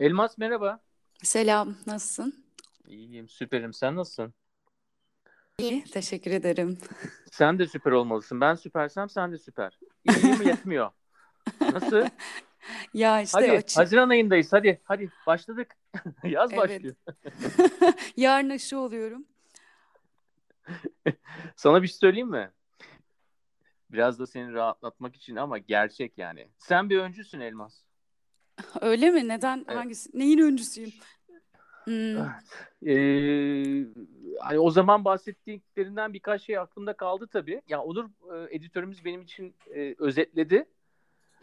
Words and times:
Elmas 0.00 0.38
merhaba. 0.38 0.80
Selam, 1.22 1.76
nasılsın? 1.86 2.44
İyiyim, 2.86 3.28
süperim. 3.28 3.72
Sen 3.72 3.96
nasılsın? 3.96 4.34
İyi, 5.58 5.84
teşekkür 5.84 6.30
ederim. 6.30 6.78
Sen 7.32 7.58
de 7.58 7.66
süper 7.66 7.92
olmalısın. 7.92 8.40
Ben 8.40 8.54
süpersem 8.54 9.08
sen 9.08 9.32
de 9.32 9.38
süper. 9.38 9.78
İyiyim 10.04 10.42
yetmiyor. 10.42 10.90
Nasıl? 11.60 12.06
Ya 12.94 13.20
işte 13.20 13.38
Hadi, 13.40 13.52
açık. 13.52 13.78
Haziran 13.78 14.08
ayındayız. 14.08 14.52
Hadi, 14.52 14.80
hadi 14.84 15.10
başladık. 15.26 15.76
Yaz 16.24 16.52
Evet. 16.52 16.58
başlıyor. 16.62 16.94
Yarın 18.16 18.50
aşı 18.50 18.78
oluyorum. 18.78 19.26
Sana 21.56 21.82
bir 21.82 21.88
şey 21.88 21.96
söyleyeyim 21.96 22.30
mi? 22.30 22.50
Biraz 23.90 24.18
da 24.18 24.26
seni 24.26 24.52
rahatlatmak 24.52 25.16
için 25.16 25.36
ama 25.36 25.58
gerçek 25.58 26.18
yani. 26.18 26.48
Sen 26.58 26.90
bir 26.90 26.98
öncüsün 26.98 27.40
Elmas. 27.40 27.87
Öyle 28.80 29.10
mi? 29.10 29.28
Neden? 29.28 29.64
Evet. 29.68 29.78
Hangisi? 29.78 30.10
Neyin 30.18 30.38
öncüsüyüm? 30.38 30.92
Hmm, 31.84 32.16
Ee, 32.86 33.84
hani 34.40 34.58
o 34.58 34.70
zaman 34.70 35.04
bahsettiklerinden 35.04 36.12
birkaç 36.12 36.42
şey 36.42 36.58
aklımda 36.58 36.92
kaldı 36.92 37.26
tabii. 37.32 37.62
Ya 37.68 37.82
Onur 37.82 38.04
e, 38.34 38.56
editörümüz 38.56 39.04
benim 39.04 39.22
için 39.22 39.54
e, 39.74 39.94
özetledi. 39.98 40.64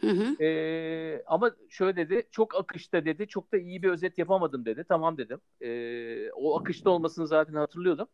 Hı 0.00 0.10
hı. 0.10 0.44
Ee, 0.44 1.22
ama 1.26 1.50
şöyle 1.68 1.96
dedi, 1.96 2.22
çok 2.30 2.54
akışta 2.54 3.04
dedi, 3.04 3.28
çok 3.28 3.52
da 3.52 3.56
iyi 3.58 3.82
bir 3.82 3.88
özet 3.88 4.18
yapamadım 4.18 4.64
dedi. 4.64 4.84
Tamam 4.88 5.18
dedim. 5.18 5.40
Ee, 5.60 6.30
o 6.30 6.60
akışta 6.60 6.90
olmasını 6.90 7.26
zaten 7.26 7.54
hatırlıyordum. 7.54 8.08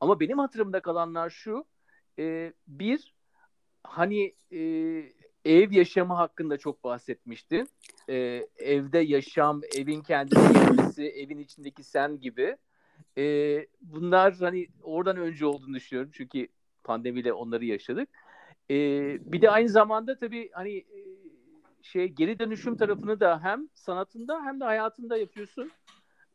Ama 0.00 0.20
benim 0.20 0.38
hatırımda 0.38 0.80
kalanlar 0.80 1.30
şu, 1.30 1.64
e, 2.18 2.52
bir, 2.68 3.14
hani 3.84 4.34
e, 4.52 4.58
ev 5.48 5.72
yaşamı 5.72 6.14
hakkında 6.14 6.56
çok 6.58 6.84
bahsetmişti. 6.84 7.64
Ee, 8.08 8.46
evde 8.58 8.98
yaşam, 8.98 9.60
evin 9.76 10.00
kendisi, 10.00 11.02
evin 11.02 11.38
içindeki 11.38 11.82
sen 11.82 12.20
gibi. 12.20 12.56
Ee, 13.18 13.66
bunlar 13.80 14.34
hani 14.34 14.66
oradan 14.82 15.16
önce 15.16 15.46
olduğunu 15.46 15.74
düşünüyorum. 15.74 16.10
Çünkü 16.14 16.48
pandemiyle 16.84 17.32
onları 17.32 17.64
yaşadık. 17.64 18.08
Ee, 18.70 19.18
bir 19.32 19.42
de 19.42 19.50
aynı 19.50 19.68
zamanda 19.68 20.18
tabii 20.18 20.50
hani 20.52 20.76
e, 20.76 20.98
şey 21.82 22.08
geri 22.08 22.38
dönüşüm 22.38 22.76
tarafını 22.76 23.20
da 23.20 23.42
hem 23.42 23.68
sanatında 23.74 24.44
hem 24.44 24.60
de 24.60 24.64
hayatında 24.64 25.16
yapıyorsun. 25.16 25.70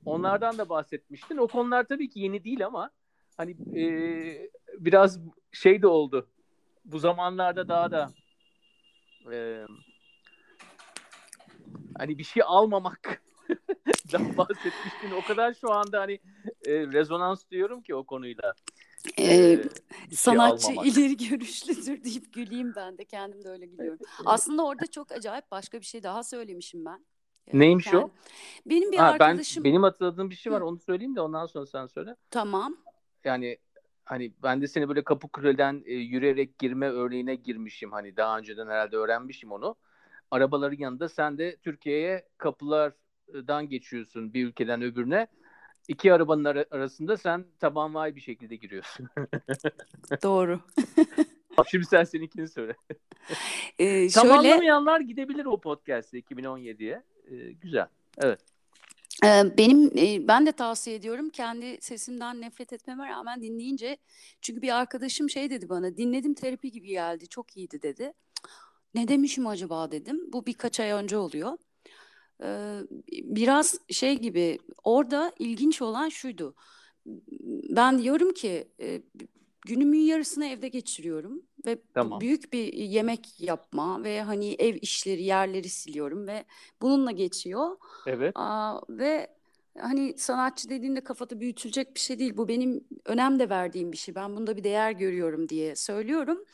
Onlardan 0.05 0.57
da 0.57 0.69
bahsetmiştin. 0.69 1.37
O 1.37 1.47
konular 1.47 1.83
tabii 1.83 2.09
ki 2.09 2.19
yeni 2.19 2.43
değil 2.43 2.65
ama 2.65 2.89
hani 3.37 3.51
e, 3.79 3.83
biraz 4.79 5.19
şey 5.51 5.81
de 5.81 5.87
oldu. 5.87 6.27
Bu 6.85 6.99
zamanlarda 6.99 7.67
daha 7.67 7.91
da 7.91 8.09
e, 9.31 9.65
hani 11.97 12.17
bir 12.17 12.23
şey 12.23 12.43
almamak 12.45 13.21
dan 14.13 14.37
bahsetmiştin. 14.37 15.11
O 15.23 15.27
kadar 15.27 15.53
şu 15.53 15.71
anda 15.71 15.99
hani 16.01 16.13
e, 16.65 16.71
rezonans 16.87 17.43
diyorum 17.51 17.81
ki 17.81 17.95
o 17.95 18.03
konuyla. 18.03 18.53
Ee, 19.17 19.23
E, 19.23 19.55
şey 19.55 19.67
sanatçı 20.11 20.67
almamak. 20.67 20.87
ileri 20.87 21.17
görüşlüdür 21.29 22.03
deyip 22.03 22.33
güleyim 22.33 22.73
ben 22.75 22.97
de. 22.97 23.05
Kendim 23.05 23.43
de 23.43 23.49
öyle 23.49 23.65
gülüyorum. 23.65 23.99
Aslında 24.25 24.65
orada 24.65 24.87
çok 24.87 25.11
acayip 25.11 25.51
başka 25.51 25.79
bir 25.79 25.85
şey 25.85 26.03
daha 26.03 26.23
söylemişim 26.23 26.85
ben. 26.85 27.05
Ee, 27.47 27.59
Neymiş 27.59 27.87
o? 27.93 27.97
kend- 27.97 28.09
Benim 28.65 28.91
bir 28.91 28.97
Ha, 28.97 29.15
ben 29.19 29.25
arkadaşım... 29.29 29.63
benim 29.63 29.83
hatırladığım 29.83 30.29
bir 30.29 30.35
şey 30.35 30.53
var. 30.53 30.61
Onu 30.61 30.79
söyleyeyim 30.79 31.15
de 31.15 31.21
ondan 31.21 31.45
sonra 31.45 31.65
sen 31.65 31.87
söyle. 31.87 32.15
Tamam. 32.29 32.77
Yani 33.23 33.57
hani 34.05 34.31
ben 34.43 34.61
de 34.61 34.67
seni 34.67 34.89
böyle 34.89 35.03
Kapıkule'den 35.03 35.83
e, 35.85 35.93
yürüyerek 35.93 36.59
girme 36.59 36.89
örneğine 36.89 37.35
girmişim. 37.35 37.91
Hani 37.91 38.17
daha 38.17 38.37
önceden 38.37 38.67
herhalde 38.67 38.97
öğrenmişim 38.97 39.51
onu. 39.51 39.75
Arabaların 40.31 40.77
yanında 40.77 41.09
sen 41.09 41.37
de 41.37 41.57
Türkiye'ye 41.57 42.25
kapılardan 42.37 43.69
geçiyorsun 43.69 44.33
bir 44.33 44.47
ülkeden 44.47 44.81
öbürüne. 44.81 45.27
İki 45.87 46.13
arabanın 46.13 46.43
ara- 46.43 46.65
arasında 46.71 47.17
sen 47.17 47.45
tabanvay 47.59 48.15
bir 48.15 48.21
şekilde 48.21 48.55
giriyorsun. 48.55 49.07
Doğru. 50.23 50.59
Şimdi 51.71 51.85
sen 51.85 52.03
seninkini 52.03 52.47
söyle. 52.47 52.75
Ee, 53.79 54.09
şöyle... 54.09 54.37
anlamayanlar 54.37 54.99
gidebilir 54.99 55.45
o 55.45 55.61
podcast'e 55.61 56.19
2017'ye. 56.19 57.03
Ee, 57.31 57.51
güzel. 57.51 57.87
Evet. 58.17 58.52
Benim 59.57 59.91
ben 60.27 60.45
de 60.45 60.51
tavsiye 60.51 60.95
ediyorum 60.95 61.29
kendi 61.29 61.77
sesimden 61.81 62.41
nefret 62.41 62.73
etmeme 62.73 63.09
rağmen 63.09 63.41
dinleyince 63.41 63.97
çünkü 64.41 64.61
bir 64.61 64.75
arkadaşım 64.79 65.29
şey 65.29 65.49
dedi 65.49 65.69
bana 65.69 65.97
dinledim 65.97 66.33
terapi 66.33 66.71
gibi 66.71 66.87
geldi 66.87 67.27
çok 67.27 67.57
iyiydi 67.57 67.81
dedi. 67.81 68.13
Ne 68.93 69.07
demişim 69.07 69.47
acaba 69.47 69.91
dedim. 69.91 70.33
Bu 70.33 70.45
birkaç 70.45 70.79
ay 70.79 70.91
önce 70.91 71.17
oluyor. 71.17 71.57
Biraz 73.11 73.79
şey 73.89 74.19
gibi 74.19 74.59
orada 74.83 75.33
ilginç 75.39 75.81
olan 75.81 76.09
şuydu. 76.09 76.55
Ben 77.69 77.99
diyorum 77.99 78.33
ki 78.33 78.67
günümün 79.61 79.99
yarısını 79.99 80.45
evde 80.45 80.67
geçiriyorum 80.67 81.43
ve 81.65 81.81
Tamam. 81.93 82.21
büyük 82.21 82.53
bir 82.53 82.73
yemek 82.73 83.41
yapma 83.41 84.03
ve 84.03 84.21
hani 84.21 84.55
ev 84.59 84.75
işleri 84.81 85.23
yerleri 85.23 85.69
siliyorum 85.69 86.27
ve 86.27 86.45
bununla 86.81 87.11
geçiyor. 87.11 87.77
Evet. 88.07 88.31
Aa, 88.35 88.79
ve 88.89 89.27
hani 89.79 90.17
sanatçı 90.17 90.69
dediğinde 90.69 91.03
kafada 91.03 91.39
büyütülecek 91.39 91.95
bir 91.95 91.99
şey 91.99 92.19
değil. 92.19 92.37
Bu 92.37 92.47
benim 92.47 92.87
önem 93.05 93.39
de 93.39 93.49
verdiğim 93.49 93.91
bir 93.91 93.97
şey. 93.97 94.15
Ben 94.15 94.35
bunda 94.35 94.57
bir 94.57 94.63
değer 94.63 94.91
görüyorum 94.91 95.49
diye 95.49 95.75
söylüyorum. 95.75 96.45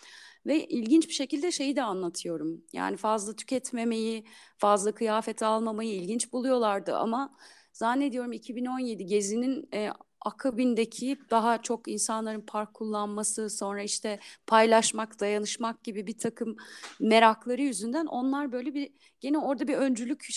Ve 0.46 0.68
ilginç 0.68 1.08
bir 1.08 1.14
şekilde 1.14 1.52
şeyi 1.52 1.76
de 1.76 1.84
anlatıyorum. 1.84 2.64
Yani 2.74 2.98
fazla 2.98 3.36
tüketmemeyi, 3.36 4.26
fazla 4.58 4.92
kıyafet 4.92 5.44
almamayı 5.44 5.96
ilginç 5.96 6.34
buluyorlardı 6.34 6.96
ama 6.96 7.36
zannediyorum 7.74 8.32
2017 8.34 9.06
Gezi'nin 9.06 9.70
e, 9.74 9.90
akabindeki 10.22 11.18
daha 11.30 11.62
çok 11.62 11.88
insanların 11.88 12.42
park 12.42 12.74
kullanması, 12.74 13.50
sonra 13.50 13.82
işte 13.82 14.20
paylaşmak, 14.48 15.20
dayanışmak 15.20 15.84
gibi 15.84 16.08
bir 16.08 16.18
takım 16.18 16.58
merakları 17.00 17.62
yüzünden 17.62 18.06
onlar 18.06 18.52
böyle 18.52 18.74
bir 18.74 18.92
gene 19.20 19.38
orada 19.38 19.68
bir 19.68 19.76
öncülük 19.78 20.30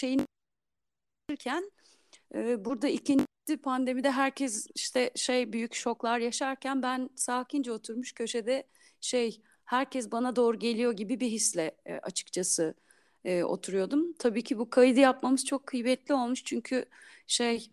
yaşarken 1.28 1.70
e, 2.34 2.64
burada 2.64 2.88
ikinci 2.88 3.26
pandemide 3.62 4.10
herkes 4.10 4.66
işte 4.74 5.10
şey 5.16 5.52
büyük 5.52 5.74
şoklar 5.74 6.18
yaşarken 6.18 6.82
ben 6.82 7.10
sakince 7.16 7.72
oturmuş 7.72 8.12
köşede 8.12 8.64
şey 9.00 9.42
herkes 9.64 10.12
bana 10.12 10.36
doğru 10.36 10.58
geliyor 10.58 10.92
gibi 10.92 11.20
bir 11.20 11.28
hisle 11.28 11.76
e, 11.86 11.94
açıkçası 11.94 12.74
e, 13.24 13.44
oturuyordum. 13.44 14.12
Tabii 14.12 14.44
ki 14.44 14.58
bu 14.58 14.70
kaydı 14.70 15.00
yapmamız 15.00 15.44
çok 15.44 15.66
kıymetli 15.66 16.14
olmuş 16.14 16.44
çünkü 16.44 16.86
şey 17.26 17.70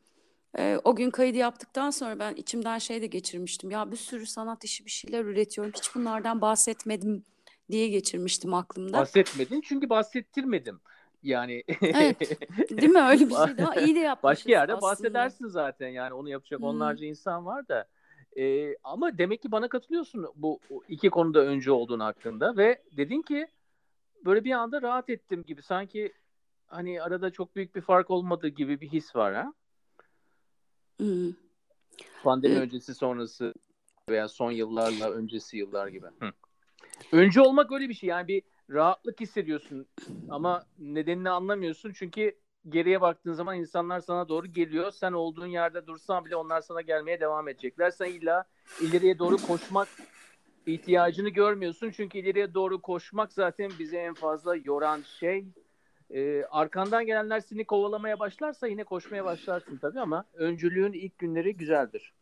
e, 0.57 0.79
o 0.83 0.95
gün 0.95 1.09
kaydı 1.09 1.37
yaptıktan 1.37 1.89
sonra 1.89 2.19
ben 2.19 2.35
içimden 2.35 2.77
şey 2.77 3.01
de 3.01 3.07
geçirmiştim. 3.07 3.71
Ya 3.71 3.91
bir 3.91 3.97
sürü 3.97 4.25
sanat 4.25 4.63
işi 4.63 4.85
bir 4.85 4.91
şeyler 4.91 5.25
üretiyorum. 5.25 5.73
Hiç 5.75 5.95
bunlardan 5.95 6.41
bahsetmedim 6.41 7.23
diye 7.71 7.87
geçirmiştim 7.87 8.53
aklımda. 8.53 8.97
Bahsetmedin 8.97 9.61
çünkü 9.61 9.89
bahsettirmedim. 9.89 10.79
Yani 11.23 11.63
Evet. 11.81 12.19
Değil 12.69 12.89
mi? 12.89 13.01
Öyle 13.01 13.29
bir 13.29 13.35
şey 13.35 13.57
daha 13.57 13.75
iyi 13.75 13.95
de 13.95 13.99
yapmışız 14.09 14.23
Başka 14.23 14.51
yerde 14.51 14.73
aslında. 14.73 14.91
bahsedersin 14.91 15.47
zaten 15.47 15.88
yani 15.88 16.13
onu 16.13 16.29
yapacak 16.29 16.63
onlarca 16.63 17.05
insan 17.05 17.45
var 17.45 17.67
da. 17.67 17.88
Ee, 18.38 18.75
ama 18.83 19.17
demek 19.17 19.41
ki 19.41 19.51
bana 19.51 19.67
katılıyorsun 19.67 20.27
bu 20.35 20.59
bu 20.69 20.83
iki 20.89 21.09
konuda 21.09 21.39
önce 21.39 21.71
olduğun 21.71 21.99
hakkında 21.99 22.57
ve 22.57 22.81
dedin 22.97 23.21
ki 23.21 23.47
böyle 24.25 24.43
bir 24.43 24.51
anda 24.51 24.81
rahat 24.81 25.09
ettim 25.09 25.43
gibi 25.47 25.61
sanki 25.61 26.13
hani 26.67 27.01
arada 27.01 27.31
çok 27.31 27.55
büyük 27.55 27.75
bir 27.75 27.81
fark 27.81 28.09
olmadığı 28.09 28.47
gibi 28.47 28.81
bir 28.81 28.88
his 28.88 29.15
var 29.15 29.35
ha. 29.35 29.53
Hı. 31.00 31.34
Pandemi 32.24 32.54
Evet. 32.54 32.63
öncesi 32.63 32.96
sonrası 32.96 33.54
veya 34.10 34.28
son 34.28 34.51
yıllarla 34.51 35.12
öncesi 35.12 35.57
yıllar 35.57 35.88
gibi. 35.88 36.06
Hı. 36.19 36.31
Önce 37.12 37.42
olmak 37.42 37.72
öyle 37.72 37.90
bir 37.90 37.94
şey 37.94 38.10
yani 38.10 38.28
bir 38.28 38.44
rahatlık 38.69 39.19
hissediyorsun 39.19 39.88
ama 40.30 40.66
nedenini 40.80 41.30
anlamıyorsun 41.30 41.94
çünkü 41.94 42.36
geriye 42.69 43.01
baktığın 43.01 43.34
zaman 43.34 43.57
insanlar 43.57 44.00
sana 44.00 44.30
doğru 44.30 44.48
geliyor. 44.48 44.92
Sen 44.92 45.13
olduğun 45.13 45.46
yerde 45.46 45.88
dursan 45.88 46.25
bile 46.25 46.36
onlar 46.36 46.62
sana 46.62 46.81
gelmeye 46.81 47.19
devam 47.19 47.48
edecekler. 47.48 47.92
Sen 47.92 48.12
illa 48.12 48.46
ileriye 48.81 49.19
doğru 49.19 49.38
koşmak 49.38 49.88
ihtiyacını 50.66 51.30
görmüyorsun. 51.30 51.92
Çünkü 51.92 52.18
ileriye 52.18 52.54
doğru 52.54 52.81
koşmak 52.81 53.34
zaten 53.34 53.72
bizi 53.80 53.98
en 53.98 54.13
fazla 54.13 54.56
yoran 54.56 55.01
şey. 55.19 55.46
Ee, 56.13 56.44
arkandan 56.51 57.06
gelenler 57.06 57.39
seni 57.39 57.65
kovalamaya 57.65 58.19
başlarsa 58.19 58.67
yine 58.67 58.83
koşmaya 58.83 59.25
başlarsın 59.25 59.77
tabii 59.77 60.00
ama 60.00 60.25
öncülüğün 60.33 60.94
ilk 60.94 61.17
günleri 61.17 61.57
güzeldir. 61.57 62.13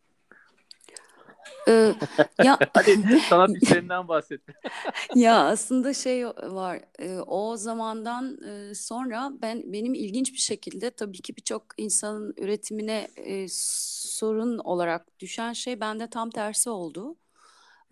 Ee, 1.67 1.93
ya 2.43 2.57
Hadi 2.73 3.19
sanat 3.29 3.49
işlerinden 3.61 4.07
bahset. 4.07 4.41
ya 5.15 5.45
aslında 5.45 5.93
şey 5.93 6.27
var 6.27 6.79
e, 6.99 7.19
o 7.19 7.57
zamandan 7.57 8.37
e, 8.41 8.75
sonra 8.75 9.31
ben 9.41 9.63
benim 9.65 9.93
ilginç 9.93 10.33
bir 10.33 10.37
şekilde 10.37 10.91
tabii 10.91 11.21
ki 11.21 11.37
birçok 11.37 11.63
insanın 11.77 12.33
üretimine 12.37 13.07
e, 13.17 13.45
sorun 13.49 14.57
olarak 14.57 15.19
düşen 15.19 15.53
şey 15.53 15.79
bende 15.79 16.09
tam 16.09 16.29
tersi 16.29 16.69
oldu 16.69 17.15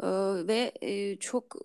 Ee, 0.03 0.07
ve 0.47 0.71
e, 0.81 1.19
çok 1.19 1.55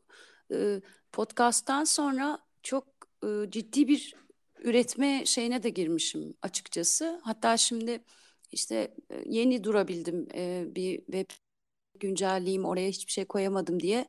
e, 0.52 0.80
podcast'tan 1.12 1.84
sonra 1.84 2.38
çok 2.62 2.89
e, 3.24 3.50
ciddi 3.50 3.88
bir 3.88 4.14
üretme 4.58 5.26
şeyine 5.26 5.62
de 5.62 5.70
girmişim 5.70 6.34
açıkçası. 6.42 7.20
Hatta 7.24 7.56
şimdi 7.56 8.04
işte 8.52 8.94
e, 9.10 9.22
yeni 9.26 9.64
durabildim 9.64 10.28
e, 10.34 10.64
bir 10.74 10.96
web 10.98 11.30
güncelleyeyim 12.00 12.64
oraya 12.64 12.88
hiçbir 12.88 13.12
şey 13.12 13.24
koyamadım 13.24 13.80
diye. 13.80 14.08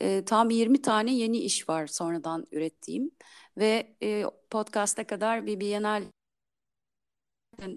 E, 0.00 0.24
tam 0.26 0.50
20 0.50 0.82
tane 0.82 1.14
yeni 1.14 1.38
iş 1.38 1.68
var 1.68 1.86
sonradan 1.86 2.46
ürettiğim 2.52 3.10
ve 3.58 3.96
e, 4.02 4.24
podcast'a 4.50 5.06
kadar 5.06 5.46
bir 5.46 5.60
Bienal 5.60 6.04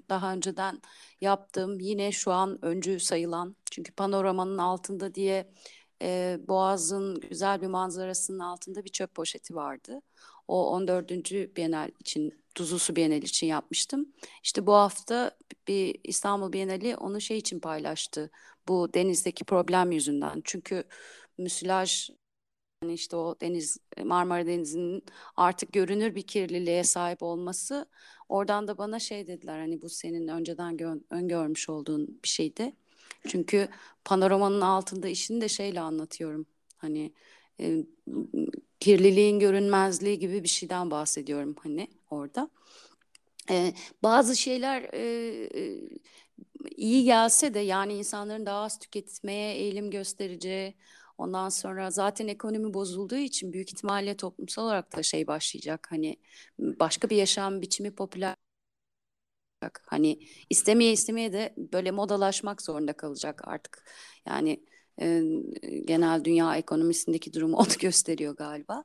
daha 0.10 0.33
önceden 0.33 0.81
yaptığım 1.22 1.80
yine 1.80 2.12
şu 2.12 2.31
an 2.31 2.66
öncü 2.66 3.00
sayılan 3.00 3.56
çünkü 3.72 3.92
panoramanın 3.94 4.57
altında 4.57 5.16
diye 5.16 5.51
e, 6.01 6.39
Boğaz'ın 6.48 7.19
güzel 7.22 7.62
bir 7.62 7.68
manzarasının 7.68 8.39
altında 8.39 8.86
bir 8.86 8.89
çöp 8.89 9.16
poşeti 9.16 9.56
vardı. 9.56 10.01
O 10.51 10.71
14. 10.71 11.56
Bienal 11.56 11.92
için 12.00 12.44
Tuzlusu 12.56 12.95
Bienali 12.95 13.25
için 13.25 13.48
yapmıştım. 13.48 14.13
İşte 14.44 14.68
bu 14.68 14.74
hafta 14.74 15.38
bir 15.68 15.95
İstanbul 16.03 16.53
Bienali 16.53 16.95
onu 16.95 17.21
şey 17.21 17.38
için 17.38 17.59
paylaştı. 17.59 18.31
Bu 18.68 18.94
denizdeki 18.94 19.44
problem 19.44 19.92
yüzünden. 19.92 20.42
Çünkü 20.44 20.83
müsilaj 21.38 22.09
yani 22.83 22.94
işte 22.94 23.15
o 23.15 23.36
deniz 23.42 23.77
Marmara 24.03 24.45
Denizi'nin 24.45 25.03
artık 25.36 25.74
görünür 25.74 26.15
bir 26.15 26.24
kirliliğe 26.27 26.83
sahip 26.83 27.24
olması 27.24 27.86
oradan 28.30 28.68
da 28.68 28.77
bana 28.77 29.00
şey 29.00 29.27
dediler 29.27 29.59
hani 29.59 29.81
bu 29.81 29.89
senin 29.89 30.27
önceden 30.27 30.75
gö- 30.77 31.04
öngörmüş 31.09 31.69
olduğun 31.69 32.19
bir 32.24 32.30
şeydi. 32.30 32.74
Çünkü 33.27 33.69
panoramanın 34.06 34.62
altında 34.62 35.07
işini 35.07 35.42
de 35.42 35.50
şeyle 35.50 35.80
anlatıyorum. 35.81 36.45
Hani 36.77 37.13
e, 37.59 37.86
kirliliğin 38.80 39.39
görünmezliği 39.39 40.19
gibi 40.19 40.44
bir 40.44 40.48
şeyden 40.50 40.92
bahsediyorum 40.92 41.56
hani 41.63 41.88
orada. 42.09 42.50
E, 43.50 43.74
bazı 44.03 44.36
şeyler 44.38 44.81
e, 44.94 45.50
iyi 46.77 47.03
gelse 47.03 47.53
de 47.53 47.59
yani 47.59 47.94
insanların 47.94 48.45
daha 48.45 48.63
az 48.63 48.80
tüketmeye 48.80 49.56
eğilim 49.56 49.92
göstereceği 49.92 50.75
ondan 51.18 51.50
sonra 51.50 51.92
zaten 51.92 52.27
ekonomi 52.27 52.74
bozulduğu 52.74 53.15
için 53.15 53.54
büyük 53.54 53.69
ihtimalle 53.74 54.18
toplumsal 54.18 54.63
olarak 54.65 54.97
da 54.97 55.04
şey 55.04 55.27
başlayacak 55.27 55.88
hani 55.92 56.18
başka 56.59 57.09
bir 57.09 57.15
yaşam 57.15 57.62
biçimi 57.62 57.95
popüler 57.95 58.36
Hani 59.86 60.19
istemeye 60.50 60.92
istemeye 60.92 61.33
de 61.33 61.54
böyle 61.57 61.92
modalaşmak 61.92 62.62
zorunda 62.62 62.94
kalacak 62.94 63.47
artık. 63.47 63.83
Yani 64.25 64.65
e, 65.01 65.21
genel 65.86 66.24
dünya 66.24 66.56
ekonomisindeki 66.56 67.33
durumu 67.33 67.57
onu 67.57 67.77
gösteriyor 67.80 68.36
galiba. 68.36 68.83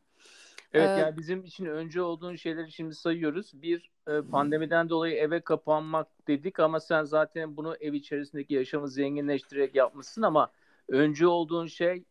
Evet 0.73 0.89
ee, 0.89 1.01
yani 1.01 1.17
bizim 1.17 1.45
için 1.45 1.67
önce 1.67 2.03
olduğun 2.03 2.37
şeyleri 2.37 2.73
şimdi 2.73 2.95
sayıyoruz. 2.95 3.63
Bir 3.63 3.91
e, 4.09 4.23
pandemiden 4.23 4.89
dolayı 4.89 5.15
eve 5.15 5.41
kapanmak 5.41 6.29
dedik 6.29 6.61
ama 6.61 6.81
sen 6.81 7.05
zaten 7.05 7.57
bunu 7.57 7.77
ev 7.81 7.93
içerisindeki 7.93 8.55
yaşamı 8.55 8.89
zenginleştirerek 8.89 9.75
yapmışsın 9.75 10.23
ama 10.23 10.51
önce 10.89 11.27
olduğun 11.27 11.67
şey 11.67 12.05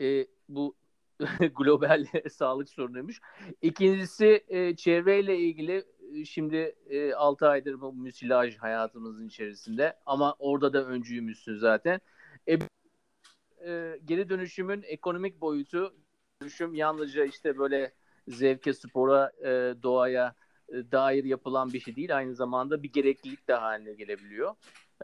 e, 0.00 0.26
bu 0.48 0.74
global 1.56 2.06
sağlık 2.30 2.68
sorunuymuş. 2.68 3.20
İkincisi 3.62 4.44
e, 4.48 4.76
çevreyle 4.76 5.38
ilgili 5.38 5.84
şimdi 6.24 6.76
e, 6.86 7.14
6 7.14 7.48
aydır 7.48 7.80
bu 7.80 7.92
müsilaj 7.92 8.56
hayatımızın 8.56 9.26
içerisinde 9.26 9.96
ama 10.06 10.34
orada 10.38 10.72
da 10.72 10.84
öncüymüşsün 10.84 11.56
zaten. 11.56 12.00
E, 12.48 12.58
e, 13.66 13.98
geri 14.04 14.28
dönüşümün 14.28 14.82
ekonomik 14.82 15.40
boyutu 15.40 15.94
dönüşüm 16.42 16.74
yalnızca 16.74 17.24
işte 17.24 17.58
böyle 17.58 17.92
zevke, 18.28 18.72
spora, 18.72 19.32
e, 19.40 19.74
doğaya 19.82 20.34
e, 20.68 20.92
dair 20.92 21.24
yapılan 21.24 21.72
bir 21.72 21.80
şey 21.80 21.96
değil. 21.96 22.16
Aynı 22.16 22.34
zamanda 22.34 22.82
bir 22.82 22.92
gereklilik 22.92 23.48
de 23.48 23.54
haline 23.54 23.94
gelebiliyor. 23.94 24.54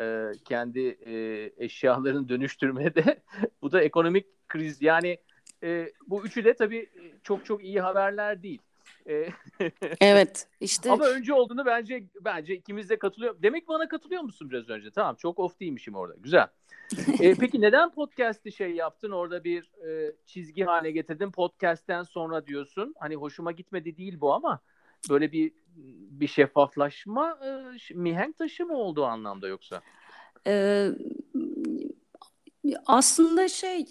E, 0.00 0.32
kendi 0.44 0.80
e, 1.06 1.50
eşyalarını 1.64 2.28
dönüştürmeye 2.28 2.94
de 2.94 3.22
bu 3.62 3.72
da 3.72 3.82
ekonomik 3.82 4.48
kriz. 4.48 4.82
Yani 4.82 5.18
e, 5.62 5.92
bu 6.06 6.26
üçü 6.26 6.44
de 6.44 6.54
tabii 6.54 6.90
çok 7.22 7.44
çok 7.46 7.64
iyi 7.64 7.80
haberler 7.80 8.42
değil. 8.42 8.62
E, 9.08 9.28
evet 10.00 10.48
işte. 10.60 10.90
Ama 10.90 11.04
önce 11.04 11.34
olduğunu 11.34 11.66
bence 11.66 12.04
bence 12.20 12.54
ikimiz 12.54 12.90
de 12.90 12.98
katılıyor. 12.98 13.36
Demek 13.42 13.68
bana 13.68 13.88
katılıyor 13.88 14.22
musun 14.22 14.50
biraz 14.50 14.70
önce? 14.70 14.90
Tamam 14.90 15.16
çok 15.16 15.38
off 15.38 15.60
değilmişim 15.60 15.94
orada. 15.94 16.14
Güzel. 16.18 16.46
e, 17.20 17.34
peki 17.40 17.60
neden 17.60 17.90
podcast'i 17.90 18.52
şey 18.52 18.70
yaptın? 18.70 19.10
Orada 19.10 19.44
bir 19.44 19.70
e, 19.88 20.12
çizgi 20.26 20.64
haline 20.64 20.90
getirdin. 20.90 21.30
Podcast'ten 21.30 22.02
sonra 22.02 22.46
diyorsun. 22.46 22.94
Hani 22.98 23.16
hoşuma 23.16 23.52
gitmedi 23.52 23.96
değil 23.96 24.20
bu 24.20 24.32
ama 24.34 24.60
böyle 25.10 25.32
bir 25.32 25.52
bir 26.10 26.26
şeffaflaşma 26.26 27.38
e, 27.44 27.94
mihenk 27.94 28.38
taşı 28.38 28.66
mı 28.66 28.76
olduğu 28.76 29.04
anlamda 29.04 29.48
yoksa? 29.48 29.82
Ee, 30.46 30.90
aslında 32.86 33.48
şey 33.48 33.86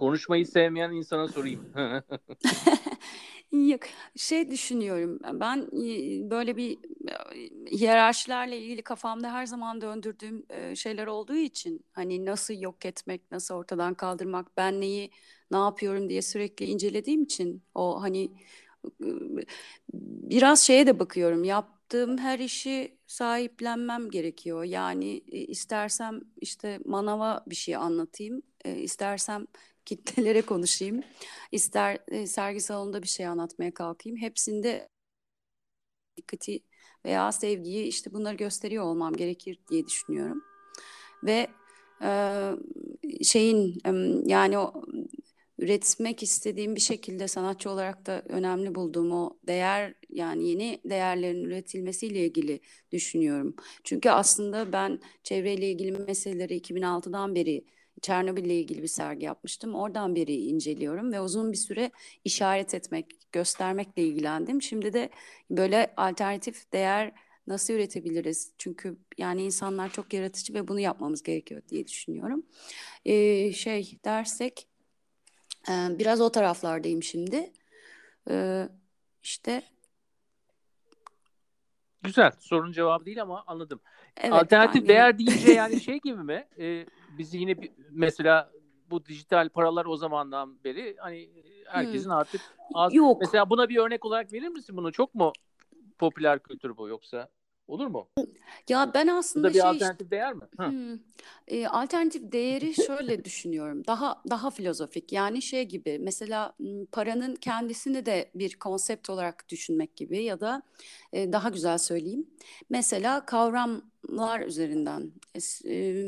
Konuşmayı 0.00 0.46
sevmeyen 0.46 0.90
insana 0.92 1.28
sorayım. 1.28 1.72
Yok, 3.52 3.80
şey 4.16 4.50
düşünüyorum. 4.50 5.18
Ben 5.40 5.66
böyle 6.30 6.56
bir 6.56 6.78
hiyerarşilerle 7.70 8.58
ilgili 8.58 8.82
kafamda 8.82 9.32
her 9.32 9.46
zaman 9.46 9.80
döndürdüğüm 9.80 10.46
şeyler 10.76 11.06
olduğu 11.06 11.36
için 11.36 11.84
hani 11.92 12.24
nasıl 12.24 12.54
yok 12.54 12.86
etmek, 12.86 13.30
nasıl 13.32 13.54
ortadan 13.54 13.94
kaldırmak, 13.94 14.56
ben 14.56 14.80
neyi 14.80 15.10
ne 15.50 15.56
yapıyorum 15.58 16.08
diye 16.08 16.22
sürekli 16.22 16.64
incelediğim 16.64 17.22
için 17.22 17.62
o 17.74 18.02
hani 18.02 18.30
biraz 19.92 20.60
şeye 20.60 20.86
de 20.86 20.98
bakıyorum. 20.98 21.44
Yaptığım 21.44 22.18
her 22.18 22.38
işi 22.38 22.98
sahiplenmem 23.06 24.10
gerekiyor. 24.10 24.64
Yani 24.64 25.18
istersem 25.28 26.20
işte 26.40 26.80
manava 26.84 27.44
bir 27.46 27.54
şey 27.54 27.76
anlatayım, 27.76 28.42
istersem 28.64 29.46
kitlelere 29.84 30.42
konuşayım, 30.42 31.00
ister 31.52 31.98
e, 32.08 32.26
sergi 32.26 32.60
salonunda 32.60 33.02
bir 33.02 33.08
şey 33.08 33.26
anlatmaya 33.26 33.74
kalkayım. 33.74 34.18
Hepsinde 34.18 34.88
dikkati 36.16 36.60
veya 37.04 37.32
sevgiyi 37.32 37.84
işte 37.86 38.12
bunları 38.12 38.36
gösteriyor 38.36 38.84
olmam 38.84 39.12
gerekir 39.12 39.58
diye 39.70 39.86
düşünüyorum. 39.86 40.42
Ve 41.24 41.46
e, 42.02 42.10
şeyin 43.24 43.78
e, 43.86 43.90
yani 44.26 44.58
o 44.58 44.84
üretmek 45.60 46.22
istediğim 46.22 46.76
bir 46.76 46.80
şekilde 46.80 47.28
sanatçı 47.28 47.70
olarak 47.70 48.06
da 48.06 48.22
önemli 48.28 48.74
bulduğum 48.74 49.12
o 49.12 49.38
değer 49.46 49.94
yani 50.10 50.48
yeni 50.48 50.80
değerlerin 50.84 51.44
üretilmesiyle 51.44 52.26
ilgili 52.26 52.60
düşünüyorum. 52.92 53.56
Çünkü 53.84 54.10
aslında 54.10 54.72
ben 54.72 55.00
çevreyle 55.22 55.70
ilgili 55.70 55.92
meseleleri 55.92 56.56
2006'dan 56.56 57.34
beri 57.34 57.64
Çernobil 58.02 58.44
ile 58.44 58.60
ilgili 58.60 58.82
bir 58.82 58.88
sergi 58.88 59.24
yapmıştım. 59.26 59.74
Oradan 59.74 60.14
beri 60.16 60.36
inceliyorum 60.36 61.12
ve 61.12 61.20
uzun 61.20 61.52
bir 61.52 61.56
süre 61.56 61.90
işaret 62.24 62.74
etmek, 62.74 63.32
göstermekle 63.32 64.02
ilgilendim. 64.02 64.62
Şimdi 64.62 64.92
de 64.92 65.10
böyle 65.50 65.94
alternatif 65.96 66.72
değer 66.72 67.12
nasıl 67.46 67.74
üretebiliriz? 67.74 68.52
Çünkü 68.58 68.96
yani 69.18 69.42
insanlar 69.42 69.92
çok 69.92 70.12
yaratıcı 70.12 70.54
ve 70.54 70.68
bunu 70.68 70.80
yapmamız 70.80 71.22
gerekiyor 71.22 71.62
diye 71.68 71.86
düşünüyorum. 71.86 72.46
Ee, 73.04 73.52
şey 73.52 73.98
dersek 74.04 74.68
e, 75.68 75.72
biraz 75.98 76.20
o 76.20 76.32
taraflardayım 76.32 77.02
şimdi. 77.02 77.52
Ee, 78.30 78.68
işte 79.22 79.62
Güzel. 82.02 82.32
Sorun 82.38 82.72
cevabı 82.72 83.06
değil 83.06 83.22
ama 83.22 83.44
anladım. 83.46 83.80
Evet, 84.16 84.32
Alternatif 84.32 84.76
yani... 84.76 84.88
değer 84.88 85.18
deyince 85.18 85.52
yani 85.52 85.80
şey 85.80 86.00
gibi 86.00 86.16
mi? 86.22 86.48
Ee, 86.58 86.86
bizi 87.18 87.38
yine 87.38 87.62
bir, 87.62 87.70
mesela 87.90 88.50
bu 88.90 89.04
dijital 89.04 89.48
paralar 89.48 89.86
o 89.86 89.96
zamandan 89.96 90.64
beri 90.64 90.96
hani 90.98 91.28
herkesin 91.66 92.10
hmm. 92.10 92.16
artık 92.16 92.40
az. 92.74 92.94
Yok. 92.94 93.20
Mesela 93.20 93.50
buna 93.50 93.68
bir 93.68 93.76
örnek 93.76 94.04
olarak 94.04 94.32
verir 94.32 94.48
misin 94.48 94.76
bunu? 94.76 94.92
Çok 94.92 95.14
mu 95.14 95.32
popüler 95.98 96.42
kültür 96.42 96.76
bu 96.76 96.88
yoksa? 96.88 97.28
Olur 97.70 97.86
mu? 97.86 98.08
Ya 98.68 98.90
ben 98.94 99.06
aslında 99.06 99.48
bir 99.48 99.52
şey, 99.52 99.62
alternatif 99.62 100.10
değer 100.10 100.34
mi? 100.34 100.42
Hmm, 100.56 100.98
e, 101.48 101.66
alternatif 101.66 102.32
değeri 102.32 102.74
şöyle 102.74 103.24
düşünüyorum. 103.24 103.86
Daha 103.86 104.22
daha 104.30 104.50
filozofik. 104.50 105.12
Yani 105.12 105.42
şey 105.42 105.64
gibi 105.64 105.98
mesela 105.98 106.56
paranın 106.92 107.36
kendisini 107.36 108.06
de 108.06 108.30
bir 108.34 108.58
konsept 108.58 109.10
olarak 109.10 109.48
düşünmek 109.48 109.96
gibi 109.96 110.22
ya 110.22 110.40
da 110.40 110.62
e, 111.12 111.32
daha 111.32 111.48
güzel 111.48 111.78
söyleyeyim. 111.78 112.26
Mesela 112.70 113.26
kavramlar 113.26 114.40
üzerinden 114.40 115.12
e, 115.66 116.04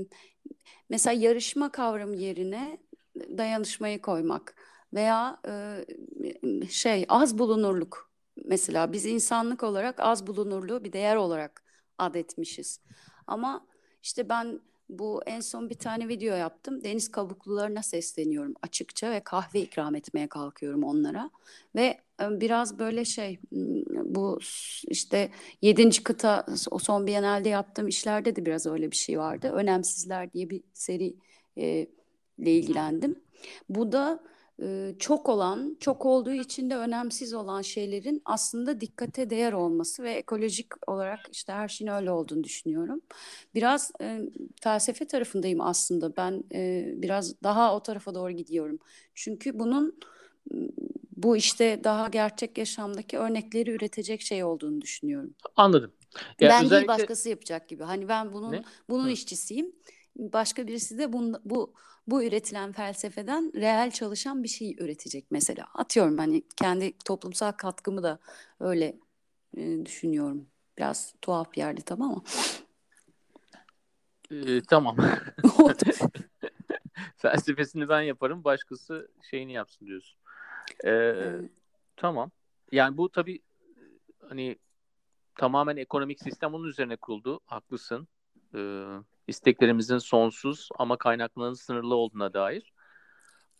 mesela 0.88 1.21
yarışma 1.21 1.73
kavramı 1.73 2.16
yerine 2.16 2.78
dayanışmayı 3.16 4.00
koymak 4.00 4.54
veya 4.95 5.40
e, 5.49 6.69
şey 6.69 7.07
az 7.09 7.38
bulunurluk 7.38 8.12
mesela 8.45 8.93
biz 8.93 9.07
insanlık 9.07 9.62
olarak 9.62 10.01
az 10.01 10.27
bulunurluğu 10.27 10.85
bir 10.85 10.93
değer 10.93 11.17
olarak 11.17 11.65
adetmişiz. 11.99 12.81
Ama 13.27 13.67
işte 14.03 14.29
ben 14.29 14.61
bu 14.89 15.23
en 15.27 15.41
son 15.41 15.71
bir 15.71 15.75
tane 15.75 16.09
video 16.09 16.37
yaptım. 16.37 16.85
Deniz 16.85 17.11
kabuklularına 17.11 17.83
sesleniyorum 17.83 18.55
açıkça 18.62 19.11
ve 19.11 19.21
kahve 19.21 19.61
ikram 19.61 19.95
etmeye 19.95 20.29
kalkıyorum 20.29 20.85
onlara. 20.85 21.31
Ve 21.75 22.01
biraz 22.21 22.79
böyle 22.79 23.05
şey 23.05 23.41
bu 24.05 24.39
işte 24.89 25.31
yedinci 25.62 26.03
kıta 26.03 26.47
o 26.71 26.79
son 26.79 27.07
Biennale'de 27.07 27.49
yaptığım 27.49 27.89
işlerde 27.89 28.37
de 28.37 28.47
biraz 28.47 28.67
öyle 28.67 28.91
bir 28.91 28.97
şey 28.97 29.19
vardı. 29.19 29.51
Önemsizler 29.55 30.33
diye 30.33 30.51
bir 30.51 30.62
seri 30.75 31.17
e, 31.57 31.87
ile 32.39 32.53
ilgilendim. 32.53 33.21
Bu 33.69 33.93
da 33.93 34.23
e, 34.25 34.32
çok 34.99 35.28
olan, 35.28 35.76
çok 35.81 36.07
olduğu 36.07 36.33
için 36.33 36.71
de 36.71 36.76
önemsiz 36.76 37.35
olan 37.35 37.62
şeylerin 37.62 38.23
aslında 38.25 38.81
dikkate 38.81 39.31
değer 39.31 39.52
olması 39.52 40.02
ve 40.02 40.12
ekolojik 40.12 40.88
olarak 40.88 41.21
işte 41.33 41.52
her 41.52 41.69
şeyin 41.69 41.90
öyle 41.90 42.11
olduğunu 42.11 42.45
düşünüyorum. 42.45 43.00
Biraz 43.54 43.92
e, 44.00 44.21
felsefe 44.61 45.04
tarafındayım 45.04 45.61
aslında. 45.61 46.16
Ben 46.16 46.45
e, 46.54 46.92
biraz 46.97 47.42
daha 47.42 47.76
o 47.76 47.81
tarafa 47.81 48.14
doğru 48.14 48.31
gidiyorum. 48.31 48.78
Çünkü 49.14 49.59
bunun 49.59 49.95
bu 51.16 51.37
işte 51.37 51.81
daha 51.85 52.09
gerçek 52.09 52.59
yaşamdaki 52.59 53.19
örnekleri 53.19 53.71
üretecek 53.71 54.21
şey 54.23 54.45
olduğunu 54.45 54.81
düşünüyorum. 54.81 55.35
Anladım. 55.57 55.92
Ya 56.40 56.49
ben 56.49 56.64
özellikle... 56.64 56.76
değil 56.76 56.88
başkası 56.88 57.28
yapacak 57.28 57.69
gibi. 57.69 57.83
Hani 57.83 58.09
ben 58.09 58.33
bunun 58.33 58.52
ne? 58.52 58.64
bunun 58.88 59.07
Hı. 59.07 59.11
işçisiyim. 59.11 59.73
Başka 60.16 60.66
birisi 60.66 60.99
de 60.99 61.12
bu, 61.12 61.33
bu 61.45 61.75
bu 62.07 62.25
üretilen 62.25 62.73
felsefeden 62.73 63.52
reel 63.54 63.90
çalışan 63.90 64.42
bir 64.42 64.49
şey 64.49 64.76
üretecek 64.78 65.26
mesela. 65.31 65.66
Atıyorum 65.75 66.19
hani 66.19 66.42
kendi 66.57 66.99
toplumsal 66.99 67.52
katkımı 67.52 68.02
da 68.02 68.19
öyle 68.61 68.97
e, 69.57 69.87
düşünüyorum. 69.87 70.47
Biraz 70.78 71.14
tuhaf 71.23 71.52
bir 71.52 71.59
yerde 71.59 71.81
tamam 71.81 72.11
ama. 72.11 72.23
Ee, 74.31 74.61
tamam. 74.69 74.97
Felsefesini 77.16 77.88
ben 77.88 78.00
yaparım, 78.00 78.45
başkası 78.45 79.09
şeyini 79.31 79.52
yapsın 79.52 79.87
diyorsun. 79.87 80.19
Ee, 80.85 80.90
evet. 80.90 81.50
Tamam. 81.97 82.31
Yani 82.73 82.97
bu 82.97 83.09
tabii 83.09 83.40
hani 84.28 84.59
tamamen 85.35 85.76
ekonomik 85.76 86.21
sistem 86.23 86.54
onun 86.54 86.69
üzerine 86.69 86.97
kuruldu. 86.97 87.40
Haklısın. 87.47 88.09
Ee, 88.54 88.87
isteklerimizin 89.29 89.99
sonsuz 89.99 90.69
ama 90.79 90.97
kaynaklarının 90.97 91.55
sınırlı 91.55 91.95
olduğuna 91.95 92.35
dair. 92.35 92.73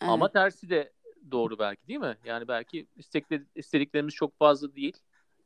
Evet. 0.01 0.13
Ama 0.13 0.33
tersi 0.33 0.71
de 0.71 0.93
doğru 1.31 1.59
belki 1.59 1.89
değil 1.89 2.01
mi? 2.01 2.17
Yani 2.25 2.49
belki 2.49 2.87
istekli, 2.97 3.47
istediklerimiz 3.55 4.15
çok 4.15 4.39
fazla 4.39 4.75
değil. 4.75 4.97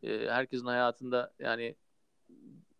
Ee, 0.03 0.29
herkesin 0.29 0.67
hayatında 0.67 1.33
yani 1.39 1.77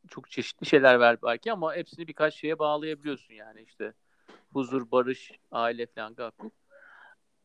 çok 0.09 0.31
çeşitli 0.31 0.67
şeyler 0.67 0.95
var 0.95 1.17
belki 1.23 1.53
ama 1.53 1.75
hepsini 1.75 2.09
birkaç 2.09 2.35
şeye 2.35 2.59
bağlayabiliyorsun 2.59 3.35
yani 3.35 3.63
işte 3.63 3.95
huzur, 4.53 4.91
barış, 4.91 5.33
aile 5.51 5.87
falan 5.87 6.15
gakuk. 6.15 6.53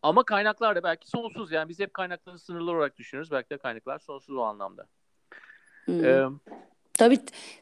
Ama 0.02 0.24
kaynaklar 0.24 0.76
da 0.76 0.84
belki 0.84 1.10
sonsuz 1.10 1.52
yani 1.52 1.70
biz 1.70 1.80
hep 1.80 1.94
kaynakları 1.94 2.40
sınırlı 2.40 2.72
olarak 2.72 2.98
düşünüyoruz. 2.98 3.32
Belki 3.32 3.50
de 3.50 3.58
kaynaklar 3.58 4.00
sonsuz 4.00 4.36
o 4.36 4.42
anlamda. 4.42 4.88
Hmm. 5.86 6.06
Ee, 6.06 6.30
Tabii 7.02 7.20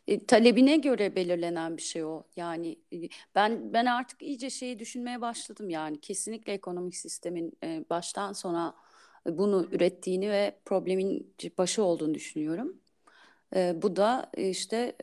e, 0.08 0.26
talebine 0.26 0.78
göre 0.78 1.16
belirlenen 1.16 1.78
bir 1.78 1.82
şey 1.82 2.04
o. 2.04 2.24
Yani 2.36 2.80
e, 2.94 2.98
ben 3.36 3.74
ben 3.74 3.86
artık 3.86 4.22
iyice 4.22 4.50
şeyi 4.50 4.80
düşünmeye 4.80 5.22
başladım 5.22 5.70
yani 5.70 6.02
kesinlikle 6.02 6.54
ekonomik 6.54 6.96
sistemin 6.96 7.54
e, 7.64 7.86
baştan 7.90 8.34
sona 8.34 8.76
bunu 9.28 9.68
ürettiğini 9.72 10.32
ve 10.32 10.60
problemin 10.66 11.36
başı 11.58 11.84
olduğunu 11.84 12.14
düşünüyorum. 12.14 12.82
Bu 13.56 13.96
da 13.96 14.32
işte 14.38 14.96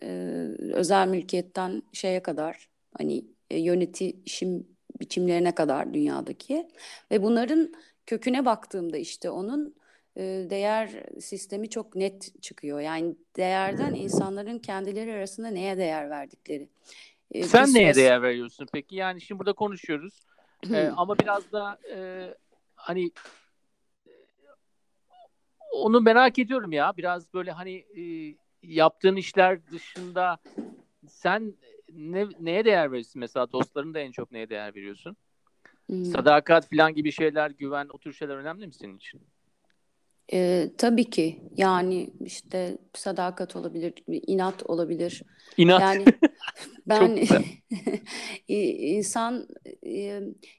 özel 0.74 1.08
mülkiyetten 1.08 1.82
şeye 1.92 2.22
kadar 2.22 2.70
hani 2.98 3.24
yönetişim 3.50 4.66
biçimlerine 5.00 5.54
kadar 5.54 5.94
dünyadaki 5.94 6.68
ve 7.10 7.22
bunların 7.22 7.74
köküne 8.06 8.44
baktığımda 8.44 8.96
işte 8.96 9.30
onun 9.30 9.75
değer 10.22 10.90
sistemi 11.20 11.70
çok 11.70 11.96
net 11.96 12.42
çıkıyor. 12.42 12.80
Yani 12.80 13.16
değerden 13.36 13.94
insanların 13.94 14.58
kendileri 14.58 15.12
arasında 15.12 15.48
neye 15.48 15.78
değer 15.78 16.10
verdikleri. 16.10 16.68
Sen 17.42 17.74
neye 17.74 17.94
süre... 17.94 18.04
değer 18.04 18.22
veriyorsun 18.22 18.66
peki? 18.72 18.96
Yani 18.96 19.20
şimdi 19.20 19.38
burada 19.38 19.52
konuşuyoruz. 19.52 20.20
ee, 20.72 20.90
ama 20.96 21.18
biraz 21.18 21.52
da 21.52 21.78
e, 21.94 22.30
hani 22.74 23.10
onu 25.72 26.00
merak 26.00 26.38
ediyorum 26.38 26.72
ya. 26.72 26.92
Biraz 26.96 27.34
böyle 27.34 27.50
hani 27.50 27.74
e, 27.74 28.34
yaptığın 28.62 29.16
işler 29.16 29.66
dışında 29.66 30.38
sen 31.08 31.54
ne, 31.92 32.26
neye 32.40 32.64
değer 32.64 32.92
verirsin 32.92 33.20
mesela? 33.20 33.52
Dostların 33.52 33.94
da 33.94 33.98
en 33.98 34.10
çok 34.10 34.32
neye 34.32 34.48
değer 34.50 34.74
veriyorsun? 34.74 35.16
Hmm. 35.86 36.04
Sadakat 36.04 36.70
falan 36.70 36.94
gibi 36.94 37.12
şeyler, 37.12 37.50
güven, 37.50 37.88
o 37.92 37.98
tür 37.98 38.12
şeyler 38.12 38.36
önemli 38.36 38.66
mi 38.66 38.74
senin 38.74 38.96
için? 38.96 39.20
Ee, 40.32 40.70
tabii 40.78 41.10
ki 41.10 41.40
yani 41.56 42.10
işte 42.24 42.78
sadakat 42.94 43.56
olabilir, 43.56 43.94
inat 44.08 44.62
olabilir. 44.62 45.22
İnat. 45.56 45.80
Yani 45.80 46.04
ben 46.88 47.26
insan 48.48 49.48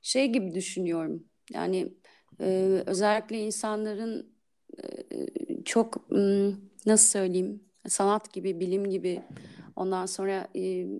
şey 0.01 0.27
gibi 0.27 0.55
düşünüyorum. 0.55 1.23
Yani 1.53 1.93
özellikle 2.85 3.41
insanların 3.41 4.33
çok 5.65 6.11
nasıl 6.85 7.07
söyleyeyim 7.11 7.63
sanat 7.87 8.33
gibi, 8.33 8.59
bilim 8.59 8.89
gibi 8.89 9.21
ondan 9.75 10.05
sonra 10.05 10.47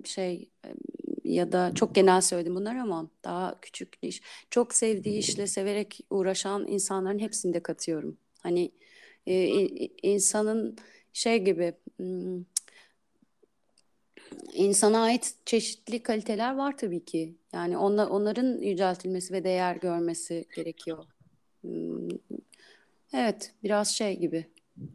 şey 0.06 0.50
ya 1.24 1.52
da 1.52 1.72
çok 1.76 1.96
genel 1.96 2.22
söyledim 2.22 2.56
bunlar 2.56 2.76
ama 2.76 3.10
daha 3.24 3.60
küçük 3.62 3.98
iş. 4.02 4.22
Çok 4.50 4.74
sevdiği 4.74 5.18
işle 5.18 5.48
severek 5.48 6.00
uğraşan 6.10 6.68
insanların 6.68 7.20
hepsini 7.20 7.54
de 7.54 7.64
katıyorum. 7.64 8.18
Hani 8.44 8.72
e, 9.28 9.48
insanın 10.04 10.78
şey 11.14 11.44
gibi 11.44 11.74
insana 14.54 15.02
ait 15.02 15.36
çeşitli 15.46 16.04
kaliteler 16.04 16.56
var 16.56 16.78
tabii 16.78 17.06
ki. 17.06 17.36
Yani 17.54 17.78
onlar, 17.78 18.08
onların 18.08 18.62
yüceltilmesi 18.62 19.34
ve 19.34 19.44
değer 19.44 19.76
görmesi 19.76 20.46
gerekiyor. 20.56 21.06
Evet, 23.14 23.54
biraz 23.64 23.88
şey 23.96 24.20
gibi 24.20 24.46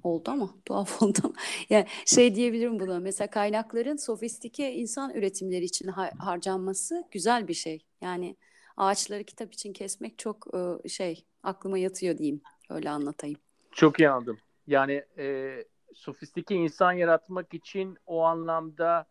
oldu 0.02 0.30
ama 0.30 0.54
tuhaf 0.64 1.02
oldu 1.02 1.18
ama. 1.24 1.34
Yani 1.70 1.86
şey 2.06 2.34
diyebilirim 2.34 2.80
buna. 2.80 3.00
Mesela 3.00 3.30
kaynakların 3.30 3.96
sofistike 3.96 4.74
insan 4.74 5.14
üretimleri 5.14 5.64
için 5.64 5.88
ha- 5.88 6.12
harcanması 6.18 7.04
güzel 7.10 7.48
bir 7.48 7.54
şey. 7.54 7.84
Yani 8.00 8.36
ağaçları 8.76 9.24
kitap 9.24 9.52
için 9.52 9.72
kesmek 9.72 10.18
çok 10.18 10.46
e, 10.84 10.88
şey 10.88 11.24
aklıma 11.42 11.78
yatıyor 11.78 12.18
diyeyim. 12.18 12.40
Öyle 12.74 12.90
anlatayım. 12.90 13.38
Çok 13.72 14.00
iyi 14.00 14.10
anladım. 14.10 14.38
Yani 14.66 15.04
e, 15.18 15.56
sofistike 15.94 16.54
insan 16.54 16.92
yaratmak 16.92 17.54
için 17.54 17.98
o 18.06 18.22
anlamda 18.22 19.06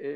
e, 0.00 0.06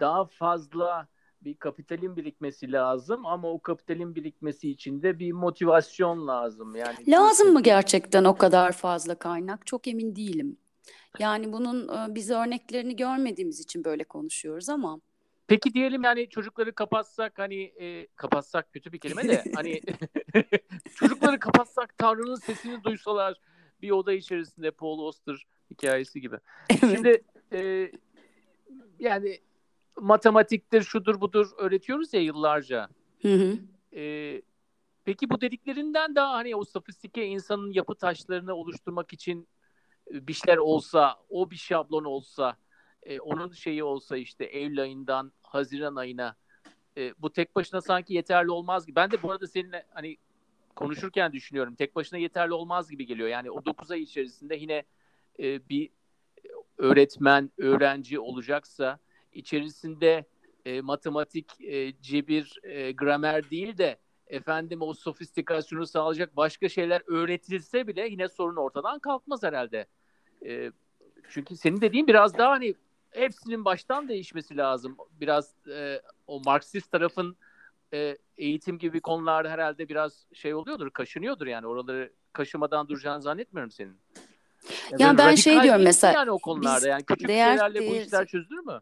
daha 0.00 0.24
fazla 0.24 1.08
bir 1.40 1.54
kapitalin 1.54 2.16
birikmesi 2.16 2.72
lazım 2.72 3.26
ama 3.26 3.50
o 3.50 3.58
kapitalin 3.62 4.14
birikmesi 4.14 4.70
için 4.70 5.02
de 5.02 5.18
bir 5.18 5.32
motivasyon 5.32 6.26
lazım. 6.26 6.76
Yani 6.76 7.10
lazım 7.10 7.52
mı 7.52 7.62
gerçekten 7.62 8.24
o 8.24 8.36
kadar 8.36 8.72
fazla 8.72 9.14
kaynak? 9.14 9.66
Çok 9.66 9.88
emin 9.88 10.16
değilim. 10.16 10.56
Yani 11.18 11.52
bunun 11.52 11.88
e, 11.88 12.14
biz 12.14 12.30
örneklerini 12.30 12.96
görmediğimiz 12.96 13.60
için 13.60 13.84
böyle 13.84 14.04
konuşuyoruz 14.04 14.68
ama. 14.68 15.00
Peki 15.52 15.74
diyelim 15.74 16.04
yani 16.04 16.28
çocukları 16.28 16.74
kapatsak 16.74 17.38
hani 17.38 17.62
e, 17.62 18.06
kapatsak 18.06 18.72
kötü 18.72 18.92
bir 18.92 18.98
kelime 18.98 19.28
de 19.28 19.44
hani 19.54 19.80
çocukları 20.94 21.38
kapatsak 21.38 21.98
Tanrı'nın 21.98 22.34
sesini 22.34 22.84
duysalar 22.84 23.40
bir 23.82 23.90
oda 23.90 24.12
içerisinde 24.12 24.70
Paul 24.70 24.98
Auster 24.98 25.46
hikayesi 25.70 26.20
gibi. 26.20 26.36
Şimdi 26.80 27.24
e, 27.52 27.90
yani 28.98 29.40
matematiktir, 29.96 30.82
şudur 30.82 31.20
budur 31.20 31.50
öğretiyoruz 31.58 32.14
ya 32.14 32.20
yıllarca. 32.20 32.88
Hı 33.22 33.34
hı. 33.34 33.58
E, 33.96 34.42
peki 35.04 35.30
bu 35.30 35.40
dediklerinden 35.40 36.14
daha 36.14 36.32
hani 36.32 36.56
o 36.56 36.64
sofistike 36.64 37.26
insanın 37.26 37.72
yapı 37.72 37.94
taşlarını 37.94 38.54
oluşturmak 38.54 39.12
için 39.12 39.48
bir 40.10 40.32
şeyler 40.32 40.58
olsa, 40.58 41.16
o 41.28 41.50
bir 41.50 41.56
şablon 41.56 42.04
olsa, 42.04 42.56
e, 43.02 43.20
onun 43.20 43.52
şeyi 43.52 43.84
olsa 43.84 44.16
işte 44.16 44.44
Eylül 44.44 44.80
ayından 44.80 45.32
Haziran 45.42 45.96
ayına 45.96 46.36
e, 46.96 47.14
bu 47.18 47.32
tek 47.32 47.56
başına 47.56 47.80
sanki 47.80 48.14
yeterli 48.14 48.50
olmaz 48.50 48.86
gibi. 48.86 48.96
Ben 48.96 49.10
de 49.10 49.22
bu 49.22 49.32
arada 49.32 49.46
seninle 49.46 49.86
hani 49.90 50.16
konuşurken 50.76 51.32
düşünüyorum. 51.32 51.74
Tek 51.74 51.96
başına 51.96 52.18
yeterli 52.18 52.52
olmaz 52.52 52.90
gibi 52.90 53.06
geliyor. 53.06 53.28
Yani 53.28 53.50
o 53.50 53.64
9 53.64 53.90
ay 53.90 54.02
içerisinde 54.02 54.56
yine 54.56 54.84
e, 55.38 55.68
bir 55.68 55.90
öğretmen, 56.78 57.50
öğrenci 57.58 58.20
olacaksa 58.20 58.98
içerisinde 59.32 60.24
e, 60.64 60.80
matematik, 60.80 61.60
e, 61.60 61.92
cebir, 62.00 62.60
e, 62.62 62.92
gramer 62.92 63.50
değil 63.50 63.78
de 63.78 63.98
efendim 64.26 64.82
o 64.82 64.94
sofistikasyonu 64.94 65.86
sağlayacak 65.86 66.36
başka 66.36 66.68
şeyler 66.68 67.02
öğretilse 67.06 67.86
bile 67.86 68.08
yine 68.08 68.28
sorun 68.28 68.56
ortadan 68.56 68.98
kalkmaz 68.98 69.42
herhalde. 69.42 69.86
E, 70.46 70.72
çünkü 71.28 71.56
senin 71.56 71.80
dediğin 71.80 72.06
biraz 72.06 72.38
daha 72.38 72.50
hani 72.50 72.74
hepsinin 73.12 73.64
baştan 73.64 74.08
değişmesi 74.08 74.56
lazım. 74.56 74.96
Biraz 75.20 75.54
e, 75.68 76.02
o 76.26 76.40
Marksist 76.44 76.90
tarafın 76.90 77.36
e, 77.92 78.16
eğitim 78.36 78.78
gibi 78.78 79.00
konularda 79.00 79.50
herhalde 79.50 79.88
biraz 79.88 80.26
şey 80.32 80.54
oluyordur, 80.54 80.90
kaşınıyordur 80.90 81.46
yani 81.46 81.66
oraları 81.66 82.12
kaşımadan 82.32 82.88
duracağını 82.88 83.22
zannetmiyorum 83.22 83.70
senin. 83.70 84.00
Yani, 84.90 85.02
yani 85.02 85.18
ben 85.18 85.34
şey 85.34 85.62
diyorum 85.62 85.82
mesela. 85.82 86.12
Yani 86.12 86.30
o 86.30 86.38
konularda 86.38 86.88
yani 86.88 87.02
küçük 87.04 87.28
değer, 87.28 87.58
şeylerle 87.58 87.90
bu 87.90 87.94
işler 87.94 88.26
çözülür 88.26 88.64
mü? 88.66 88.80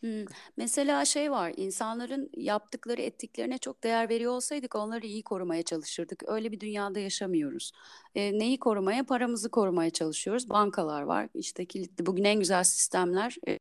Hmm. 0.00 0.24
Mesela 0.56 1.04
şey 1.04 1.30
var, 1.30 1.52
insanların 1.56 2.30
yaptıkları 2.36 3.02
ettiklerine 3.02 3.58
çok 3.58 3.82
değer 3.84 4.08
veriyor 4.08 4.32
olsaydık 4.32 4.74
onları 4.74 5.06
iyi 5.06 5.22
korumaya 5.22 5.62
çalışırdık. 5.62 6.22
Öyle 6.26 6.52
bir 6.52 6.60
dünyada 6.60 7.00
yaşamıyoruz. 7.00 7.72
E, 8.14 8.38
neyi 8.38 8.58
korumaya? 8.58 9.04
Paramızı 9.06 9.50
korumaya 9.50 9.90
çalışıyoruz. 9.90 10.50
Bankalar 10.50 11.02
var, 11.02 11.28
işte 11.34 11.66
kilitli. 11.66 12.06
Bugün 12.06 12.24
en 12.24 12.38
güzel 12.38 12.64
sistemler 12.64 13.36
e, 13.48 13.58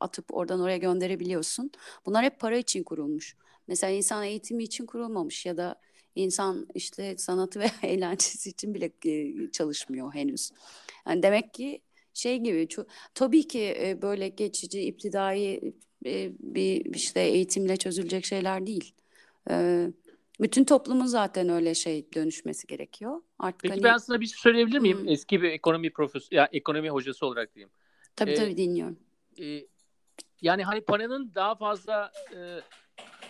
atıp 0.00 0.34
oradan 0.34 0.60
oraya 0.60 0.76
gönderebiliyorsun. 0.76 1.70
Bunlar 2.06 2.24
hep 2.24 2.40
para 2.40 2.56
için 2.56 2.82
kurulmuş. 2.82 3.36
Mesela 3.66 3.90
insan 3.92 4.24
eğitimi 4.24 4.64
için 4.64 4.86
kurulmamış 4.86 5.46
ya 5.46 5.56
da 5.56 5.80
insan 6.14 6.66
işte 6.74 7.16
sanatı 7.18 7.60
ve 7.60 7.70
eğlencesi 7.82 8.50
için 8.50 8.74
bile 8.74 8.90
e, 9.06 9.50
çalışmıyor 9.50 10.14
henüz. 10.14 10.50
Yani 11.06 11.22
demek 11.22 11.54
ki 11.54 11.82
şey 12.14 12.38
gibi 12.38 12.68
tabii 13.14 13.48
ki 13.48 13.76
e, 13.80 14.02
böyle 14.02 14.28
geçici 14.28 14.80
iptidai 14.80 15.74
e, 16.06 16.32
bir 16.38 16.94
işte 16.94 17.20
eğitimle 17.20 17.76
çözülecek 17.76 18.24
şeyler 18.24 18.66
değil. 18.66 18.94
E, 19.50 19.86
bütün 20.40 20.64
toplumun 20.64 21.06
zaten 21.06 21.48
öyle 21.48 21.74
şey 21.74 22.12
dönüşmesi 22.14 22.66
gerekiyor. 22.66 23.22
Artık 23.38 23.60
Peki 23.60 23.74
hani... 23.74 23.82
ben 23.82 23.96
sana 23.96 24.20
bir 24.20 24.26
şey 24.26 24.38
söyleyebilir 24.38 24.78
miyim? 24.78 25.00
Hmm. 25.00 25.08
Eski 25.08 25.42
bir 25.42 25.50
ekonomi 25.50 25.90
profesör 25.90 26.36
ya 26.36 26.48
ekonomi 26.52 26.90
hocası 26.90 27.26
olarak 27.26 27.54
diyeyim. 27.54 27.70
Tabii 28.16 28.30
ee, 28.30 28.34
tabii 28.34 28.56
dinliyorum. 28.56 28.98
E, 29.40 29.66
yani 30.42 30.64
hani 30.64 30.80
paranın 30.80 31.32
daha 31.34 31.54
fazla 31.54 32.12
e, 32.36 32.60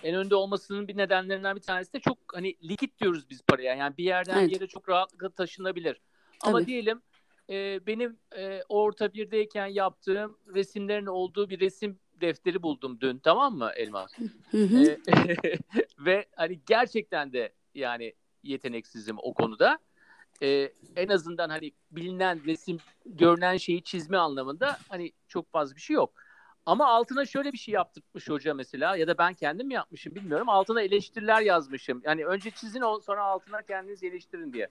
en 0.03 0.15
önde 0.15 0.35
olmasının 0.35 0.89
bir 0.89 0.97
nedenlerinden 0.97 1.57
bir 1.57 1.61
tanesi 1.61 1.93
de 1.93 2.01
çok 2.01 2.19
hani 2.33 2.57
likit 2.63 3.01
diyoruz 3.01 3.31
biz 3.31 3.43
paraya. 3.43 3.75
Yani 3.75 3.97
bir 3.97 4.05
yerden 4.05 4.39
evet. 4.39 4.49
bir 4.49 4.55
yere 4.55 4.67
çok 4.67 4.89
rahatlıkla 4.89 5.31
taşınabilir. 5.31 6.01
Tabii. 6.41 6.51
Ama 6.51 6.67
diyelim 6.67 7.03
e, 7.51 7.87
benim 7.87 8.19
e, 8.37 8.63
orta 8.69 9.15
birdeyken 9.15 9.67
yaptığım 9.67 10.39
resimlerin 10.55 11.07
olduğu 11.07 11.51
bir 11.51 11.61
resim 11.61 11.99
defteri 12.21 12.63
buldum 12.63 13.01
dün 13.01 13.19
tamam 13.19 13.55
mı 13.57 13.71
Elma? 13.77 14.07
e, 14.55 14.99
ve 15.99 16.27
hani 16.37 16.61
gerçekten 16.67 17.33
de 17.33 17.53
yani 17.75 18.15
yeteneksizim 18.43 19.17
o 19.19 19.35
konuda. 19.35 19.79
E, 20.43 20.73
en 20.97 21.09
azından 21.09 21.49
hani 21.49 21.73
bilinen 21.91 22.45
resim 22.47 22.79
görünen 23.07 23.57
şeyi 23.57 23.83
çizme 23.83 24.17
anlamında 24.17 24.79
hani 24.89 25.13
çok 25.29 25.53
fazla 25.53 25.77
bir 25.77 25.81
şey 25.81 25.95
yok. 25.95 26.13
Ama 26.67 26.87
altına 26.87 27.27
şöyle 27.27 27.53
bir 27.53 27.59
şey 27.59 27.75
yaptırmış 27.75 28.29
hoca 28.29 28.55
mesela 28.55 28.97
ya 28.97 29.07
da 29.07 29.19
ben 29.19 29.35
kendim 29.35 29.67
mi 29.67 29.75
yapmışım 29.75 30.15
bilmiyorum. 30.15 30.49
Altına 30.49 30.83
eleştiriler 30.83 31.41
yazmışım. 31.41 32.01
Yani 32.05 32.27
önce 32.27 32.51
çizin 32.51 33.01
sonra 33.01 33.25
altına 33.25 33.63
kendiniz 33.63 34.03
eleştirin 34.03 34.53
diye. 34.53 34.69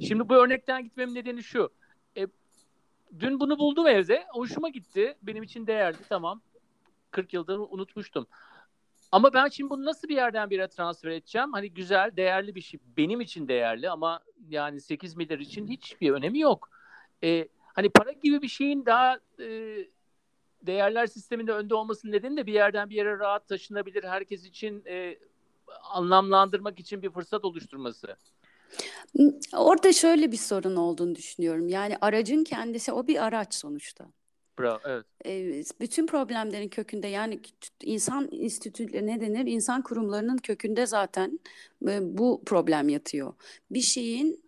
Şimdi 0.00 0.28
bu 0.28 0.34
örnekten 0.34 0.84
gitmemin 0.84 1.14
nedeni 1.14 1.42
şu. 1.42 1.70
E, 2.16 2.26
dün 3.18 3.40
bunu 3.40 3.58
buldum 3.58 3.86
evde. 3.86 4.26
Hoşuma 4.28 4.68
gitti. 4.68 5.16
Benim 5.22 5.42
için 5.42 5.66
değerli. 5.66 5.98
Tamam. 6.08 6.40
40 7.10 7.34
yıldır 7.34 7.58
unutmuştum. 7.58 8.26
Ama 9.12 9.34
ben 9.34 9.48
şimdi 9.48 9.70
bunu 9.70 9.84
nasıl 9.84 10.08
bir 10.08 10.16
yerden 10.16 10.50
bir 10.50 10.56
yere 10.56 10.68
transfer 10.68 11.10
edeceğim? 11.10 11.52
Hani 11.52 11.70
güzel, 11.70 12.16
değerli 12.16 12.54
bir 12.54 12.60
şey. 12.60 12.80
Benim 12.96 13.20
için 13.20 13.48
değerli 13.48 13.90
ama 13.90 14.20
yani 14.48 14.80
8 14.80 15.16
milyar 15.16 15.38
için 15.38 15.68
hiçbir 15.68 16.10
önemi 16.10 16.38
yok. 16.38 16.70
E, 17.24 17.48
hani 17.74 17.88
para 17.88 18.12
gibi 18.12 18.42
bir 18.42 18.48
şeyin 18.48 18.86
daha 18.86 19.18
e, 19.40 19.76
değerler 20.62 21.06
sisteminde 21.06 21.52
önde 21.52 21.74
olmasının 21.74 22.12
nedeni 22.12 22.36
de 22.36 22.46
bir 22.46 22.52
yerden 22.52 22.90
bir 22.90 22.94
yere 22.94 23.18
rahat 23.18 23.48
taşınabilir. 23.48 24.04
Herkes 24.04 24.44
için 24.44 24.82
e, 24.86 25.18
anlamlandırmak 25.82 26.80
için 26.80 27.02
bir 27.02 27.10
fırsat 27.10 27.44
oluşturması. 27.44 28.16
Orada 29.52 29.92
şöyle 29.92 30.32
bir 30.32 30.36
sorun 30.36 30.76
olduğunu 30.76 31.14
düşünüyorum. 31.14 31.68
Yani 31.68 31.96
aracın 32.00 32.44
kendisi 32.44 32.92
o 32.92 33.06
bir 33.06 33.24
araç 33.24 33.54
sonuçta. 33.54 34.06
Bravo, 34.58 34.80
evet. 35.24 35.80
bütün 35.80 36.06
problemlerin 36.06 36.68
kökünde 36.68 37.06
yani 37.06 37.40
insan 37.82 38.28
enstitüleri 38.32 39.06
ne 39.06 39.20
denir? 39.20 39.46
İnsan 39.46 39.82
kurumlarının 39.82 40.36
kökünde 40.36 40.86
zaten 40.86 41.40
bu 42.00 42.42
problem 42.46 42.88
yatıyor. 42.88 43.34
Bir 43.70 43.80
şeyin 43.80 44.44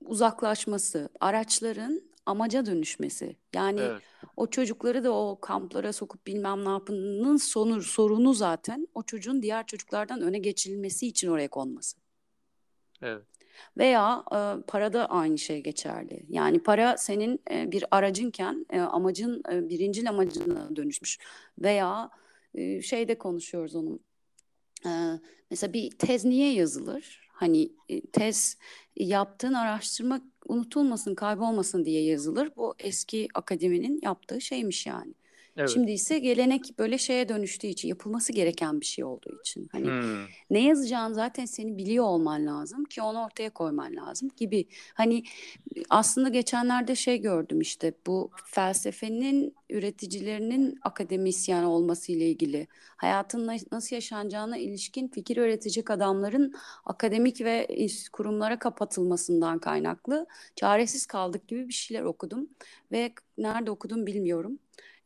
uzaklaşması, 0.00 1.08
araçların 1.20 2.02
amaca 2.26 2.66
dönüşmesi. 2.66 3.36
Yani 3.54 3.80
evet. 3.80 4.02
o 4.36 4.46
çocukları 4.46 5.04
da 5.04 5.12
o 5.12 5.40
kamplara 5.40 5.92
sokup 5.92 6.26
bilmem 6.26 6.64
ne 6.64 6.70
yapının 6.70 7.36
sonu, 7.36 7.82
sorunu 7.82 8.34
zaten 8.34 8.88
o 8.94 9.02
çocuğun 9.02 9.42
diğer 9.42 9.66
çocuklardan 9.66 10.20
öne 10.20 10.38
geçirilmesi 10.38 11.06
için 11.06 11.28
oraya 11.28 11.48
konması. 11.48 12.03
Evet. 13.04 13.22
Veya 13.78 14.24
e, 14.32 14.38
para 14.66 14.92
da 14.92 15.06
aynı 15.06 15.38
şey 15.38 15.62
geçerli. 15.62 16.26
Yani 16.28 16.62
para 16.62 16.96
senin 16.96 17.40
e, 17.50 17.72
bir 17.72 17.84
aracınken 17.90 18.66
e, 18.70 18.80
amacın 18.80 19.42
e, 19.52 19.68
birincil 19.68 20.08
amacına 20.08 20.76
dönüşmüş. 20.76 21.18
Veya 21.58 22.10
e, 22.54 22.82
şeyde 22.82 23.18
konuşuyoruz 23.18 23.74
onun. 23.74 24.00
E, 24.86 24.90
mesela 25.50 25.72
bir 25.72 25.90
tez 25.90 26.24
niye 26.24 26.52
yazılır? 26.52 27.28
Hani 27.32 27.72
e, 27.88 28.00
tez 28.00 28.58
yaptığın 28.96 29.54
araştırma 29.54 30.20
unutulmasın, 30.46 31.14
kaybolmasın 31.14 31.84
diye 31.84 32.04
yazılır. 32.04 32.50
Bu 32.56 32.74
eski 32.78 33.28
akademinin 33.34 34.00
yaptığı 34.02 34.40
şeymiş 34.40 34.86
yani. 34.86 35.14
Evet. 35.56 35.70
Şimdi 35.70 35.92
ise 35.92 36.18
gelenek 36.18 36.78
böyle 36.78 36.98
şeye 36.98 37.28
dönüştüğü 37.28 37.66
için 37.66 37.88
yapılması 37.88 38.32
gereken 38.32 38.80
bir 38.80 38.86
şey 38.86 39.04
olduğu 39.04 39.40
için. 39.40 39.68
Hani 39.72 39.86
hmm. 39.86 40.24
ne 40.50 40.62
yazacağını 40.64 41.14
zaten 41.14 41.44
seni 41.44 41.78
biliyor 41.78 42.04
olman 42.04 42.46
lazım 42.46 42.84
ki 42.84 43.02
onu 43.02 43.24
ortaya 43.24 43.50
koyman 43.50 43.96
lazım 43.96 44.30
gibi. 44.36 44.66
Hani 44.94 45.24
aslında 45.90 46.28
geçenlerde 46.28 46.94
şey 46.94 47.20
gördüm 47.20 47.60
işte 47.60 47.94
bu 48.06 48.30
felsefenin 48.44 49.54
üreticilerinin 49.70 50.78
akademisyen 50.82 51.62
olması 51.62 52.12
ile 52.12 52.30
ilgili 52.30 52.66
hayatın 52.96 53.46
nasıl 53.72 53.96
yaşanacağına 53.96 54.56
ilişkin 54.56 55.08
fikir 55.08 55.36
üretecek 55.36 55.90
adamların 55.90 56.54
akademik 56.84 57.40
ve 57.40 57.68
kurumlara 58.12 58.58
kapatılmasından 58.58 59.58
kaynaklı 59.58 60.26
çaresiz 60.56 61.06
kaldık 61.06 61.48
gibi 61.48 61.68
bir 61.68 61.74
şeyler 61.74 62.02
okudum 62.02 62.48
ve 62.92 63.12
nerede 63.38 63.70
okudum 63.70 64.06
bilmiyorum 64.06 64.58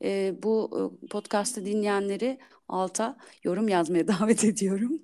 e, 0.05 0.35
bu 0.43 0.93
podcast'ı 1.11 1.65
dinleyenleri 1.65 2.39
alta 2.69 3.17
yorum 3.45 3.69
yazmaya 3.69 4.09
davet 4.21 4.45
ediyorum. 4.45 5.03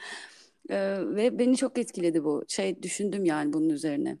e, 0.70 0.76
ve 1.00 1.38
beni 1.38 1.56
çok 1.56 1.78
etkiledi 1.78 2.24
bu. 2.24 2.44
Şey 2.48 2.82
düşündüm 2.82 3.24
yani 3.24 3.52
bunun 3.52 3.68
üzerine. 3.68 4.18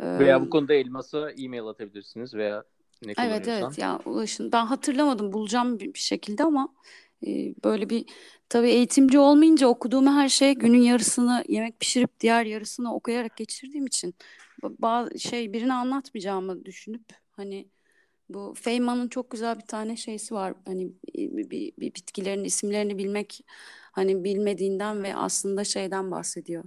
Veya 0.00 0.42
bu 0.42 0.50
konuda 0.50 0.74
Elmas'a 0.74 1.30
e-mail 1.30 1.66
atabilirsiniz 1.66 2.34
veya 2.34 2.64
ne 3.06 3.12
Evet 3.18 3.48
evet 3.48 3.78
ya 3.78 4.00
ulaşın. 4.04 4.52
Ben 4.52 4.66
hatırlamadım 4.66 5.32
bulacağım 5.32 5.80
bir, 5.80 5.94
bir 5.94 5.98
şekilde 5.98 6.44
ama 6.44 6.74
e, 7.26 7.54
böyle 7.64 7.90
bir 7.90 8.04
tabii 8.48 8.70
eğitimci 8.70 9.18
olmayınca 9.18 9.66
okuduğum 9.66 10.06
her 10.06 10.28
şey 10.28 10.54
günün 10.54 10.82
yarısını 10.82 11.44
yemek 11.48 11.80
pişirip 11.80 12.20
diğer 12.20 12.46
yarısını 12.46 12.94
okuyarak 12.94 13.36
geçirdiğim 13.36 13.86
için 13.86 14.14
bazı 14.62 15.18
şey 15.18 15.52
birini 15.52 15.72
anlatmayacağımı 15.72 16.64
düşünüp 16.64 17.04
hani 17.30 17.68
bu 18.28 18.54
Feynman'ın 18.60 19.08
çok 19.08 19.30
güzel 19.30 19.56
bir 19.56 19.66
tane 19.66 19.96
şeysi 19.96 20.34
var. 20.34 20.54
Hani 20.64 20.92
bir, 21.14 21.50
bir, 21.50 21.72
bir 21.78 21.94
bitkilerin 21.94 22.44
isimlerini 22.44 22.98
bilmek 22.98 23.44
hani 23.92 24.24
bilmediğinden 24.24 25.02
ve 25.02 25.16
aslında 25.16 25.64
şeyden 25.64 26.10
bahsediyor. 26.10 26.64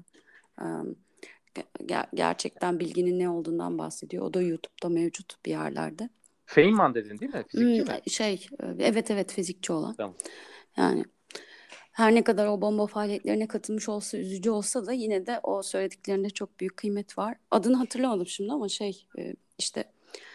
Ger- 1.80 2.10
gerçekten 2.14 2.80
bilginin 2.80 3.20
ne 3.20 3.30
olduğundan 3.30 3.78
bahsediyor. 3.78 4.26
O 4.26 4.34
da 4.34 4.42
YouTube'da 4.42 4.90
mevcut 4.90 5.46
bir 5.46 5.52
yerlerde. 5.52 6.10
Feynman 6.46 6.96
dedin 6.96 7.20
değil 7.20 7.34
mi? 7.34 7.44
Fizikçi 7.48 7.86
hmm, 7.86 7.94
mi? 7.94 8.02
Şey, 8.10 8.48
evet 8.80 9.12
evet 9.12 9.32
fizikçi 9.32 9.74
olan. 9.74 9.94
Tamam. 9.94 10.16
Yani 10.78 11.06
her 11.92 12.16
ne 12.16 12.24
kadar 12.24 12.48
o 12.48 12.62
bomba 12.62 12.88
faaliyetlerine 12.88 13.48
katılmış 13.48 13.90
olsa, 13.90 14.18
üzücü 14.18 14.50
olsa 14.50 14.86
da 14.86 14.94
yine 14.94 15.26
de 15.26 15.40
o 15.44 15.64
söylediklerinde 15.64 16.30
çok 16.30 16.60
büyük 16.60 16.78
kıymet 16.78 17.18
var. 17.18 17.38
Adını 17.52 17.76
hatırlamadım 17.76 18.28
şimdi 18.28 18.52
ama 18.52 18.70
şey 18.70 19.08
işte 19.58 19.84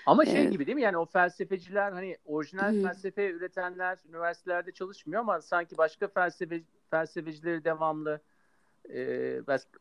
ama 0.07 0.25
şey 0.25 0.41
evet. 0.41 0.53
gibi 0.53 0.67
değil 0.67 0.77
mi 0.77 0.83
yani 0.83 0.99
o 0.99 1.07
felsefeciler 1.07 1.93
hani 1.93 2.17
orijinal 2.27 2.73
hmm. 2.73 2.83
felsefe 2.83 3.31
üretenler 3.31 3.99
üniversitelerde 4.09 4.73
çalışmıyor 4.73 5.21
ama 5.21 5.41
sanki 5.41 5.79
başka 5.79 6.09
felsefe 6.09 6.63
felsefecileri 6.91 7.65
devamlı 7.65 8.21
e, 8.95 8.99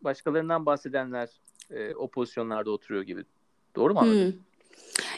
başkalarından 0.01 0.65
bahsedenler 0.65 1.29
e, 1.71 1.95
o 1.95 2.07
pozisyonlarda 2.07 2.71
oturuyor 2.71 3.03
gibi. 3.03 3.25
Doğru 3.75 3.93
mu 3.93 3.99
anladım? 3.99 4.31
Hmm. 4.31 4.39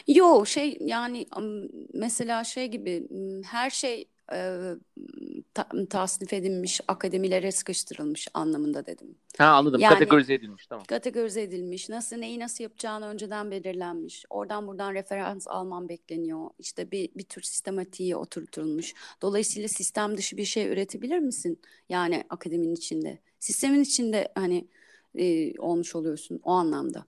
Yo 0.06 0.46
şey 0.46 0.78
yani 0.80 1.26
mesela 1.92 2.44
şey 2.44 2.68
gibi 2.68 3.08
her 3.44 3.70
şey 3.70 4.08
e, 4.32 4.60
ta, 5.54 5.68
tasnif 5.90 6.32
edilmiş, 6.32 6.80
akademilere 6.88 7.52
sıkıştırılmış 7.52 8.28
anlamında 8.34 8.86
dedim. 8.86 9.14
Ha 9.38 9.44
anladım. 9.44 9.80
Yani, 9.80 9.92
kategorize 9.92 10.34
edilmiş 10.34 10.66
tamam. 10.66 10.84
Kategorize 10.84 11.42
edilmiş. 11.42 11.88
Nasıl 11.88 12.16
neyi 12.16 12.38
nasıl 12.38 12.64
yapacağını 12.64 13.06
önceden 13.06 13.50
belirlenmiş. 13.50 14.24
Oradan 14.30 14.66
buradan 14.66 14.94
referans 14.94 15.48
alman 15.48 15.88
bekleniyor. 15.88 16.50
İşte 16.58 16.90
bir 16.90 17.08
bir 17.16 17.24
tür 17.24 17.42
sistematiği 17.42 18.16
oturtulmuş. 18.16 18.94
Dolayısıyla 19.22 19.68
sistem 19.68 20.16
dışı 20.16 20.36
bir 20.36 20.44
şey 20.44 20.68
üretebilir 20.68 21.18
misin? 21.18 21.60
Yani 21.88 22.24
akademinin 22.30 22.74
içinde. 22.74 23.18
Sistemin 23.40 23.82
içinde 23.82 24.32
hani 24.34 24.68
e, 25.18 25.52
olmuş 25.60 25.94
oluyorsun 25.94 26.40
o 26.42 26.50
anlamda. 26.50 27.04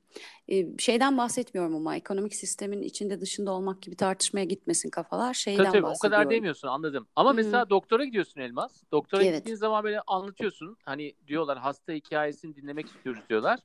E, 0.49 0.79
şeyden 0.79 1.19
bahsetmiyorum 1.19 1.75
ama 1.77 1.97
ekonomik 1.97 2.35
sistemin 2.35 2.83
içinde 2.83 3.21
dışında 3.21 3.53
olmak 3.53 3.83
gibi 3.83 3.97
tartışmaya 3.97 4.45
gitmesin 4.45 4.91
kafalar. 4.91 5.35
Şeyden 5.35 5.65
tabii, 5.65 5.83
tabii, 5.83 5.87
o 5.87 5.99
kadar 5.99 6.31
demiyorsun 6.31 6.69
anladım. 6.69 7.09
Ama 7.17 7.31
Hı-hı. 7.31 7.37
mesela 7.37 7.71
doktora 7.71 8.05
gidiyorsun 8.05 8.41
Elmas. 8.41 8.83
Doktora 8.93 9.25
Evet. 9.25 9.39
gittiğin 9.39 9.57
zaman 9.57 9.85
böyle 9.85 10.01
anlatıyorsun. 10.01 10.77
Hani 10.85 11.15
diyorlar 11.27 11.59
hasta 11.59 11.93
hikayesini 11.93 12.57
dinlemek 12.57 12.89
istiyoruz 12.89 13.23
diyorlar. 13.29 13.59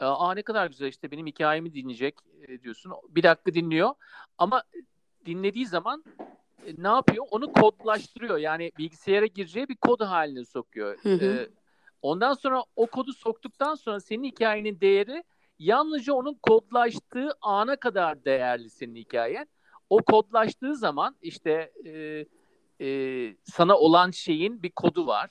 Aa 0.00 0.34
ne 0.34 0.42
kadar 0.42 0.66
güzel 0.66 0.88
işte 0.88 1.10
benim 1.10 1.26
hikayemi 1.26 1.74
dinleyecek 1.74 2.14
diyorsun. 2.62 2.92
Bir 3.08 3.22
dakika 3.22 3.54
dinliyor. 3.54 3.90
Ama 4.38 4.62
dinlediği 5.26 5.66
zaman 5.66 6.04
ne 6.78 6.88
yapıyor? 6.88 7.24
Onu 7.30 7.52
kodlaştırıyor. 7.52 8.38
Yani 8.38 8.72
bilgisayara 8.78 9.26
gireceği 9.26 9.68
bir 9.68 9.76
kod 9.76 10.00
haline 10.00 10.44
sokuyor. 10.44 10.98
Hı 11.02 11.14
hı. 11.14 11.24
Ee, 11.24 11.48
ondan 12.02 12.34
sonra 12.34 12.64
o 12.76 12.86
kodu 12.86 13.12
soktuktan 13.12 13.74
sonra 13.74 14.00
senin 14.00 14.24
hikayenin 14.24 14.80
değeri 14.80 15.24
yalnızca 15.58 16.14
onun 16.14 16.34
kodlaştığı 16.34 17.30
ana 17.40 17.76
kadar 17.76 18.24
değerli 18.24 18.70
senin 18.70 18.96
hikayen. 18.96 19.48
O 19.90 20.02
kodlaştığı 20.02 20.76
zaman 20.76 21.16
işte 21.22 21.72
e, 21.84 22.24
e, 22.86 23.36
sana 23.44 23.76
olan 23.76 24.10
şeyin 24.10 24.62
bir 24.62 24.70
kodu 24.70 25.06
var. 25.06 25.30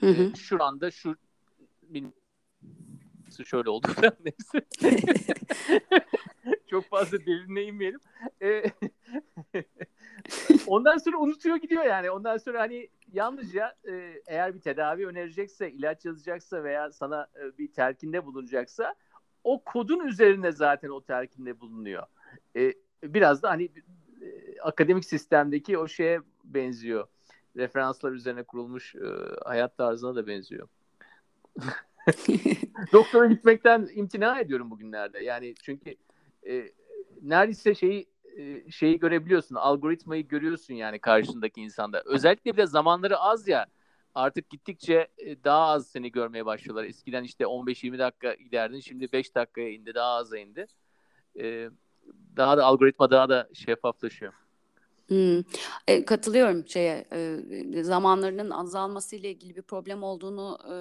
Hı 0.00 0.06
hı. 0.06 0.22
E, 0.22 0.34
şu 0.34 0.64
anda 0.64 0.90
şu 0.90 1.16
şöyle 3.44 3.70
oldu. 3.70 3.88
Neyse. 4.24 4.66
Çok 6.70 6.84
fazla 6.84 7.26
derine 7.26 7.62
inmeyelim. 7.62 8.00
E, 8.42 8.62
ondan 10.66 10.98
sonra 10.98 11.18
unutuyor 11.18 11.56
gidiyor 11.56 11.84
yani. 11.84 12.10
Ondan 12.10 12.36
sonra 12.36 12.60
hani 12.60 12.88
yalnızca 13.12 13.74
e, 13.88 14.22
eğer 14.26 14.54
bir 14.54 14.60
tedavi 14.60 15.06
önerecekse, 15.06 15.70
ilaç 15.70 16.04
yazacaksa 16.04 16.64
veya 16.64 16.92
sana 16.92 17.26
e, 17.36 17.58
bir 17.58 17.72
telkinde 17.72 18.26
bulunacaksa 18.26 18.94
o 19.44 19.64
kodun 19.64 20.06
üzerine 20.06 20.52
zaten 20.52 20.88
o 20.88 21.00
telkinde 21.00 21.60
bulunuyor. 21.60 22.06
E, 22.56 22.74
biraz 23.02 23.42
da 23.42 23.50
hani 23.50 23.64
e, 24.22 24.60
akademik 24.60 25.04
sistemdeki 25.04 25.78
o 25.78 25.88
şeye 25.88 26.20
benziyor. 26.44 27.06
Referanslar 27.56 28.12
üzerine 28.12 28.42
kurulmuş 28.42 28.94
e, 28.94 29.00
hayat 29.44 29.76
tarzına 29.76 30.14
da 30.14 30.26
benziyor. 30.26 30.68
Doktora 32.92 33.26
gitmekten 33.26 33.88
imtina 33.94 34.40
ediyorum 34.40 34.70
bugünlerde. 34.70 35.24
Yani 35.24 35.54
çünkü 35.62 35.94
e, 36.48 36.72
neredeyse 37.22 37.74
şeyi 37.74 38.11
şeyi 38.70 38.98
görebiliyorsun. 38.98 39.54
Algoritmayı 39.54 40.28
görüyorsun 40.28 40.74
yani 40.74 40.98
karşındaki 40.98 41.60
insanda. 41.60 42.02
Özellikle 42.06 42.52
bir 42.52 42.56
de 42.56 42.66
zamanları 42.66 43.18
az 43.18 43.48
ya. 43.48 43.66
Artık 44.14 44.50
gittikçe 44.50 45.08
e, 45.18 45.44
daha 45.44 45.66
az 45.66 45.86
seni 45.86 46.12
görmeye 46.12 46.46
başlıyorlar. 46.46 46.84
Eskiden 46.84 47.24
işte 47.24 47.44
15-20 47.44 47.98
dakika 47.98 48.34
giderdin. 48.34 48.80
Şimdi 48.80 49.12
5 49.12 49.34
dakikaya 49.34 49.70
indi. 49.70 49.94
Daha 49.94 50.14
aza 50.14 50.38
indi. 50.38 50.66
E, 51.40 51.70
daha 52.36 52.56
da 52.56 52.64
algoritma 52.64 53.10
daha 53.10 53.28
da 53.28 53.48
şeffaflaşıyor. 53.54 54.32
Hmm. 55.08 55.42
E, 55.88 56.04
katılıyorum 56.04 56.68
şeye 56.68 57.04
e, 57.12 57.82
zamanlarının 57.82 58.50
azalması 58.50 59.16
ile 59.16 59.30
ilgili 59.30 59.56
bir 59.56 59.62
problem 59.62 60.02
olduğunu 60.02 60.58
e, 60.72 60.74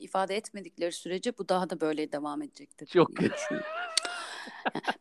ifade 0.00 0.36
etmedikleri 0.36 0.92
sürece 0.92 1.38
bu 1.38 1.48
daha 1.48 1.70
da 1.70 1.80
böyle 1.80 2.12
devam 2.12 2.42
edecektir. 2.42 2.86
Çok. 2.86 3.10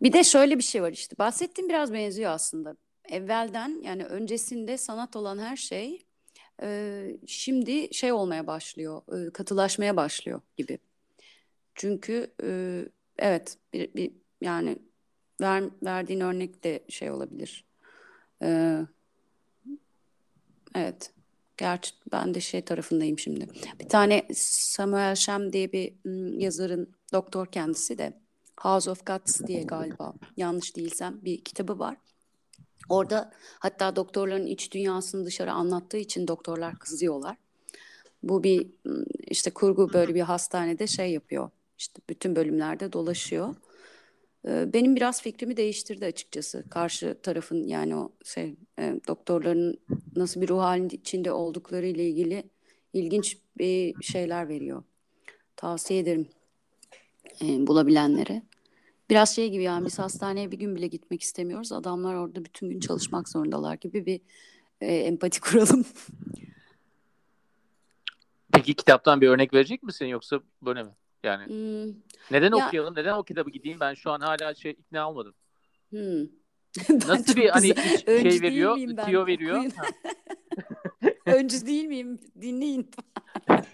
bir 0.01 0.13
de 0.13 0.23
şöyle 0.23 0.57
bir 0.57 0.63
şey 0.63 0.81
var 0.81 0.91
işte 0.91 1.17
bahsettiğim 1.17 1.69
biraz 1.69 1.93
benziyor 1.93 2.31
aslında. 2.31 2.75
Evvelden 3.09 3.81
yani 3.83 4.05
öncesinde 4.05 4.77
sanat 4.77 5.15
olan 5.15 5.39
her 5.39 5.55
şey 5.55 6.05
e, 6.61 7.07
şimdi 7.27 7.93
şey 7.93 8.11
olmaya 8.11 8.47
başlıyor, 8.47 9.01
e, 9.27 9.33
katılaşmaya 9.33 9.95
başlıyor 9.95 10.41
gibi. 10.57 10.79
Çünkü 11.75 12.33
e, 12.43 12.81
evet 13.19 13.57
bir, 13.73 13.93
bir 13.93 14.11
yani 14.41 14.77
ver, 15.41 15.63
verdiğin 15.83 16.19
örnek 16.19 16.63
de 16.63 16.83
şey 16.89 17.11
olabilir. 17.11 17.65
Ee, 18.41 18.79
evet. 20.75 21.11
Gerçi 21.57 21.91
ben 22.11 22.33
de 22.33 22.41
şey 22.41 22.61
tarafındayım 22.61 23.19
şimdi. 23.19 23.47
Bir 23.79 23.89
tane 23.89 24.27
Samuel 24.33 25.15
Shem 25.15 25.53
diye 25.53 25.71
bir 25.71 25.93
yazarın 26.39 26.93
doktor 27.13 27.47
kendisi 27.47 27.97
de 27.97 28.13
House 28.59 28.91
of 28.91 29.05
Guts 29.05 29.41
diye 29.47 29.63
galiba 29.63 30.13
yanlış 30.37 30.75
değilsem 30.75 31.19
bir 31.21 31.43
kitabı 31.43 31.79
var. 31.79 31.97
Orada 32.89 33.31
hatta 33.59 33.95
doktorların 33.95 34.45
iç 34.45 34.71
dünyasını 34.73 35.25
dışarı 35.25 35.51
anlattığı 35.51 35.97
için 35.97 36.27
doktorlar 36.27 36.79
kızıyorlar. 36.79 37.37
Bu 38.23 38.43
bir 38.43 38.67
işte 39.27 39.51
kurgu 39.51 39.93
böyle 39.93 40.15
bir 40.15 40.21
hastanede 40.21 40.87
şey 40.87 41.11
yapıyor. 41.11 41.49
İşte 41.77 42.01
bütün 42.09 42.35
bölümlerde 42.35 42.93
dolaşıyor. 42.93 43.55
Ee, 44.47 44.73
Benim 44.73 44.95
biraz 44.95 45.21
fikrimi 45.21 45.57
değiştirdi 45.57 46.05
açıkçası. 46.05 46.65
Karşı 46.69 47.17
tarafın 47.23 47.67
yani 47.67 47.95
o 47.95 48.11
şey 48.25 48.55
e, 48.79 48.99
doktorların 49.07 49.79
nasıl 50.15 50.41
bir 50.41 50.49
ruh 50.49 50.59
halinde 50.59 50.95
içinde 50.95 51.31
oldukları 51.31 51.85
ile 51.85 52.09
ilgili 52.09 52.43
ilginç 52.93 53.37
bir 53.57 54.03
şeyler 54.03 54.49
veriyor. 54.49 54.83
Tavsiye 55.55 55.99
ederim 55.99 56.27
e, 57.41 57.67
bulabilenlere. 57.67 58.41
Biraz 59.09 59.35
şey 59.35 59.49
gibi 59.49 59.63
yani 59.63 59.85
biz 59.85 59.99
hastaneye 59.99 60.51
bir 60.51 60.59
gün 60.59 60.75
bile 60.75 60.87
gitmek 60.87 61.21
istemiyoruz. 61.21 61.71
Adamlar 61.71 62.15
orada 62.15 62.45
bütün 62.45 62.69
gün 62.69 62.79
çalışmak 62.79 63.29
zorundalar 63.29 63.75
gibi 63.75 64.05
bir 64.05 64.21
e, 64.81 64.95
empati 64.95 65.39
kuralım. 65.41 65.85
Peki 68.51 68.73
kitaptan 68.73 69.21
bir 69.21 69.27
örnek 69.27 69.53
verecek 69.53 69.83
misin 69.83 70.05
yoksa 70.05 70.39
böyle 70.61 70.83
mi? 70.83 70.91
Yani 71.23 71.45
Hmm, 71.45 71.93
neden 72.31 72.57
ya 72.57 72.67
okuyalım? 72.67 72.95
Neden 72.95 73.13
o 73.13 73.23
kitabı 73.23 73.49
gideyim? 73.49 73.79
Ben 73.79 73.93
şu 73.93 74.11
an 74.11 74.19
hala 74.19 74.55
şey 74.55 74.71
ikna 74.71 75.09
olmadım. 75.09 75.33
hmm. 75.89 76.27
Nasıl 77.07 77.35
bir 77.35 77.49
hani 77.49 77.75
şey 78.05 78.41
veriyor, 78.41 78.77
tiyo 79.05 79.25
veriyor. 79.25 79.63
Öncü 81.35 81.65
değil 81.65 81.85
miyim? 81.85 82.19
Dinleyin. 82.41 82.89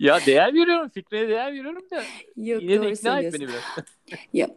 Ya 0.00 0.20
değer 0.26 0.54
veriyorum, 0.54 0.88
fikrine 0.88 1.28
değer 1.28 1.52
veriyorum 1.52 1.90
da 1.90 2.02
Yok 2.36 2.62
yine 2.62 2.82
de 2.82 2.90
ikna 2.90 3.20
et 3.20 3.34
beni 3.34 3.48
biraz. 3.48 3.62
Ya, 4.32 4.48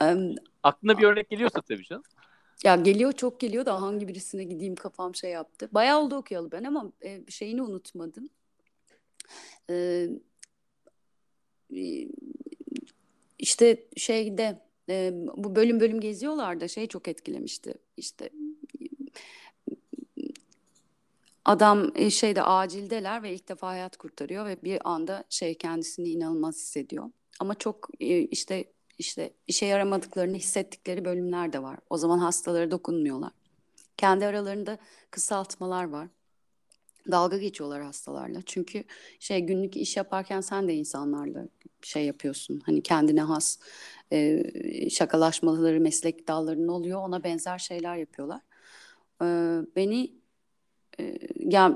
em, 0.00 0.34
Aklına 0.62 0.98
bir 0.98 1.02
örnek 1.04 1.30
geliyorsa 1.30 1.60
tabii 1.60 1.84
canım. 1.84 2.02
ya 2.64 2.76
geliyor 2.76 3.12
çok 3.12 3.40
geliyor 3.40 3.66
da 3.66 3.82
hangi 3.82 4.08
birisine 4.08 4.44
gideyim 4.44 4.74
kafam 4.74 5.14
şey 5.14 5.30
yaptı. 5.30 5.68
Bayağı 5.72 6.00
oldu 6.00 6.16
okuyalı 6.16 6.52
ben 6.52 6.64
ama 6.64 6.92
e, 7.04 7.20
şeyini 7.28 7.62
unutmadım. 7.62 8.28
Ee, 9.70 10.08
işte 13.38 13.84
şeyde 13.96 14.58
e, 14.88 15.12
bu 15.36 15.56
bölüm 15.56 15.80
bölüm 15.80 16.00
geziyorlar 16.00 16.60
da 16.60 16.68
şey 16.68 16.86
çok 16.86 17.08
etkilemişti. 17.08 17.74
İşte 17.96 18.30
adam 21.48 21.92
e, 21.94 22.10
şeyde 22.10 22.42
acildeler 22.42 23.22
ve 23.22 23.34
ilk 23.34 23.48
defa 23.48 23.68
hayat 23.68 23.96
kurtarıyor 23.96 24.46
ve 24.46 24.62
bir 24.62 24.80
anda 24.84 25.24
şey 25.30 25.54
kendisini 25.54 26.08
inanılmaz 26.08 26.56
hissediyor. 26.56 27.10
Ama 27.40 27.54
çok 27.54 27.88
e, 28.00 28.20
işte 28.20 28.64
işte 28.98 29.32
işe 29.46 29.66
yaramadıklarını 29.66 30.36
hissettikleri 30.36 31.04
bölümler 31.04 31.52
de 31.52 31.62
var. 31.62 31.78
O 31.90 31.96
zaman 31.96 32.18
hastalara 32.18 32.70
dokunmuyorlar. 32.70 33.30
Kendi 33.96 34.26
aralarında 34.26 34.78
kısaltmalar 35.10 35.84
var. 35.84 36.08
Dalga 37.10 37.38
geçiyorlar 37.38 37.82
hastalarla. 37.82 38.42
Çünkü 38.46 38.84
şey 39.20 39.40
günlük 39.40 39.76
iş 39.76 39.96
yaparken 39.96 40.40
sen 40.40 40.68
de 40.68 40.74
insanlarla 40.74 41.48
şey 41.82 42.04
yapıyorsun. 42.04 42.62
Hani 42.66 42.82
kendine 42.82 43.22
has 43.22 43.58
e, 44.12 44.90
şakalaşmaları 44.90 45.80
meslek 45.80 46.28
dallarının 46.28 46.68
oluyor. 46.68 47.00
Ona 47.00 47.24
benzer 47.24 47.58
şeyler 47.58 47.96
yapıyorlar. 47.96 48.40
E, 49.22 49.26
beni 49.76 50.17
e, 51.00 51.18
ya 51.38 51.72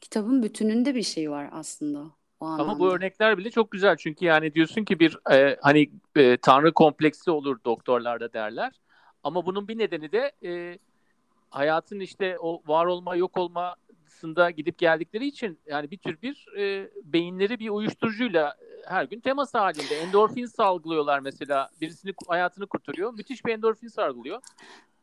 kitabın 0.00 0.42
bütününde 0.42 0.94
bir 0.94 1.02
şey 1.02 1.30
var 1.30 1.48
aslında 1.52 1.98
o 2.40 2.46
Ama 2.46 2.78
bu 2.78 2.92
örnekler 2.92 3.38
bile 3.38 3.50
çok 3.50 3.70
güzel 3.70 3.96
çünkü 3.96 4.24
yani 4.24 4.54
diyorsun 4.54 4.84
ki 4.84 5.00
bir 5.00 5.18
e, 5.32 5.56
hani 5.62 5.90
e, 6.16 6.36
tanrı 6.36 6.72
kompleksi 6.72 7.30
olur 7.30 7.58
doktorlarda 7.64 8.32
derler. 8.32 8.72
Ama 9.22 9.46
bunun 9.46 9.68
bir 9.68 9.78
nedeni 9.78 10.12
de 10.12 10.32
e, 10.44 10.78
hayatın 11.50 12.00
işte 12.00 12.38
o 12.38 12.62
var 12.66 12.86
olma 12.86 13.16
yok 13.16 13.36
olmasında 13.36 14.50
gidip 14.50 14.78
geldikleri 14.78 15.26
için 15.26 15.58
yani 15.66 15.90
bir 15.90 15.98
tür 15.98 16.22
bir 16.22 16.46
e, 16.58 16.90
beyinleri 17.04 17.58
bir 17.58 17.68
uyuşturucuyla 17.68 18.56
e, 18.60 18.90
her 18.90 19.04
gün 19.04 19.20
temas 19.20 19.54
halinde. 19.54 19.94
Endorfin 19.94 20.46
salgılıyorlar 20.46 21.20
mesela. 21.20 21.70
Birisini 21.80 22.14
hayatını 22.28 22.66
kurtarıyor. 22.66 23.14
Müthiş 23.14 23.44
bir 23.44 23.52
endorfin 23.52 23.88
salgılıyor. 23.88 24.42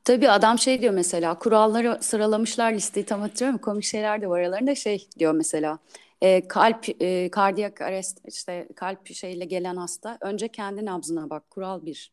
Tabii 0.05 0.29
adam 0.29 0.59
şey 0.59 0.81
diyor 0.81 0.93
mesela 0.93 1.39
kuralları 1.39 1.97
sıralamışlar 2.01 2.73
listeyi 2.73 3.05
tam 3.05 3.21
hatırlıyorum 3.21 3.57
komik 3.61 3.83
şeyler 3.83 4.21
de 4.21 4.29
var 4.29 4.39
aralarında 4.39 4.75
şey 4.75 5.07
diyor 5.19 5.33
mesela 5.33 5.79
e, 6.21 6.47
kalp 6.47 7.01
e, 7.01 7.31
kardiyak 7.31 7.81
arrest 7.81 8.21
işte 8.27 8.67
kalp 8.75 9.13
şeyle 9.13 9.45
gelen 9.45 9.75
hasta 9.75 10.17
önce 10.21 10.47
kendi 10.47 10.85
nabzına 10.85 11.29
bak 11.29 11.49
kural 11.49 11.85
bir 11.85 12.11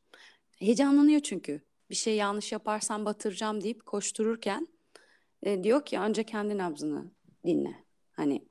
heyecanlanıyor 0.58 1.20
çünkü 1.20 1.60
bir 1.90 1.94
şey 1.94 2.16
yanlış 2.16 2.52
yaparsam 2.52 3.04
batıracağım 3.04 3.62
deyip 3.64 3.86
koştururken 3.86 4.68
e, 5.42 5.64
diyor 5.64 5.84
ki 5.84 5.98
önce 5.98 6.24
kendi 6.24 6.58
nabzını 6.58 7.04
dinle 7.46 7.74
hani 8.12 8.42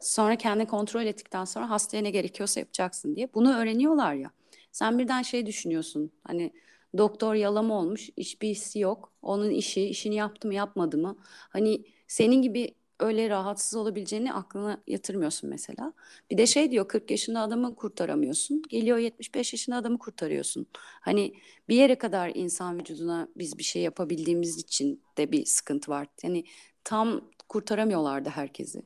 Sonra 0.00 0.36
kendini 0.36 0.66
kontrol 0.66 1.06
ettikten 1.06 1.44
sonra 1.44 1.70
hastaya 1.70 2.02
ne 2.02 2.10
gerekiyorsa 2.10 2.60
yapacaksın 2.60 3.16
diye. 3.16 3.34
Bunu 3.34 3.56
öğreniyorlar 3.56 4.14
ya. 4.14 4.30
Sen 4.72 4.98
birden 4.98 5.22
şey 5.22 5.46
düşünüyorsun. 5.46 6.12
Hani 6.24 6.52
doktor 6.98 7.34
yalama 7.34 7.78
olmuş, 7.80 8.10
iş 8.16 8.42
bir 8.42 8.48
hissi 8.48 8.78
yok. 8.78 9.12
Onun 9.22 9.50
işi, 9.50 9.82
işini 9.82 10.14
yaptı 10.14 10.48
mı 10.48 10.54
yapmadı 10.54 10.98
mı? 10.98 11.16
Hani 11.24 11.84
senin 12.08 12.42
gibi 12.42 12.74
öyle 13.00 13.30
rahatsız 13.30 13.74
olabileceğini 13.78 14.32
aklına 14.32 14.82
yatırmıyorsun 14.86 15.50
mesela. 15.50 15.92
Bir 16.30 16.38
de 16.38 16.46
şey 16.46 16.70
diyor 16.70 16.88
40 16.88 17.10
yaşında 17.10 17.40
adamı 17.40 17.76
kurtaramıyorsun. 17.76 18.62
Geliyor 18.68 18.98
75 18.98 19.52
yaşında 19.52 19.76
adamı 19.76 19.98
kurtarıyorsun. 19.98 20.66
Hani 21.00 21.34
bir 21.68 21.76
yere 21.76 21.98
kadar 21.98 22.32
insan 22.34 22.78
vücuduna 22.78 23.28
biz 23.36 23.58
bir 23.58 23.62
şey 23.62 23.82
yapabildiğimiz 23.82 24.58
için 24.58 25.02
de 25.18 25.32
bir 25.32 25.44
sıkıntı 25.44 25.90
var. 25.90 26.06
Yani 26.22 26.44
tam 26.84 27.20
kurtaramıyorlardı 27.48 28.28
herkesi. 28.28 28.82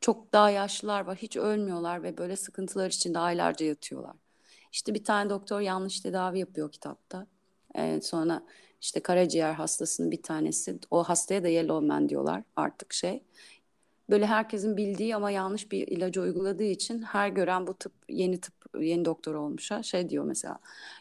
Çok 0.00 0.32
daha 0.32 0.50
yaşlılar 0.50 1.00
var 1.00 1.16
hiç 1.16 1.36
ölmüyorlar 1.36 2.02
ve 2.02 2.18
böyle 2.18 2.36
sıkıntılar 2.36 2.90
içinde 2.90 3.18
aylarca 3.18 3.66
yatıyorlar. 3.66 4.16
İşte 4.72 4.94
bir 4.94 5.04
tane 5.04 5.30
doktor 5.30 5.60
yanlış 5.60 6.00
tedavi 6.00 6.38
yapıyor 6.38 6.72
kitapta. 6.72 7.26
Ee, 7.78 8.00
sonra 8.02 8.42
işte 8.80 9.00
karaciğer 9.00 9.52
hastasının 9.54 10.10
bir 10.10 10.22
tanesi 10.22 10.78
o 10.90 11.04
hastaya 11.04 11.44
da 11.44 11.48
yellow 11.48 11.86
man 11.86 12.08
diyorlar 12.08 12.42
artık 12.56 12.92
şey 12.92 13.24
böyle 14.10 14.26
herkesin 14.26 14.76
bildiği 14.76 15.16
ama 15.16 15.30
yanlış 15.30 15.72
bir 15.72 15.88
ilacı 15.88 16.22
uyguladığı 16.22 16.64
için 16.64 17.02
her 17.02 17.28
gören 17.28 17.66
bu 17.66 17.74
tıp 17.78 17.92
yeni 18.08 18.40
tıp 18.40 18.54
yeni 18.80 19.04
doktor 19.04 19.34
olmuşa 19.34 19.82
şey 19.82 20.10
diyor 20.10 20.24
mesela 20.24 20.58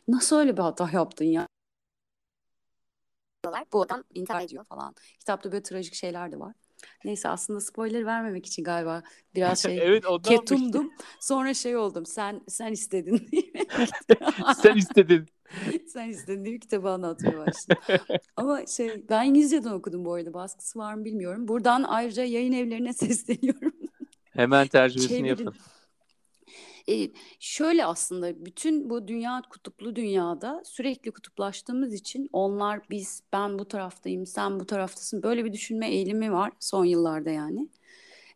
nasıl 0.08 0.38
öyle 0.38 0.58
bir 0.58 0.62
hata 0.62 0.90
yaptın 0.94 1.26
ya 1.26 1.48
bu 3.74 3.82
adam 3.82 4.04
intihar 4.14 4.42
ediyor 4.42 4.66
falan. 4.66 4.96
Kitapta 5.20 5.52
böyle 5.52 5.64
trajik 5.64 5.94
şeyler 5.94 6.32
de 6.32 6.40
var. 6.40 6.54
Neyse 7.06 7.30
aslında 7.30 7.60
spoiler 7.60 8.06
vermemek 8.06 8.46
için 8.46 8.64
galiba 8.64 9.04
biraz 9.36 9.60
şey 9.64 9.80
evet, 9.82 10.06
ketumdum. 10.24 10.92
Sonra 11.20 11.54
şey 11.54 11.76
oldum. 11.76 12.06
Sen 12.06 12.42
sen 12.48 12.72
istedin. 12.72 13.30
sen 14.62 14.76
istedin. 14.76 15.26
sen 15.88 16.10
istedin 16.10 16.46
diye 16.46 16.60
kitabı 16.60 16.90
anlatmaya 16.90 17.38
başladım. 17.38 17.84
Ama 18.36 18.66
şey 18.66 19.04
ben 19.10 19.26
İngilizceden 19.26 19.72
okudum 19.72 20.06
bu 20.06 20.14
arada. 20.14 20.34
Baskısı 20.34 20.80
var 20.80 20.94
mı 20.94 21.06
bilmiyorum. 21.06 21.48
Buradan 21.48 21.84
ayrıca 21.84 22.24
yayın 22.24 22.54
evlerine 22.54 22.94
sesleniyorum. 22.94 23.74
Hemen 24.34 24.68
tercümesini 24.68 25.28
yapın. 25.28 25.54
E, 26.90 27.10
şöyle 27.40 27.86
aslında 27.86 28.46
bütün 28.46 28.90
bu 28.90 29.08
dünya 29.08 29.42
kutuplu 29.50 29.96
dünyada 29.96 30.62
sürekli 30.66 31.12
kutuplaştığımız 31.12 31.94
için 31.94 32.30
onlar 32.34 32.80
biz 32.90 33.24
ben 33.34 33.60
bu 33.60 33.66
taraftayım 33.66 34.26
sen 34.26 34.60
bu 34.60 34.66
taraftasın 34.66 35.24
böyle 35.24 35.46
bir 35.46 35.54
düşünme 35.54 35.90
eğilimi 35.90 36.32
var 36.32 36.52
son 36.60 36.86
yıllarda 36.86 37.30
yani. 37.30 37.68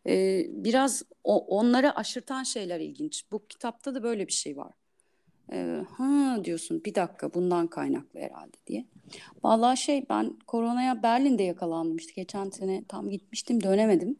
E, 0.06 0.46
biraz 0.48 1.02
o, 1.24 1.46
onları 1.58 1.96
aşırtan 1.96 2.42
şeyler 2.42 2.80
ilginç. 2.80 3.24
Bu 3.32 3.46
kitapta 3.46 3.94
da 3.94 4.02
böyle 4.02 4.26
bir 4.26 4.32
şey 4.32 4.56
var. 4.56 4.72
E, 5.52 5.84
ha 5.96 6.44
diyorsun 6.44 6.84
bir 6.84 6.94
dakika 6.94 7.34
bundan 7.34 7.66
kaynaklı 7.66 8.20
herhalde 8.20 8.56
diye. 8.66 8.84
Vallahi 9.44 9.76
şey 9.76 10.06
ben 10.08 10.36
koronaya 10.46 11.02
Berlin'de 11.02 11.42
yakalandım 11.42 11.96
geçen 12.16 12.50
sene 12.50 12.84
tam 12.88 13.10
gitmiştim 13.10 13.62
dönemedim. 13.62 14.16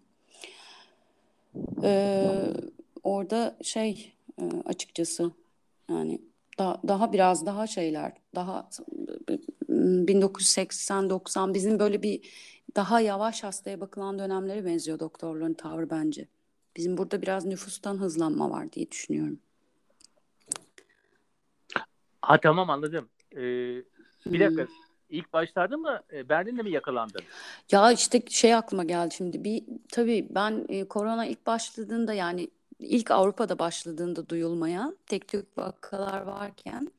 Ee, 1.82 2.24
orada 3.02 3.56
şey 3.62 4.12
e, 4.42 4.62
açıkçası. 4.64 5.30
Yani 5.90 6.20
daha, 6.58 6.80
daha 6.88 7.12
biraz 7.12 7.46
daha 7.46 7.66
şeyler, 7.66 8.12
daha 8.34 8.68
1980-90 9.68 11.54
bizim 11.54 11.78
böyle 11.78 12.02
bir 12.02 12.20
daha 12.76 13.00
yavaş 13.00 13.44
hastaya 13.44 13.80
bakılan 13.80 14.18
dönemlere 14.18 14.64
benziyor 14.64 14.98
doktorların 14.98 15.54
tavrı 15.54 15.90
bence. 15.90 16.28
Bizim 16.76 16.98
burada 16.98 17.22
biraz 17.22 17.46
nüfustan 17.46 18.00
hızlanma 18.00 18.50
var 18.50 18.72
diye 18.72 18.90
düşünüyorum. 18.90 19.38
Ha 22.22 22.40
tamam 22.40 22.70
anladım. 22.70 23.08
Ee, 23.32 23.38
bir 24.26 24.40
dakika. 24.40 24.62
Hmm. 24.62 24.74
İlk 25.10 25.32
başlarda 25.32 25.76
mı 25.76 26.00
e, 26.12 26.28
Berlin'de 26.28 26.62
mi 26.62 26.70
yakalandın? 26.70 27.20
Ya 27.72 27.92
işte 27.92 28.22
şey 28.28 28.54
aklıma 28.54 28.84
geldi 28.84 29.14
şimdi. 29.14 29.44
Bir 29.44 29.64
tabii 29.92 30.26
ben 30.30 30.66
e, 30.68 30.84
korona 30.84 31.26
ilk 31.26 31.46
başladığında 31.46 32.14
yani 32.14 32.50
ilk 32.82 33.10
Avrupa'da 33.10 33.58
başladığında 33.58 34.28
duyulmaya 34.28 34.92
tek 35.06 35.28
tük 35.28 35.58
vakalar 35.58 36.20
varken 36.20 36.92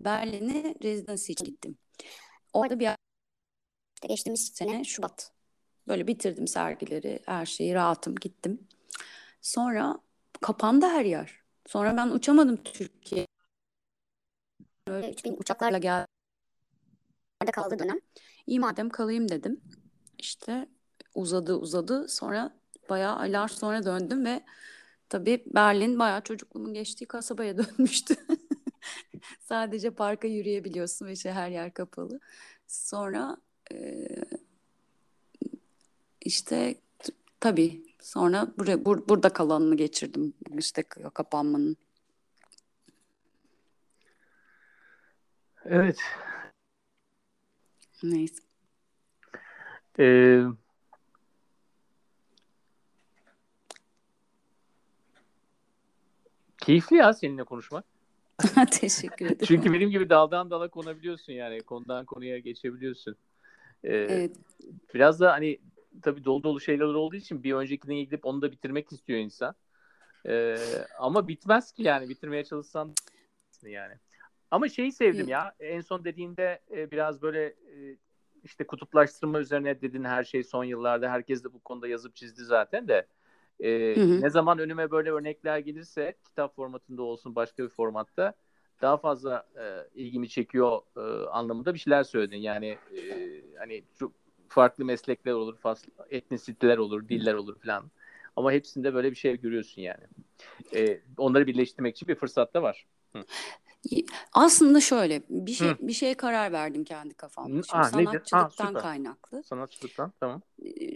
Berlin'e 0.00 0.74
residency 0.82 1.32
için 1.32 1.44
gittim. 1.44 1.78
Orada 2.52 2.80
bir 2.80 2.88
işte 3.94 4.08
geçtiğimiz 4.08 4.48
sene 4.54 4.84
Şubat. 4.84 5.32
Böyle 5.88 6.06
bitirdim 6.06 6.48
sergileri, 6.48 7.20
her 7.26 7.46
şeyi 7.46 7.74
rahatım 7.74 8.14
gittim. 8.14 8.68
Sonra 9.42 9.98
kapandı 10.40 10.86
her 10.86 11.04
yer. 11.04 11.40
Sonra 11.66 11.96
ben 11.96 12.08
uçamadım 12.08 12.56
Türkiye. 12.56 13.26
Öyle 14.86 15.10
3000 15.10 15.36
uçaklarla 15.38 15.78
geldim. 15.78 16.06
Orada 17.42 17.52
kaldı 17.52 17.78
dönem. 17.78 18.00
İyi 18.46 18.60
madem 18.60 18.90
kalayım 18.90 19.28
dedim. 19.28 19.60
İşte 20.18 20.68
uzadı 21.14 21.54
uzadı. 21.54 22.08
Sonra 22.08 22.56
bayağı 22.88 23.16
aylar 23.16 23.48
sonra 23.48 23.84
döndüm 23.84 24.24
ve 24.24 24.44
Tabii 25.08 25.44
Berlin 25.46 25.98
bayağı 25.98 26.20
çocukluğumun 26.20 26.74
geçtiği 26.74 27.06
kasabaya 27.06 27.58
dönmüştü. 27.58 28.16
Sadece 29.40 29.90
parka 29.90 30.28
yürüyebiliyorsun 30.28 31.06
ve 31.06 31.12
işte 31.12 31.32
her 31.32 31.50
yer 31.50 31.74
kapalı. 31.74 32.20
Sonra 32.66 33.36
e, 33.72 34.06
işte 36.20 36.74
tabii 37.40 37.82
sonra 38.00 38.48
buraya, 38.58 38.84
bur, 38.84 39.08
burada 39.08 39.28
kalanını 39.32 39.76
geçirdim 39.76 40.34
işte 40.58 40.82
kapanmanın. 41.14 41.76
Evet. 45.64 45.98
Neyse. 48.02 48.42
Ee, 49.98 50.42
Keyifli 56.66 56.96
ya 56.96 57.12
seninle 57.12 57.44
konuşmak. 57.44 57.84
Teşekkür 58.70 59.26
ederim. 59.26 59.46
Çünkü 59.46 59.72
benim 59.72 59.90
gibi 59.90 60.10
daldan 60.10 60.50
dala 60.50 60.68
konabiliyorsun 60.68 61.32
yani. 61.32 61.62
Konudan 61.62 62.04
konuya 62.04 62.38
geçebiliyorsun. 62.38 63.16
Ee, 63.84 63.94
evet. 63.94 64.36
Biraz 64.94 65.20
da 65.20 65.32
hani 65.32 65.58
tabii 66.02 66.24
dolu 66.24 66.42
dolu 66.42 66.60
şeyler 66.60 66.84
olduğu 66.84 67.16
için 67.16 67.42
bir 67.42 67.54
öncekine 67.54 68.02
gidip 68.02 68.26
onu 68.26 68.42
da 68.42 68.52
bitirmek 68.52 68.92
istiyor 68.92 69.18
insan. 69.18 69.54
Ee, 70.26 70.56
ama 70.98 71.28
bitmez 71.28 71.72
ki 71.72 71.82
yani 71.82 72.08
bitirmeye 72.08 72.44
çalışsan 72.44 72.94
yani. 73.62 73.94
Ama 74.50 74.68
şeyi 74.68 74.92
sevdim 74.92 75.28
ya 75.28 75.54
en 75.60 75.80
son 75.80 76.04
dediğinde 76.04 76.60
e, 76.70 76.90
biraz 76.90 77.22
böyle 77.22 77.44
e, 77.46 77.96
işte 78.44 78.66
kutuplaştırma 78.66 79.40
üzerine 79.40 79.80
dedin 79.80 80.04
her 80.04 80.24
şey 80.24 80.42
son 80.44 80.64
yıllarda 80.64 81.10
herkes 81.10 81.44
de 81.44 81.52
bu 81.52 81.58
konuda 81.58 81.88
yazıp 81.88 82.16
çizdi 82.16 82.44
zaten 82.44 82.88
de. 82.88 83.06
E, 83.60 83.96
hı 83.96 84.00
hı. 84.00 84.20
Ne 84.22 84.30
zaman 84.30 84.58
önüme 84.58 84.90
böyle 84.90 85.10
örnekler 85.10 85.58
gelirse 85.58 86.14
kitap 86.28 86.56
formatında 86.56 87.02
olsun 87.02 87.34
başka 87.34 87.64
bir 87.64 87.68
formatta 87.68 88.34
daha 88.82 88.96
fazla 88.96 89.46
e, 89.56 90.00
ilgimi 90.00 90.28
çekiyor 90.28 90.80
e, 90.96 91.26
anlamında 91.28 91.74
bir 91.74 91.78
şeyler 91.78 92.04
söyledin. 92.04 92.36
Yani 92.36 92.66
e, 92.66 93.42
hani 93.58 93.84
çok 93.98 94.12
farklı 94.48 94.84
meslekler 94.84 95.32
olur, 95.32 95.56
farklı 95.56 95.92
etnisiteler 96.10 96.78
olur, 96.78 97.08
diller 97.08 97.34
olur 97.34 97.56
falan. 97.60 97.90
Ama 98.36 98.52
hepsinde 98.52 98.94
böyle 98.94 99.10
bir 99.10 99.16
şey 99.16 99.40
görüyorsun 99.40 99.82
yani. 99.82 100.04
E, 100.74 101.00
onları 101.18 101.46
birleştirmek 101.46 101.96
için 101.96 102.08
bir 102.08 102.14
fırsat 102.14 102.54
da 102.54 102.62
var. 102.62 102.86
Hı. 103.16 103.24
Aslında 104.32 104.80
şöyle 104.80 105.22
bir 105.28 105.52
şey 105.52 105.68
Hı. 105.68 105.76
bir 105.80 105.92
şeye 105.92 106.14
karar 106.14 106.52
verdim 106.52 106.84
kendi 106.84 107.14
kafamda. 107.14 107.62
Şimdi 107.62 107.76
Aa, 107.78 107.84
sanatçılıktan 107.84 108.74
Aa, 108.74 108.80
kaynaklı. 108.82 109.42
Sanatçılıktan 109.42 110.12
tamam. 110.20 110.42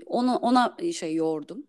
Onu 0.07 0.37
ona 0.37 0.77
şey 0.93 1.15
yordum 1.15 1.67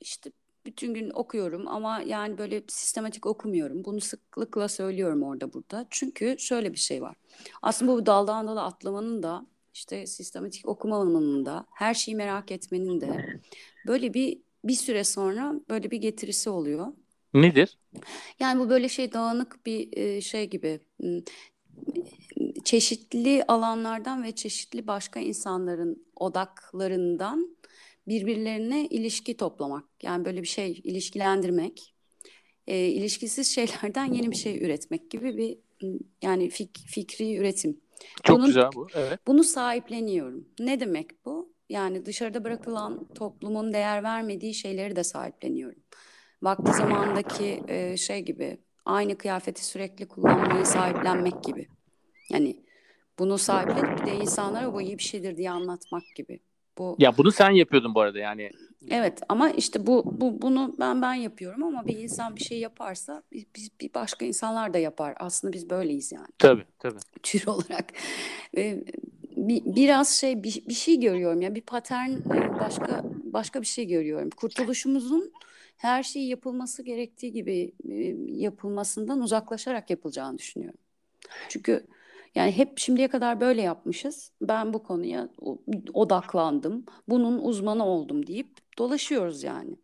işte 0.00 0.32
bütün 0.66 0.94
gün 0.94 1.10
okuyorum 1.10 1.68
ama 1.68 2.00
yani 2.00 2.38
böyle 2.38 2.62
sistematik 2.68 3.26
okumuyorum. 3.26 3.84
Bunu 3.84 4.00
sıklıkla 4.00 4.68
söylüyorum 4.68 5.22
orada 5.22 5.52
burada. 5.52 5.86
Çünkü 5.90 6.36
şöyle 6.38 6.72
bir 6.72 6.78
şey 6.78 7.02
var. 7.02 7.16
Aslında 7.62 7.92
bu 7.92 8.06
daldan 8.06 8.46
dala 8.46 8.64
atlamanın 8.64 9.22
da 9.22 9.46
işte 9.74 10.06
sistematik 10.06 10.68
okumanın 10.68 11.46
da 11.46 11.66
her 11.74 11.94
şeyi 11.94 12.16
merak 12.16 12.50
etmenin 12.50 13.00
de 13.00 13.40
böyle 13.86 14.14
bir 14.14 14.38
bir 14.64 14.74
süre 14.74 15.04
sonra 15.04 15.54
böyle 15.68 15.90
bir 15.90 15.96
getirisi 15.96 16.50
oluyor. 16.50 16.86
Nedir? 17.34 17.78
Yani 18.40 18.60
bu 18.60 18.70
böyle 18.70 18.88
şey 18.88 19.12
dağınık 19.12 19.66
bir 19.66 20.20
şey 20.20 20.50
gibi 20.50 20.80
çeşitli 22.64 23.44
alanlardan 23.48 24.22
ve 24.22 24.32
çeşitli 24.32 24.86
başka 24.86 25.20
insanların 25.20 26.06
odaklarından 26.16 27.55
birbirlerine 28.08 28.86
ilişki 28.86 29.36
toplamak. 29.36 29.84
Yani 30.02 30.24
böyle 30.24 30.42
bir 30.42 30.46
şey 30.48 30.80
ilişkilendirmek. 30.84 31.94
E, 32.66 32.78
ilişkisiz 32.86 33.48
şeylerden 33.54 34.12
yeni 34.12 34.30
bir 34.30 34.36
şey 34.36 34.64
üretmek 34.64 35.10
gibi 35.10 35.36
bir 35.36 35.58
yani 36.22 36.50
fik, 36.50 36.78
fikri 36.78 37.36
üretim. 37.36 37.80
Çok 38.22 38.36
Bunun, 38.36 38.46
güzel 38.46 38.70
bu. 38.74 38.86
Evet. 38.94 39.20
Bunu 39.26 39.44
sahipleniyorum. 39.44 40.48
Ne 40.58 40.80
demek 40.80 41.24
bu? 41.24 41.56
yani 41.68 42.06
dışarıda 42.06 42.44
bırakılan 42.44 43.06
toplumun 43.14 43.72
değer 43.72 44.02
vermediği 44.02 44.54
şeyleri 44.54 44.96
de 44.96 45.04
sahipleniyorum. 45.04 45.78
Vakti 46.42 46.72
zamandaki 46.72 47.62
e, 47.68 47.96
şey 47.96 48.20
gibi 48.20 48.58
aynı 48.84 49.18
kıyafeti 49.18 49.64
sürekli 49.64 50.08
kullanmayı 50.08 50.66
sahiplenmek 50.66 51.44
gibi. 51.44 51.68
Yani 52.30 52.64
bunu 53.18 53.38
sahiplenip 53.38 54.06
de 54.06 54.14
insanlara 54.14 54.74
bu 54.74 54.82
iyi 54.82 54.98
bir 54.98 55.02
şeydir 55.02 55.36
diye 55.36 55.50
anlatmak 55.50 56.02
gibi. 56.16 56.40
Bu 56.78 56.96
Ya 56.98 57.16
bunu 57.18 57.32
sen 57.32 57.50
yapıyordun 57.50 57.94
bu 57.94 58.00
arada 58.00 58.18
yani. 58.18 58.50
Evet 58.90 59.20
ama 59.28 59.50
işte 59.50 59.86
bu, 59.86 60.20
bu 60.20 60.42
bunu 60.42 60.74
ben 60.78 61.02
ben 61.02 61.14
yapıyorum 61.14 61.62
ama 61.62 61.86
bir 61.86 61.98
insan 61.98 62.36
bir 62.36 62.44
şey 62.44 62.58
yaparsa 62.58 63.22
biz, 63.32 63.70
bir 63.80 63.94
başka 63.94 64.26
insanlar 64.26 64.74
da 64.74 64.78
yapar. 64.78 65.14
Aslında 65.20 65.52
biz 65.52 65.70
böyleyiz 65.70 66.12
yani 66.12 66.26
Tabii 66.38 66.64
tabii. 66.78 66.98
tür 67.22 67.46
olarak. 67.46 67.92
Bir, 69.36 69.62
biraz 69.64 70.08
şey 70.08 70.42
bir, 70.42 70.64
bir 70.68 70.74
şey 70.74 71.00
görüyorum 71.00 71.40
ya 71.40 71.54
bir 71.54 71.60
patern 71.60 72.10
e, 72.10 72.60
başka 72.60 73.04
başka 73.24 73.60
bir 73.60 73.66
şey 73.66 73.86
görüyorum. 73.86 74.30
Kurtuluşumuzun 74.30 75.32
her 75.76 76.02
şeyi 76.02 76.28
yapılması 76.28 76.82
gerektiği 76.82 77.32
gibi 77.32 77.72
e, 77.88 77.94
yapılmasından 78.26 79.20
uzaklaşarak 79.20 79.90
yapılacağını 79.90 80.38
düşünüyorum. 80.38 80.78
Çünkü 81.48 81.86
yani 82.36 82.52
hep 82.52 82.78
şimdiye 82.78 83.08
kadar 83.08 83.40
böyle 83.40 83.62
yapmışız. 83.62 84.32
Ben 84.40 84.74
bu 84.74 84.82
konuya 84.82 85.28
odaklandım. 85.92 86.84
Bunun 87.08 87.38
uzmanı 87.38 87.86
oldum 87.86 88.26
deyip 88.26 88.48
dolaşıyoruz 88.78 89.42
yani. 89.42 89.76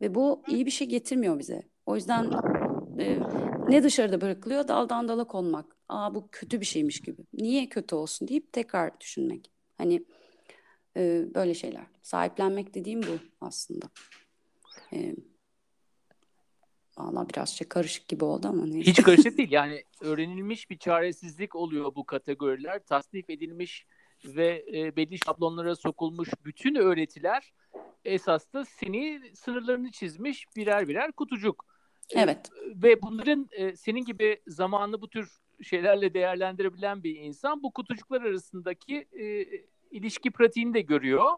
Ve 0.00 0.14
bu 0.14 0.42
iyi 0.48 0.66
bir 0.66 0.70
şey 0.70 0.88
getirmiyor 0.88 1.38
bize. 1.38 1.62
O 1.86 1.94
yüzden 1.96 2.30
e, 2.98 3.18
ne 3.68 3.82
dışarıda 3.82 4.20
bırakılıyor? 4.20 4.68
Daldan 4.68 5.08
dala 5.08 5.24
konmak. 5.24 5.76
Aa 5.88 6.14
bu 6.14 6.28
kötü 6.32 6.60
bir 6.60 6.66
şeymiş 6.66 7.00
gibi. 7.00 7.22
Niye 7.32 7.68
kötü 7.68 7.94
olsun 7.94 8.28
deyip 8.28 8.52
tekrar 8.52 9.00
düşünmek. 9.00 9.50
Hani 9.78 10.04
e, 10.96 11.24
böyle 11.34 11.54
şeyler. 11.54 11.86
Sahiplenmek 12.02 12.74
dediğim 12.74 13.02
bu 13.02 13.18
aslında. 13.40 13.86
E, 14.92 15.14
Valla 16.98 17.28
biraz 17.28 17.56
şey 17.56 17.68
karışık 17.68 18.08
gibi 18.08 18.24
oldu 18.24 18.48
ama 18.48 18.66
neyse. 18.66 18.90
Hiç 18.90 19.02
karışık 19.02 19.38
değil. 19.38 19.50
Yani 19.52 19.84
öğrenilmiş 20.00 20.70
bir 20.70 20.78
çaresizlik 20.78 21.54
oluyor 21.54 21.94
bu 21.94 22.06
kategoriler. 22.06 22.84
Tasnif 22.84 23.30
edilmiş 23.30 23.86
ve 24.24 24.64
e, 24.74 24.96
belli 24.96 25.18
şablonlara 25.26 25.76
sokulmuş 25.76 26.28
bütün 26.44 26.74
öğretiler 26.74 27.52
esas 28.04 28.52
da 28.52 28.64
seni 28.64 29.20
sınırlarını 29.34 29.90
çizmiş 29.90 30.46
birer 30.56 30.88
birer 30.88 31.12
kutucuk. 31.12 31.64
E, 32.10 32.20
evet. 32.20 32.50
E, 32.66 32.82
ve 32.82 33.02
bunların 33.02 33.48
e, 33.52 33.76
senin 33.76 34.04
gibi 34.04 34.40
zamanlı 34.46 35.00
bu 35.00 35.08
tür 35.08 35.38
şeylerle 35.62 36.14
değerlendirebilen 36.14 37.02
bir 37.02 37.16
insan 37.16 37.62
bu 37.62 37.72
kutucuklar 37.72 38.22
arasındaki 38.22 39.08
e, 39.12 39.46
ilişki 39.90 40.30
pratiğini 40.30 40.74
de 40.74 40.80
görüyor 40.80 41.30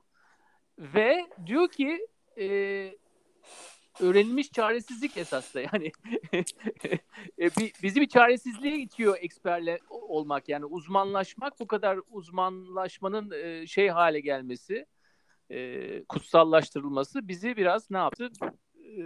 ve 0.78 1.26
diyor 1.46 1.68
ki 1.68 2.06
e, 2.38 2.46
öğrenilmiş 4.00 4.52
çaresizlik 4.52 5.16
esas 5.16 5.54
da 5.54 5.60
yani 5.60 5.92
e, 7.38 7.50
bizi 7.82 8.00
bir 8.00 8.08
çaresizliğe 8.08 8.78
itiyor 8.78 9.16
eksperle 9.20 9.78
olmak. 9.90 10.48
Yani 10.48 10.64
uzmanlaşmak 10.64 11.60
bu 11.60 11.66
kadar 11.66 11.98
uzmanlaşmanın 12.10 13.30
e, 13.30 13.66
şey 13.66 13.88
hale 13.88 14.20
gelmesi 14.20 14.86
e, 15.50 16.04
kutsallaştırılması 16.04 17.28
bizi 17.28 17.56
biraz 17.56 17.90
ne 17.90 17.98
yaptı? 17.98 18.30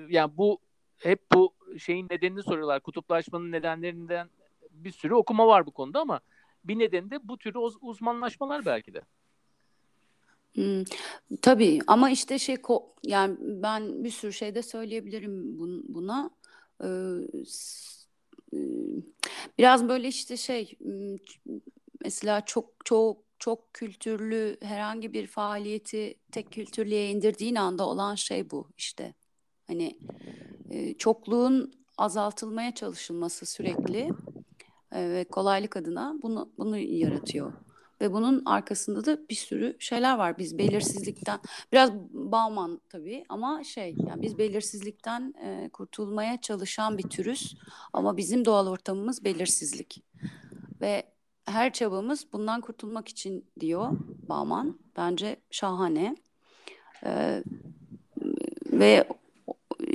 Yani 0.09 0.37
bu 0.37 0.61
hep 0.99 1.21
bu 1.33 1.55
şeyin 1.79 2.07
nedenini 2.11 2.43
soruyorlar. 2.43 2.81
Kutuplaşmanın 2.81 3.53
nedenlerinden 3.53 4.31
bir 4.71 4.91
sürü 4.91 5.15
okuma 5.15 5.47
var 5.47 5.67
bu 5.67 5.71
konuda 5.71 6.01
ama 6.01 6.21
bir 6.65 6.79
nedeni 6.79 7.11
de 7.11 7.29
bu 7.29 7.39
tür 7.39 7.55
uzmanlaşmalar 7.81 8.65
belki 8.65 8.95
de. 8.95 9.01
Hmm, 10.55 10.85
tabii 11.43 11.79
ama 11.87 12.11
işte 12.11 12.39
şey 12.39 12.57
yani 13.07 13.37
ben 13.41 14.05
bir 14.05 14.11
sürü 14.11 14.33
şey 14.33 14.55
de 14.55 14.63
söyleyebilirim 14.63 15.59
buna. 15.89 16.31
Ee, 16.85 16.87
biraz 19.59 19.89
böyle 19.89 20.09
işte 20.09 20.37
şey 20.37 20.79
mesela 22.05 22.45
çok 22.45 22.71
çok 22.85 23.23
çok 23.39 23.75
kültürlü 23.75 24.57
herhangi 24.63 25.13
bir 25.13 25.27
faaliyeti 25.27 26.15
tek 26.33 26.53
kültürlüğe 26.53 27.11
indirdiğin 27.11 27.55
anda 27.55 27.87
olan 27.89 28.15
şey 28.15 28.51
bu 28.51 28.69
işte. 28.79 29.15
Hani 29.67 29.99
çokluğun 30.99 31.73
azaltılmaya 31.99 32.75
çalışılması 32.75 33.47
sürekli 33.47 34.09
ve 34.93 35.25
kolaylık 35.25 35.77
adına 35.77 36.15
bunu 36.23 36.53
bunu 36.59 36.79
yaratıyor. 36.79 37.53
Ve 38.01 38.13
bunun 38.13 38.43
arkasında 38.45 39.05
da 39.05 39.29
bir 39.29 39.35
sürü 39.35 39.77
şeyler 39.79 40.19
var. 40.19 40.39
Biz 40.39 40.59
belirsizlikten 40.59 41.41
biraz 41.73 41.93
Bauman 42.13 42.81
tabii 42.89 43.25
ama 43.29 43.65
şey 43.65 43.97
yani 44.07 44.23
biz 44.23 44.39
belirsizlikten 44.39 45.35
e, 45.45 45.71
kurtulmaya 45.73 46.41
çalışan 46.41 46.99
bir 46.99 47.09
türüz 47.09 47.57
ama 47.93 48.17
bizim 48.17 48.45
doğal 48.45 48.67
ortamımız 48.67 49.25
belirsizlik. 49.25 50.03
Ve 50.81 51.03
her 51.45 51.73
çabamız 51.73 52.33
bundan 52.33 52.61
kurtulmak 52.61 53.09
için 53.09 53.45
diyor 53.61 53.91
Bauman. 54.29 54.79
Bence 54.97 55.37
şahane. 55.51 56.17
Ee, 57.05 57.43
ve 58.73 59.09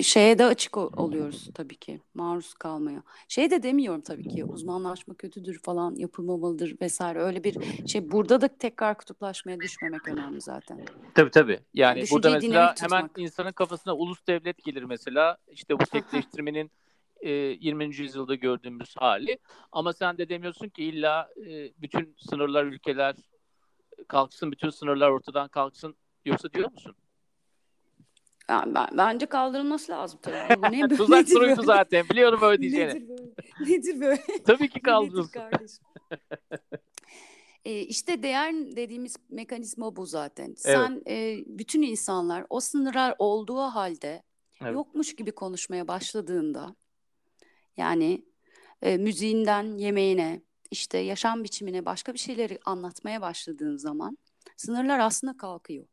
şeye 0.02 0.39
de 0.39 0.45
açık 0.45 0.78
oluyoruz 0.78 1.50
tabii 1.54 1.76
ki 1.76 2.02
maruz 2.13 2.54
kalmaya. 2.54 3.04
Şey 3.28 3.52
de 3.52 3.63
demiyorum 3.63 4.02
tabii 4.02 4.28
ki 4.28 4.45
uzmanlaşma 4.45 5.13
kötüdür 5.13 5.60
falan 5.60 5.95
yapılmamalıdır 5.95 6.76
vesaire 6.82 7.19
öyle 7.19 7.43
bir 7.43 7.88
şey 7.88 8.12
burada 8.12 8.41
da 8.41 8.48
tekrar 8.48 8.98
kutuplaşmaya 8.98 9.60
düşmemek 9.60 10.08
önemli 10.08 10.41
zaten. 10.41 10.86
Tabii 11.15 11.32
tabii. 11.32 11.60
Yani 11.74 12.02
Düşünceyi 12.02 12.24
burada 12.24 12.36
mesela 12.36 12.76
hemen 12.80 13.10
insanın 13.17 13.52
kafasına 13.52 13.95
ulus 13.95 14.28
devlet 14.28 14.63
gelir 14.63 14.84
mesela 14.84 15.38
işte 15.48 15.80
bu 15.80 15.84
tekleştirmenin 15.91 16.71
e, 17.21 17.32
20. 17.32 17.95
yüzyılda 17.95 18.36
gördüğümüz 18.36 18.95
hali 18.98 19.39
ama 19.71 19.93
sen 19.93 20.17
de 20.17 20.30
demiyorsun 20.30 20.69
ki 20.69 20.84
illa 20.84 21.30
e, 21.48 21.71
bütün 21.82 22.15
sınırlar 22.30 22.65
ülkeler 22.65 23.15
kalksın 24.08 24.52
bütün 24.52 24.69
sınırlar 24.69 25.10
ortadan 25.10 25.48
kalksın 25.48 25.95
yoksa 26.26 26.54
diyor 26.54 26.71
musun? 26.71 26.95
Yani 28.49 28.75
ben, 28.75 28.88
bence 28.93 29.25
kaldırılması 29.25 29.91
lazım 29.91 30.19
tabii. 30.21 30.62
Bu 30.62 30.62
ne, 30.71 30.88
Tuzak 30.97 31.29
soruydu 31.29 31.63
zaten. 31.63 32.05
Biliyorum 32.10 32.39
öyle 32.41 32.62
diyeceğini. 32.62 32.93
Nedir 32.93 33.10
böyle? 33.10 33.31
Nedir 33.60 34.01
böyle? 34.01 34.43
tabii 34.45 34.69
ki 34.69 34.79
kaldırılsın. 34.84 35.41
e, 37.65 37.79
işte 37.79 38.23
değer 38.23 38.53
dediğimiz 38.53 39.15
mekanizma 39.29 39.95
bu 39.95 40.05
zaten. 40.05 40.45
Evet. 40.45 40.58
Sen 40.62 41.01
e, 41.08 41.38
bütün 41.45 41.81
insanlar 41.81 42.45
o 42.49 42.60
sınırlar 42.60 43.15
olduğu 43.19 43.62
halde 43.62 44.23
evet. 44.62 44.73
yokmuş 44.73 45.15
gibi 45.15 45.31
konuşmaya 45.31 45.88
başladığında 45.88 46.75
yani 47.77 48.25
e, 48.81 48.97
müziğinden 48.97 49.77
yemeğine 49.77 50.41
işte 50.71 50.97
yaşam 50.97 51.43
biçimine 51.43 51.86
başka 51.86 52.13
bir 52.13 52.19
şeyleri 52.19 52.60
anlatmaya 52.65 53.21
başladığın 53.21 53.77
zaman 53.77 54.17
sınırlar 54.58 54.99
aslında 54.99 55.38
kalkıyor. 55.38 55.86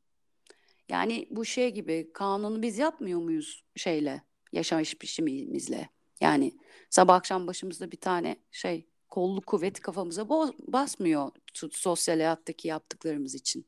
Yani 0.93 1.27
bu 1.31 1.45
şey 1.45 1.71
gibi 1.71 2.11
kanunu 2.15 2.63
biz 2.63 2.79
yapmıyor 2.79 3.21
muyuz 3.21 3.65
şeyle 3.77 4.23
yaşayış 4.53 5.03
biçimimizle? 5.03 5.89
Yani 6.21 6.53
sabah 6.91 7.15
akşam 7.15 7.47
başımızda 7.47 7.91
bir 7.91 7.97
tane 7.97 8.37
şey 8.51 8.87
kolluk 9.09 9.47
kuvveti 9.47 9.81
kafamıza 9.81 10.29
basmıyor 10.69 11.31
sosyal 11.71 12.17
hayattaki 12.17 12.69
yaptıklarımız 12.69 13.35
için. 13.35 13.67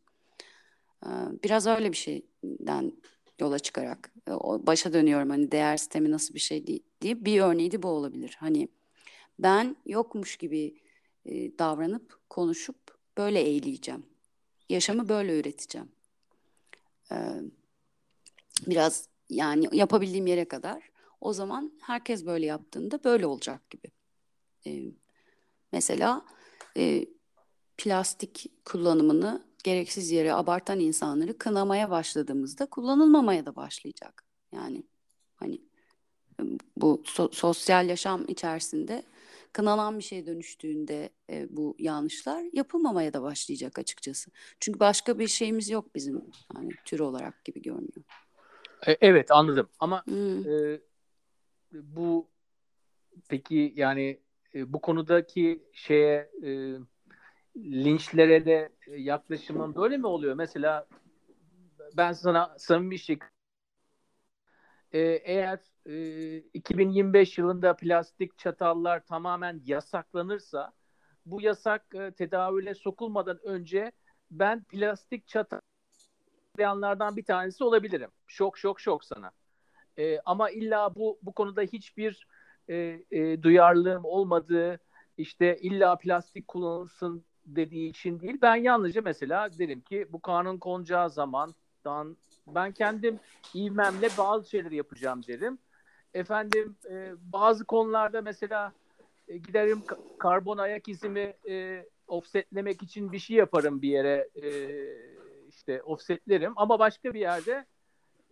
Biraz 1.45 1.67
öyle 1.67 1.93
bir 1.93 1.97
şeyden 1.97 2.93
yola 3.39 3.59
çıkarak 3.59 4.13
başa 4.67 4.93
dönüyorum 4.93 5.31
hani 5.31 5.53
değer 5.53 5.77
sistemi 5.77 6.11
nasıl 6.11 6.35
bir 6.35 6.41
şey 6.41 6.67
diye 7.01 7.25
bir 7.25 7.41
örneği 7.41 7.71
de 7.71 7.83
bu 7.83 7.89
olabilir. 7.89 8.37
Hani 8.41 8.69
ben 9.39 9.77
yokmuş 9.87 10.37
gibi 10.37 10.81
davranıp 11.59 12.21
konuşup 12.31 12.99
böyle 13.19 13.41
eğleyeceğim. 13.41 14.07
Yaşamı 14.69 15.09
böyle 15.09 15.41
üreteceğim 15.41 15.89
biraz 18.67 19.09
yani 19.29 19.69
yapabildiğim 19.73 20.27
yere 20.27 20.45
kadar 20.45 20.91
o 21.21 21.33
zaman 21.33 21.73
herkes 21.81 22.27
böyle 22.27 22.47
yaptığında 22.47 23.05
böyle 23.05 23.27
olacak 23.27 23.63
gibi. 23.71 23.91
mesela 25.73 26.25
plastik 27.77 28.51
kullanımını 28.65 29.43
gereksiz 29.65 30.11
yere 30.11 30.35
abartan 30.35 30.81
insanları 30.81 31.39
kınamaya 31.39 31.91
başladığımızda 31.91 32.67
kullanılmamaya 32.67 33.47
da 33.47 33.57
başlayacak. 33.57 34.25
Yani 34.53 34.83
hani 35.35 35.59
bu 36.77 37.03
so- 37.05 37.35
sosyal 37.35 37.89
yaşam 37.89 38.25
içerisinde 38.29 39.03
kınanan 39.55 39.99
bir 39.99 40.05
şey 40.05 40.27
dönüştüğünde 40.27 41.11
e, 41.31 41.47
bu 41.51 41.77
yanlışlar 41.79 42.45
yapılmamaya 42.53 43.13
da 43.13 43.23
başlayacak 43.23 43.79
açıkçası. 43.79 44.31
Çünkü 44.61 44.81
başka 44.81 45.19
bir 45.19 45.29
şeyimiz 45.29 45.71
yok 45.71 45.95
bizim 45.95 46.25
yani 46.57 46.71
tür 46.85 47.01
olarak 47.01 47.45
gibi 47.45 47.63
görünüyor. 47.63 48.05
E, 48.87 48.97
evet 49.01 49.31
anladım 49.31 49.69
ama 49.79 50.07
hmm. 50.07 50.49
e, 50.49 50.81
bu 51.73 52.29
peki 53.29 53.73
yani 53.77 54.21
e, 54.55 54.73
bu 54.73 54.81
konudaki 54.81 55.63
şeye 55.73 56.31
e, 56.43 56.51
linçlere 57.57 58.47
de 58.47 58.73
yaklaşımın 58.97 59.75
böyle 59.75 59.97
mi 59.97 60.07
oluyor? 60.07 60.35
Mesela 60.35 60.87
ben 61.97 62.13
sana 62.13 62.55
samimi 62.59 62.91
bir 62.91 62.99
şey 62.99 63.19
ee, 64.95 65.01
eğer 65.01 65.59
e, 65.87 66.37
2025 66.37 67.39
yılında 67.39 67.77
plastik 67.77 68.39
çatallar 68.39 69.07
tamamen 69.07 69.61
yasaklanırsa 69.65 70.73
bu 71.27 71.41
yasak 71.41 71.95
e, 71.95 72.11
tedavüle 72.11 72.75
sokulmadan 72.75 73.39
önce 73.45 73.93
ben 74.31 74.65
plastik 74.65 75.27
çatal 75.27 75.61
bir 76.59 77.25
tanesi 77.25 77.65
olabilirim. 77.65 78.11
Şok 78.27 78.59
şok 78.59 78.81
şok 78.81 79.05
sana. 79.05 79.31
E, 79.99 80.21
ama 80.21 80.51
illa 80.51 80.95
bu 80.95 81.19
bu 81.23 81.33
konuda 81.33 81.63
hiçbir 81.63 82.27
e, 82.69 82.75
e, 83.11 83.43
duyarlılığım 83.43 84.05
olmadığı 84.05 84.79
işte 85.17 85.59
illa 85.61 85.99
plastik 85.99 86.49
kullanılsın 86.49 87.25
dediği 87.47 87.91
için 87.91 88.21
değil. 88.21 88.39
Ben 88.43 88.57
yalnızca 88.57 89.03
mesela 89.03 89.59
derim 89.59 89.81
ki 89.81 90.07
bu 90.13 90.23
kanun 90.23 90.59
konacağı 90.59 91.11
zamandan 91.11 92.17
ben 92.47 92.73
kendim 92.73 93.21
ivmemle 93.55 94.09
bazı 94.19 94.51
şeyleri 94.51 94.77
yapacağım 94.77 95.23
derim. 95.29 95.59
Efendim 96.15 96.77
e, 96.91 97.13
bazı 97.33 97.65
konularda 97.65 98.23
mesela 98.23 98.73
e, 99.29 99.37
giderim 99.37 99.83
karbon 100.19 100.59
ayak 100.59 100.89
izimi 100.89 101.35
e, 101.49 101.85
offsetlemek 102.09 102.83
için 102.83 103.13
bir 103.13 103.19
şey 103.19 103.37
yaparım 103.37 103.83
bir 103.83 103.89
yere 103.89 104.29
e, 104.43 104.49
işte 105.49 105.83
offsetlerim 105.83 106.53
ama 106.57 106.79
başka 106.79 107.15
bir 107.15 107.21
yerde 107.21 107.65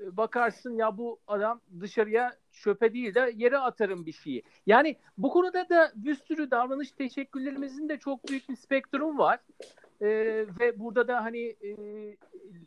e, 0.00 0.16
bakarsın 0.16 0.76
ya 0.76 0.98
bu 0.98 1.18
adam 1.26 1.60
dışarıya 1.80 2.36
çöpe 2.52 2.94
değil 2.94 3.14
de 3.14 3.32
yere 3.36 3.58
atarım 3.58 4.06
bir 4.06 4.12
şeyi. 4.12 4.42
Yani 4.66 4.96
bu 5.18 5.30
konuda 5.30 5.68
da 5.68 5.92
bir 5.94 6.14
sürü 6.14 6.50
davranış 6.50 6.92
teşekkürlerimizin 6.92 7.88
de 7.88 7.98
çok 7.98 8.28
büyük 8.28 8.48
bir 8.48 8.56
spektrum 8.56 9.18
var. 9.18 9.40
E, 10.00 10.08
ve 10.60 10.78
burada 10.78 11.08
da 11.08 11.24
hani 11.24 11.56
e, 11.64 11.76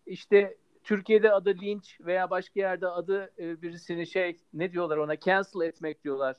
işte 0.06 0.58
Türkiye'de 0.86 1.32
adı 1.32 1.50
linç 1.62 2.02
veya 2.02 2.30
başka 2.30 2.60
yerde 2.60 2.88
adı 2.88 3.34
e, 3.40 3.62
birisini 3.62 4.08
şey 4.08 4.38
ne 4.54 4.72
diyorlar 4.72 4.98
ona 4.98 5.20
cancel 5.20 5.62
etmek 5.62 6.04
diyorlar 6.04 6.36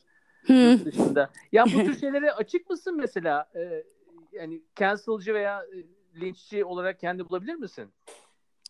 dışında. 0.84 1.30
Ya 1.52 1.64
bu 1.64 1.84
tür 1.84 1.96
şeylere 2.00 2.32
açık 2.32 2.70
mısın 2.70 2.96
mesela? 2.96 3.48
E, 3.54 3.84
yani 4.32 4.62
cancelci 4.76 5.34
veya 5.34 5.62
e, 5.62 5.76
linççi 6.20 6.64
olarak 6.64 7.00
kendi 7.00 7.28
bulabilir 7.28 7.54
misin? 7.54 7.90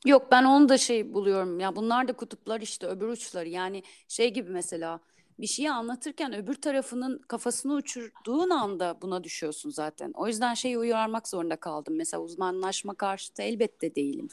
Yok 0.04 0.28
ben 0.32 0.44
onu 0.44 0.68
da 0.68 0.78
şey 0.78 1.14
buluyorum. 1.14 1.60
Ya 1.60 1.76
bunlar 1.76 2.08
da 2.08 2.12
kutuplar 2.12 2.60
işte 2.60 2.86
öbür 2.86 3.08
uçları. 3.08 3.48
Yani 3.48 3.82
şey 4.08 4.32
gibi 4.32 4.50
mesela 4.50 5.00
bir 5.38 5.46
şeyi 5.46 5.70
anlatırken 5.70 6.34
öbür 6.34 6.54
tarafının 6.54 7.18
kafasını 7.18 7.74
uçurduğun 7.74 8.50
anda 8.50 8.98
buna 9.02 9.24
düşüyorsun 9.24 9.70
zaten. 9.70 10.12
O 10.14 10.26
yüzden 10.26 10.54
şeyi 10.54 10.78
uyarmak 10.78 11.28
zorunda 11.28 11.56
kaldım. 11.56 11.96
Mesela 11.96 12.22
uzmanlaşma 12.22 12.94
karşıtı 12.94 13.42
elbette 13.42 13.94
değilim. 13.94 14.28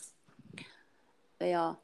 Veya 1.43 1.77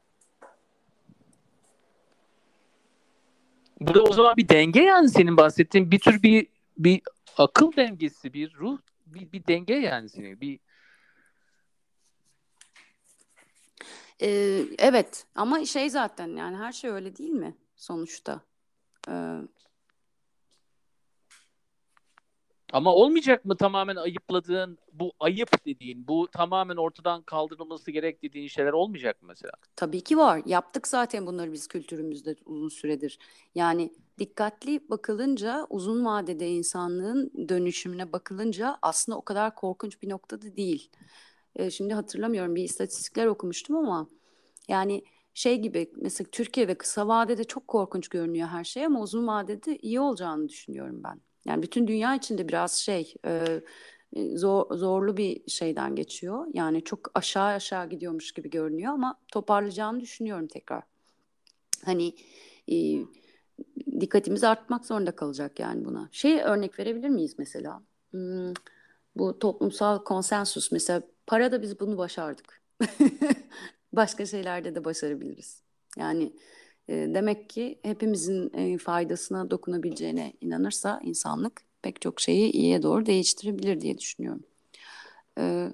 Burada 3.82 4.04
o 4.04 4.14
zaman 4.14 4.38
bir 4.38 4.50
denge 4.50 4.82
yani 4.82 5.10
senin 5.10 5.38
bahsettiğin 5.38 5.92
bir 5.92 6.00
tür 6.00 6.24
bir 6.24 6.48
bir 6.78 7.02
akıl 7.38 7.72
dengesi, 7.76 8.34
bir 8.34 8.54
ruh, 8.54 8.80
bir, 9.06 9.32
bir 9.32 9.48
denge 9.48 9.74
yani 9.74 10.10
senin. 10.10 10.42
Bir 10.42 10.60
Ee, 14.22 14.62
evet 14.78 15.26
ama 15.36 15.66
şey 15.66 15.90
zaten 15.90 16.28
yani 16.28 16.58
her 16.58 16.72
şey 16.72 16.90
öyle 16.90 17.16
değil 17.16 17.30
mi 17.30 17.56
sonuçta? 17.76 18.42
Ee, 19.10 19.36
ama 22.74 22.96
olmayacak 22.96 23.46
mı 23.46 23.58
tamamen 23.58 23.96
ayıpladığın 23.96 24.78
bu 24.94 25.12
ayıp 25.20 25.66
dediğin 25.66 26.08
bu 26.08 26.28
tamamen 26.32 26.76
ortadan 26.76 27.22
kaldırılması 27.22 27.92
gerek 27.92 28.24
dediğin 28.24 28.48
şeyler 28.48 28.74
olmayacak 28.74 29.22
mı 29.22 29.28
mesela? 29.28 29.54
Tabii 29.76 30.02
ki 30.02 30.18
var. 30.18 30.42
Yaptık 30.46 30.88
zaten 30.88 31.28
bunları 31.28 31.52
biz 31.52 31.68
kültürümüzde 31.68 32.36
uzun 32.46 32.70
süredir. 32.70 33.20
Yani 33.56 33.94
dikkatli 34.20 34.90
bakılınca 34.90 35.68
uzun 35.70 36.06
vadede 36.06 36.50
insanlığın 36.50 37.32
dönüşümüne 37.50 38.14
bakılınca 38.14 38.78
aslında 38.82 39.18
o 39.18 39.22
kadar 39.22 39.56
korkunç 39.56 40.02
bir 40.02 40.10
noktada 40.10 40.56
değil. 40.56 40.90
Ee, 41.56 41.72
şimdi 41.72 41.94
hatırlamıyorum 41.94 42.56
bir 42.56 42.64
istatistikler 42.64 43.26
okumuştum 43.26 43.76
ama 43.76 44.08
yani 44.68 45.04
şey 45.34 45.58
gibi 45.62 45.92
mesela 45.96 46.30
Türkiye 46.32 46.68
ve 46.68 46.76
kısa 46.76 47.08
vadede 47.08 47.44
çok 47.44 47.68
korkunç 47.68 48.08
görünüyor 48.08 48.48
her 48.48 48.64
şey 48.64 48.86
ama 48.86 49.02
uzun 49.02 49.28
vadede 49.28 49.78
iyi 49.78 50.00
olacağını 50.00 50.50
düşünüyorum 50.50 51.04
ben. 51.04 51.22
Yani 51.46 51.64
bütün 51.64 51.88
dünya 51.88 52.16
içinde 52.16 52.48
biraz 52.48 52.74
şey 52.74 53.14
e, 53.26 53.62
e, 54.16 54.38
zor, 54.38 54.76
zorlu 54.78 55.18
bir 55.18 55.50
şeyden 55.50 55.96
geçiyor. 55.96 56.48
Yani 56.54 56.84
çok 56.84 57.12
aşağı 57.14 57.48
aşağı 57.48 57.90
gidiyormuş 57.90 58.32
gibi 58.32 58.50
görünüyor 58.50 58.94
ama 58.94 59.20
toparlayacağını 59.32 60.00
düşünüyorum 60.00 60.48
tekrar. 60.48 60.84
Hani 61.86 62.14
e, 62.72 62.76
dikkatimiz 64.00 64.44
artmak 64.44 64.86
zorunda 64.86 65.12
kalacak 65.12 65.60
yani 65.60 65.86
buna. 65.86 66.10
Şey 66.12 66.42
örnek 66.42 66.80
verebilir 66.80 67.10
miyiz 67.10 67.36
mesela? 67.38 67.84
Hmm, 68.12 68.54
bu 69.16 69.40
toplumsal 69.40 70.04
konsensus 70.04 70.72
mesela 70.72 71.02
parada 71.28 71.62
biz 71.62 71.80
bunu 71.80 71.98
başardık. 71.98 72.62
Başka 73.94 74.26
şeylerde 74.26 74.76
de 74.76 74.86
başarabiliriz. 74.86 75.64
Yani 75.98 76.34
demek 76.90 77.50
ki 77.50 77.80
hepimizin 77.84 78.52
e, 78.54 78.78
faydasına 78.78 79.52
dokunabileceğine 79.52 80.34
inanırsa 80.42 81.00
insanlık 81.04 81.62
pek 81.82 82.02
çok 82.02 82.22
şeyi 82.22 82.52
iyiye 82.52 82.84
doğru 82.84 83.06
değiştirebilir 83.06 83.82
diye 83.82 83.98
düşünüyorum. 83.98 84.44
E, 85.40 85.74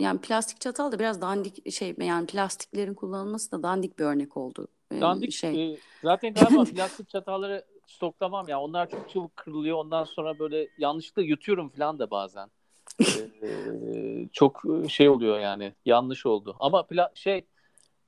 yani 0.00 0.20
plastik 0.20 0.60
çatal 0.60 0.92
da 0.92 0.98
biraz 0.98 1.20
dandik 1.20 1.72
şey 1.72 1.94
yani 1.98 2.26
plastiklerin 2.26 2.94
kullanılması 2.94 3.52
da 3.52 3.62
dandik 3.62 3.98
bir 3.98 4.04
örnek 4.04 4.36
oldu. 4.36 4.68
E, 4.92 5.00
dandik 5.00 5.32
şey. 5.32 5.72
E, 5.72 5.78
zaten 6.02 6.34
galiba 6.34 6.64
plastik 6.74 7.08
çatalları 7.08 7.64
stoklamam 7.86 8.48
ya. 8.48 8.60
Onlar 8.60 8.90
çok 8.90 9.10
çabuk 9.10 9.36
kırılıyor. 9.36 9.78
Ondan 9.78 10.04
sonra 10.04 10.38
böyle 10.38 10.68
yanlışlıkla 10.78 11.22
yutuyorum 11.22 11.68
falan 11.68 11.98
da 11.98 12.10
bazen. 12.10 12.50
ee, 13.00 14.28
çok 14.32 14.62
şey 14.88 15.08
oluyor 15.08 15.38
yani. 15.40 15.72
Yanlış 15.84 16.26
oldu. 16.26 16.56
Ama 16.60 16.80
pla- 16.80 17.18
şey 17.18 17.44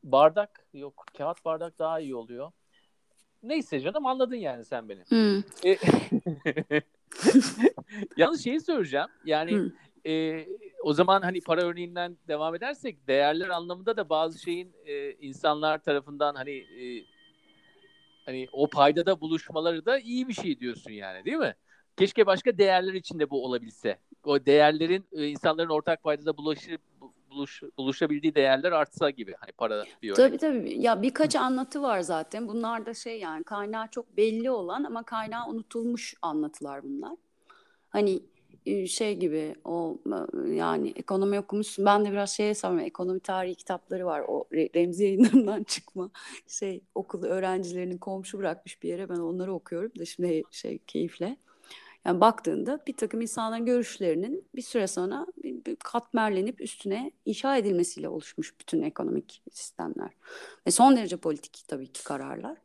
bardak 0.05 0.60
yok. 0.75 1.07
Kağıt 1.19 1.45
bardak 1.45 1.79
daha 1.79 2.01
iyi 2.01 2.15
oluyor. 2.15 2.53
Neyse 3.43 3.81
canım 3.81 4.07
anladın 4.07 4.37
yani 4.37 4.65
sen 4.65 4.89
beni. 4.89 5.05
Hmm. 5.05 5.43
E, 5.65 5.79
yalnız 8.17 8.45
şeyi 8.45 8.61
söyleyeceğim. 8.61 9.07
Yani 9.25 9.53
hmm. 9.53 9.71
e, 10.07 10.47
o 10.83 10.93
zaman 10.93 11.23
hani 11.23 11.41
para 11.41 11.63
örneğinden 11.63 12.17
devam 12.29 12.55
edersek 12.55 13.09
değerler 13.09 13.49
anlamında 13.49 13.97
da 13.97 14.09
bazı 14.09 14.39
şeyin 14.39 14.73
e, 14.85 15.13
insanlar 15.13 15.83
tarafından 15.83 16.35
hani 16.35 16.53
e, 16.53 17.05
hani 18.27 18.49
o 18.53 18.67
paydada 18.67 19.21
buluşmaları 19.21 19.87
da 19.87 19.99
iyi 19.99 20.29
bir 20.29 20.35
şey 20.35 20.61
diyorsun 20.61 20.91
yani 20.91 21.25
değil 21.25 21.37
mi? 21.37 21.55
Keşke 21.97 22.27
başka 22.27 22.59
değerler 22.59 22.95
içinde 22.95 23.31
bu 23.31 23.45
olabilse. 23.45 23.99
O 24.25 24.47
değerlerin 24.47 25.05
e, 25.13 25.27
insanların 25.27 25.69
ortak 25.69 26.03
paydada 26.03 26.37
bulaşıp 26.37 26.81
buluş, 27.31 27.63
buluşabildiği 27.79 28.35
değerler 28.35 28.73
artsa 28.73 29.11
gibi. 29.11 29.35
Hani 29.41 29.53
para 29.53 29.85
bir 30.03 30.09
örnek. 30.09 30.17
Tabii 30.17 30.39
tabii. 30.39 30.81
Ya 30.81 31.03
birkaç 31.03 31.37
anlatı 31.37 31.83
var 31.83 32.01
zaten. 32.01 32.49
Bunlar 32.49 32.87
da 32.87 32.95
şey 32.95 33.21
yani 33.21 33.45
kaynağı 33.45 33.89
çok 33.91 34.17
belli 34.17 34.51
olan 34.51 34.85
ama 34.85 35.03
kaynağı 35.03 35.49
unutulmuş 35.49 36.15
anlatılar 36.23 36.83
bunlar. 36.83 37.17
Hani 37.89 38.21
e, 38.67 38.87
şey 38.87 39.17
gibi 39.17 39.55
o 39.65 39.99
e, 40.47 40.51
yani 40.51 40.93
ekonomi 40.97 41.39
okumuşsun. 41.39 41.87
Ben 41.87 42.05
de 42.05 42.11
biraz 42.13 42.31
şeye 42.31 42.55
sanıyorum 42.55 42.87
ekonomi 42.87 43.21
tarihi 43.21 43.55
kitapları 43.55 44.07
var. 44.07 44.25
O 44.29 44.45
Remzi 44.53 45.05
yayınlarından 45.05 45.63
çıkma 45.69 46.11
şey 46.47 46.81
okulu 46.95 47.27
öğrencilerinin 47.27 47.99
komşu 47.99 48.39
bırakmış 48.39 48.83
bir 48.83 48.89
yere 48.89 49.09
ben 49.09 49.17
onları 49.17 49.53
okuyorum 49.55 49.93
da 49.99 50.05
şimdi 50.05 50.43
şey 50.51 50.79
keyifle. 50.79 51.37
Yani 52.05 52.21
baktığında 52.21 52.83
bir 52.87 52.97
takım 52.97 53.21
insanların 53.21 53.67
görüşlerinin 53.67 54.49
bir 54.55 54.63
süre 54.63 54.87
sonra 54.87 55.27
katmerlenip 55.85 56.61
üstüne 56.61 57.13
inşa 57.25 57.57
edilmesiyle 57.57 58.09
oluşmuş 58.09 58.61
bütün 58.61 58.83
ekonomik 58.83 59.43
sistemler. 59.53 60.11
Ve 60.67 60.71
son 60.71 60.97
derece 60.97 61.17
politik 61.17 61.65
tabii 61.69 61.93
ki 61.93 62.05
kararlar 62.05 62.59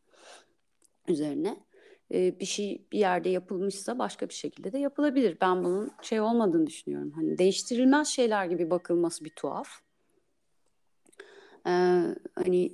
üzerine. 1.07 1.65
Ee, 2.13 2.39
bir 2.39 2.45
şey 2.45 2.85
bir 2.91 2.99
yerde 2.99 3.29
yapılmışsa 3.29 3.99
başka 3.99 4.29
bir 4.29 4.33
şekilde 4.33 4.73
de 4.73 4.77
yapılabilir. 4.77 5.37
Ben 5.41 5.63
bunun 5.63 5.91
şey 6.01 6.21
olmadığını 6.21 6.67
düşünüyorum. 6.67 7.11
Hani 7.15 7.37
değiştirilmez 7.37 8.07
şeyler 8.07 8.45
gibi 8.45 8.69
bakılması 8.69 9.25
bir 9.25 9.29
tuhaf. 9.29 9.67
Ee, 11.67 12.03
hani 12.35 12.71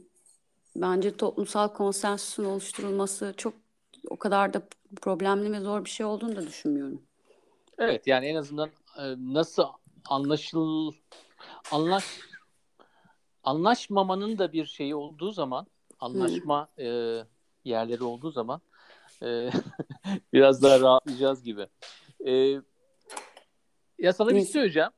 bence 0.76 1.18
toplumsal 1.18 1.68
konsensusun 1.68 2.46
oluşturulması 2.46 3.34
çok 3.38 3.54
o 4.10 4.18
kadar 4.18 4.54
da 4.54 4.62
problemli 5.02 5.52
ve 5.52 5.60
zor 5.60 5.86
bir 5.86 5.90
şey 5.90 6.06
olduğunu 6.06 6.36
da 6.36 6.48
düşünmüyorum. 6.48 7.02
Evet 7.78 8.08
yani 8.08 8.26
en 8.26 8.36
azından 8.36 8.70
e, 8.98 9.04
nasıl 9.18 9.64
anlaşıl 10.10 10.92
anlaş 11.72 12.06
anlaşmamanın 13.44 14.38
da 14.38 14.54
bir 14.54 14.66
şeyi 14.66 14.96
olduğu 14.96 15.32
zaman 15.32 15.68
anlaşma 16.00 16.68
e, 16.78 17.18
yerleri 17.64 18.04
olduğu 18.04 18.32
zaman 18.32 18.62
e, 19.24 19.50
biraz 20.34 20.64
daha 20.64 20.80
rahatlayacağız 20.80 21.44
gibi. 21.44 21.68
E, 22.26 22.62
ya 24.00 24.14
sana 24.14 24.30
bir 24.30 24.42
söyleyeceğim. 24.42 24.90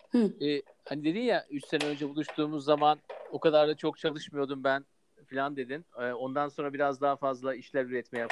E, 0.41 0.61
hani 0.85 1.03
dedin 1.03 1.21
ya 1.21 1.45
3 1.49 1.65
sene 1.65 1.85
önce 1.85 2.09
buluştuğumuz 2.09 2.65
zaman 2.65 2.99
o 3.31 3.39
kadar 3.39 3.67
da 3.67 3.75
çok 3.75 3.97
çalışmıyordum 3.97 4.63
ben 4.63 4.85
falan 5.29 5.55
dedin. 5.55 5.85
E, 5.99 6.13
ondan 6.13 6.47
sonra 6.47 6.73
biraz 6.73 7.01
daha 7.01 7.15
fazla 7.15 7.55
işler 7.55 7.85
üretmeye 7.85 8.27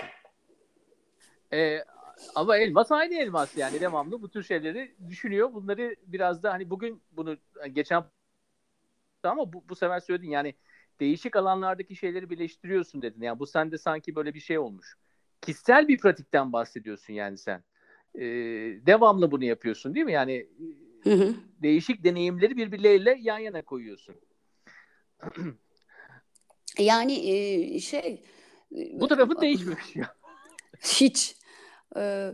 e, 1.54 1.84
ama 2.36 2.58
elmas 2.58 2.92
aynı 2.92 3.16
elmas 3.16 3.58
yani 3.58 3.82
devamlı 3.82 4.22
bu 4.22 4.30
tür 4.30 4.44
şeyleri 4.44 4.96
düşünüyor. 5.10 5.54
Bunları 5.54 5.96
biraz 6.08 6.44
da 6.44 6.54
hani 6.54 6.70
bugün 6.70 7.04
bunu 7.12 7.38
geçen 7.72 8.04
ama 9.24 9.54
bu, 9.54 9.64
bu 9.70 9.76
sefer 9.76 10.00
söyledin 10.00 10.30
yani 10.30 10.56
değişik 11.00 11.36
alanlardaki 11.36 11.96
şeyleri 11.96 12.30
birleştiriyorsun 12.30 13.02
dedin. 13.02 13.22
Yani 13.22 13.40
bu 13.40 13.48
sende 13.48 13.78
sanki 13.78 14.16
böyle 14.16 14.34
bir 14.34 14.40
şey 14.40 14.58
olmuş. 14.58 14.98
Kişisel 15.42 15.88
bir 15.88 15.98
pratikten 15.98 16.54
bahsediyorsun 16.54 17.14
yani 17.14 17.38
sen. 17.38 17.64
Ee, 18.16 18.22
devamlı 18.86 19.32
bunu 19.32 19.44
yapıyorsun 19.44 19.96
değil 19.96 20.06
mi? 20.06 20.12
Yani 20.12 20.48
hı 21.04 21.14
hı. 21.14 21.36
değişik 21.62 22.04
deneyimleri 22.04 22.58
birbirleriyle 22.58 23.18
yan 23.22 23.40
yana 23.40 23.62
koyuyorsun. 23.62 24.16
yani 26.78 27.30
e, 27.30 27.80
şey 27.80 28.24
bu 28.72 29.08
tarafın 29.08 29.42
değişmemiş 29.42 29.96
ya. 29.96 30.16
Hiç. 30.82 31.41
Ee, 31.98 32.34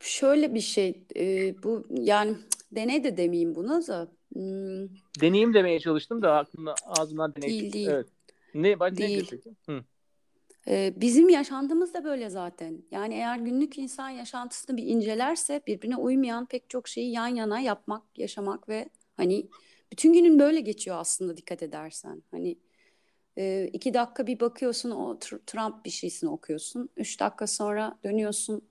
şöyle 0.00 0.54
bir 0.54 0.60
şey 0.60 1.04
e, 1.16 1.54
bu 1.62 1.86
yani 1.90 2.36
deney 2.72 3.04
de 3.04 3.16
demeyeyim 3.16 3.54
buna 3.54 3.86
da 3.86 4.08
Hmm. 4.36 4.88
Deneyim 5.20 5.54
demeye 5.54 5.80
çalıştım 5.80 6.22
da 6.22 6.36
aklımda 6.36 6.74
ağzımdan 6.86 7.34
deney. 7.34 7.48
Değil 7.48 7.72
değil. 7.72 7.88
Evet. 7.88 8.06
Ne, 8.54 8.80
bak, 8.80 8.96
değil. 8.96 9.30
Ne 9.68 9.74
Hı. 9.74 9.84
Ee, 10.68 10.94
bizim 10.96 11.28
yaşantımız 11.28 11.94
da 11.94 12.04
böyle 12.04 12.30
zaten. 12.30 12.82
Yani 12.90 13.14
eğer 13.14 13.38
günlük 13.38 13.78
insan 13.78 14.08
yaşantısını 14.08 14.76
bir 14.76 14.82
incelerse 14.82 15.62
birbirine 15.66 15.96
uymayan 15.96 16.46
pek 16.46 16.70
çok 16.70 16.88
şeyi 16.88 17.12
yan 17.12 17.26
yana 17.26 17.60
yapmak, 17.60 18.02
yaşamak 18.16 18.68
ve 18.68 18.88
hani 19.16 19.46
bütün 19.92 20.12
günün 20.12 20.38
böyle 20.38 20.60
geçiyor 20.60 20.96
aslında 21.00 21.36
dikkat 21.36 21.62
edersen. 21.62 22.22
Hani 22.30 22.58
e, 23.38 23.70
iki 23.72 23.94
dakika 23.94 24.26
bir 24.26 24.40
bakıyorsun 24.40 24.90
o 24.90 25.18
Trump 25.18 25.84
bir 25.84 25.90
şeysini 25.90 26.30
okuyorsun. 26.30 26.88
Üç 26.96 27.20
dakika 27.20 27.46
sonra 27.46 27.98
dönüyorsun 28.04 28.62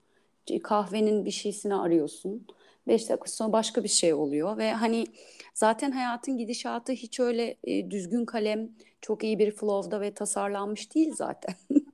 kahvenin 0.64 1.26
bir 1.26 1.32
şeysini 1.32 1.76
arıyorsun. 1.76 2.48
Beş 2.88 3.10
dakika 3.10 3.28
sonra 3.28 3.52
başka 3.52 3.84
bir 3.84 3.90
şey 3.90 4.14
oluyor 4.14 4.58
ve 4.58 4.74
hani 4.74 5.06
zaten 5.54 5.92
hayatın 5.92 6.38
gidişatı 6.38 6.92
hiç 6.92 7.20
öyle 7.20 7.56
e, 7.64 7.92
düzgün 7.92 8.26
kalem 8.26 8.70
çok 9.02 9.24
iyi 9.24 9.40
bir 9.40 9.52
flow'da 9.52 10.02
ve 10.02 10.14
tasarlanmış 10.14 10.96
değil 10.96 11.14
zaten. 11.16 11.56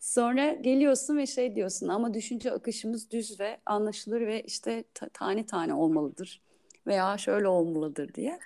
sonra 0.00 0.52
geliyorsun 0.52 1.16
ve 1.16 1.26
şey 1.26 1.56
diyorsun 1.56 1.88
ama 1.88 2.14
düşünce 2.14 2.52
akışımız 2.52 3.10
düz 3.10 3.40
ve 3.40 3.56
anlaşılır 3.66 4.20
ve 4.20 4.42
işte 4.42 4.84
ta- 4.94 5.08
tane 5.08 5.46
tane 5.46 5.74
olmalıdır 5.74 6.42
veya 6.86 7.18
şöyle 7.18 7.48
olmalıdır 7.48 8.14
diye. 8.14 8.38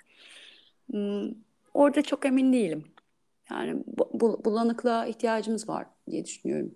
Hmm, 0.91 1.29
orada 1.73 2.01
çok 2.01 2.25
emin 2.25 2.53
değilim. 2.53 2.83
Yani 3.51 3.83
bu, 3.87 4.09
bu, 4.13 4.45
bulanıklığa 4.45 5.05
ihtiyacımız 5.05 5.69
var 5.69 5.87
diye 6.09 6.25
düşünüyorum. 6.25 6.71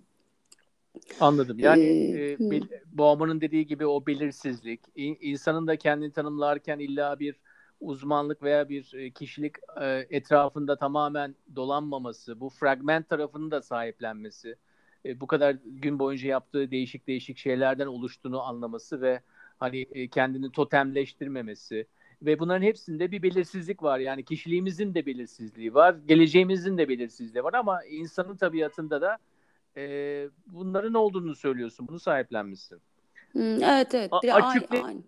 Anladım. 1.20 1.60
Yani 1.60 1.84
ee, 1.84 2.32
e, 2.32 2.40
bil, 2.40 2.64
Bauman'ın 2.86 3.42
dediği 3.42 3.68
gibi 3.68 3.86
o 3.86 4.06
belirsizlik, 4.06 4.82
insanın 4.96 5.68
da 5.68 5.78
kendini 5.78 6.12
tanımlarken 6.12 6.80
illa 6.80 7.20
bir 7.20 7.40
uzmanlık 7.80 8.44
veya 8.44 8.70
bir 8.70 8.94
e, 8.94 9.12
kişilik 9.12 9.56
e, 9.82 10.08
etrafında 10.10 10.78
tamamen 10.78 11.36
dolanmaması, 11.56 12.40
bu 12.40 12.50
fragment 12.50 13.10
tarafını 13.10 13.52
da 13.52 13.62
sahiplenmesi, 13.62 14.56
e, 15.06 15.20
bu 15.20 15.28
kadar 15.28 15.56
gün 15.66 16.00
boyunca 16.00 16.30
yaptığı 16.30 16.72
değişik 16.72 17.08
değişik 17.08 17.38
şeylerden 17.38 17.88
oluştuğunu 17.88 18.42
anlaması 18.42 19.02
ve 19.02 19.22
hani 19.60 20.10
kendini 20.10 20.52
totemleştirmemesi 20.52 21.88
ve 22.26 22.40
bunların 22.40 22.66
hepsinde 22.66 23.12
bir 23.12 23.24
belirsizlik 23.24 23.84
var. 23.84 24.00
Yani 24.00 24.26
kişiliğimizin 24.26 24.94
de 24.94 25.06
belirsizliği 25.06 25.74
var, 25.74 25.96
geleceğimizin 26.08 26.78
de 26.78 26.90
belirsizliği 26.90 27.44
var 27.44 27.54
ama 27.54 27.84
insanın 27.84 28.36
tabiatında 28.36 29.02
da 29.02 29.18
e, 29.78 30.30
bunların 30.48 30.94
olduğunu 30.94 31.36
söylüyorsun. 31.36 31.88
Bunu 31.88 32.00
sahiplenmişsin. 32.00 32.80
Hmm, 33.32 33.64
evet 33.64 33.96
evet. 33.96 34.12
Bir 34.24 34.30
A- 34.30 34.34
açıkla... 34.34 34.76
aynı, 34.76 34.88
aynı. 34.88 35.02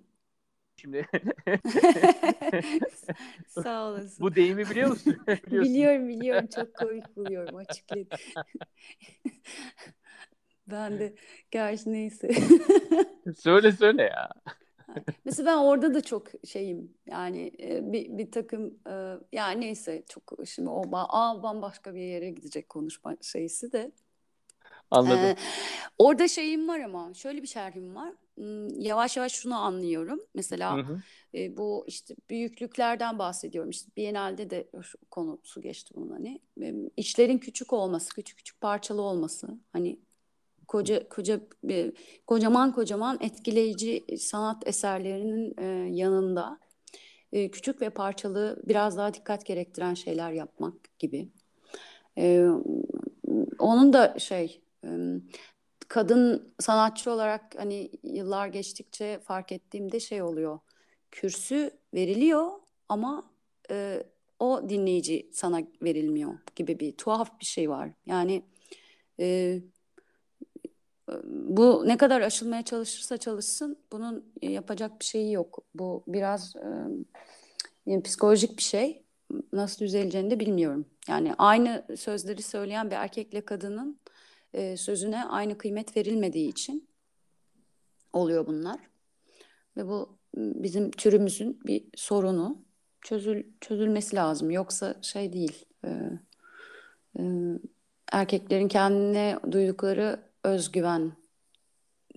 Şimdi. 0.78 1.08
Sağ 3.48 3.88
olasın. 3.88 4.26
Bu 4.26 4.36
deyimi 4.36 4.70
biliyor 4.70 4.90
musun? 4.90 5.18
biliyorum 5.52 6.10
biliyorum. 6.10 6.48
Çok 6.56 6.74
komik 6.74 7.16
buluyorum. 7.16 7.56
Açıklayayım. 7.56 8.10
ben 10.68 11.00
de 11.00 11.16
gerçi 11.52 11.94
neyse. 11.94 12.32
söyle 13.38 13.72
söyle 13.72 14.04
ya. 14.04 14.30
Mesela 15.26 15.52
ben 15.52 15.58
orada 15.58 15.94
da 15.94 16.02
çok 16.02 16.28
şeyim 16.48 16.94
yani 17.08 17.52
bir, 17.82 18.18
bir 18.18 18.32
takım 18.32 18.80
yani 19.32 19.62
neyse 19.62 20.04
çok 20.10 20.34
şimdi 20.46 20.70
o 20.70 20.84
aa, 20.94 21.44
bambaşka 21.44 21.96
bir 21.96 22.02
yere 22.02 22.30
gidecek 22.30 22.70
konuşma 22.70 23.18
şeysi 23.22 23.72
de 23.72 23.92
Anladım. 24.92 25.20
Ee, 25.20 25.36
orada 25.98 26.28
şeyim 26.28 26.68
var 26.68 26.80
ama 26.80 27.14
şöyle 27.14 27.42
bir 27.42 27.48
şerhim 27.48 27.96
var. 27.96 28.14
Yavaş 28.78 29.18
yavaş 29.18 29.32
şunu 29.32 29.56
anlıyorum. 29.56 30.20
Mesela 30.34 30.78
hı 30.78 30.82
hı. 30.82 31.02
E, 31.36 31.58
bu 31.58 31.86
işte 31.88 32.16
büyüklüklerden 32.30 33.20
bahsediyorum. 33.20 33.70
İşte 33.70 33.92
Biennale'de 33.98 34.50
de 34.50 34.68
konusu 35.12 35.62
geçti 35.62 35.94
bunun 35.96 36.12
hani. 36.12 36.42
E, 36.62 36.74
işlerin 36.98 37.38
küçük 37.38 37.74
olması, 37.74 38.16
küçük 38.16 38.38
küçük 38.38 38.62
parçalı 38.62 39.02
olması. 39.02 39.48
Hani 39.74 40.00
koca 40.68 41.10
koca 41.10 41.40
e, 41.70 41.92
kocaman 42.28 42.72
kocaman 42.74 43.18
etkileyici 43.22 44.06
sanat 44.20 44.68
eserlerinin 44.68 45.54
e, 45.58 45.66
yanında 45.96 46.60
e, 47.32 47.52
küçük 47.52 47.82
ve 47.82 47.90
parçalı 47.90 48.62
biraz 48.68 48.98
daha 48.98 49.14
dikkat 49.14 49.46
gerektiren 49.46 49.94
şeyler 49.94 50.32
yapmak 50.32 51.00
gibi. 51.00 51.30
E, 52.18 52.48
onun 53.60 53.94
da 53.94 54.20
şey 54.20 54.62
kadın 55.88 56.54
sanatçı 56.60 57.12
olarak 57.12 57.56
hani 57.58 57.92
yıllar 58.04 58.48
geçtikçe 58.48 59.20
fark 59.20 59.52
ettiğimde 59.52 60.00
şey 60.00 60.22
oluyor. 60.22 60.60
Kürsü 61.12 61.72
veriliyor 61.94 62.52
ama 62.90 63.32
e, 63.72 64.04
o 64.40 64.70
dinleyici 64.70 65.30
sana 65.34 65.62
verilmiyor 65.82 66.34
gibi 66.56 66.80
bir 66.80 66.98
tuhaf 66.98 67.40
bir 67.40 67.46
şey 67.46 67.70
var. 67.70 67.90
Yani 68.06 68.44
e, 69.20 69.60
bu 71.24 71.84
ne 71.88 71.98
kadar 71.98 72.22
aşılmaya 72.22 72.62
çalışırsa 72.64 73.18
çalışsın 73.18 73.78
bunun 73.92 74.34
yapacak 74.42 75.00
bir 75.00 75.06
şeyi 75.06 75.32
yok. 75.32 75.64
Bu 75.76 76.04
biraz 76.08 76.56
yani 77.86 78.04
psikolojik 78.04 78.58
bir 78.58 78.64
şey. 78.64 79.04
Nasıl 79.54 79.86
düzeleceğini 79.86 80.32
de 80.32 80.40
bilmiyorum. 80.40 80.86
Yani 81.08 81.34
aynı 81.38 81.86
sözleri 81.98 82.42
söyleyen 82.42 82.92
bir 82.92 82.96
erkekle 82.96 83.46
kadının 83.46 84.00
sözüne 84.76 85.26
aynı 85.26 85.58
kıymet 85.58 85.98
verilmediği 85.98 86.50
için 86.50 86.88
oluyor 88.14 88.48
bunlar. 88.48 88.80
Ve 89.78 89.88
bu 89.88 90.18
bizim 90.36 90.92
türümüzün 90.92 91.60
bir 91.66 91.86
sorunu 91.96 92.66
çözül 93.02 93.44
çözülmesi 93.62 94.16
lazım. 94.16 94.52
Yoksa 94.52 94.96
şey 95.02 95.34
değil. 95.34 95.66
E, 95.86 95.90
e, 97.20 97.24
erkeklerin 98.12 98.68
kendine 98.68 99.40
duydukları 99.52 100.20
özgüven 100.46 101.12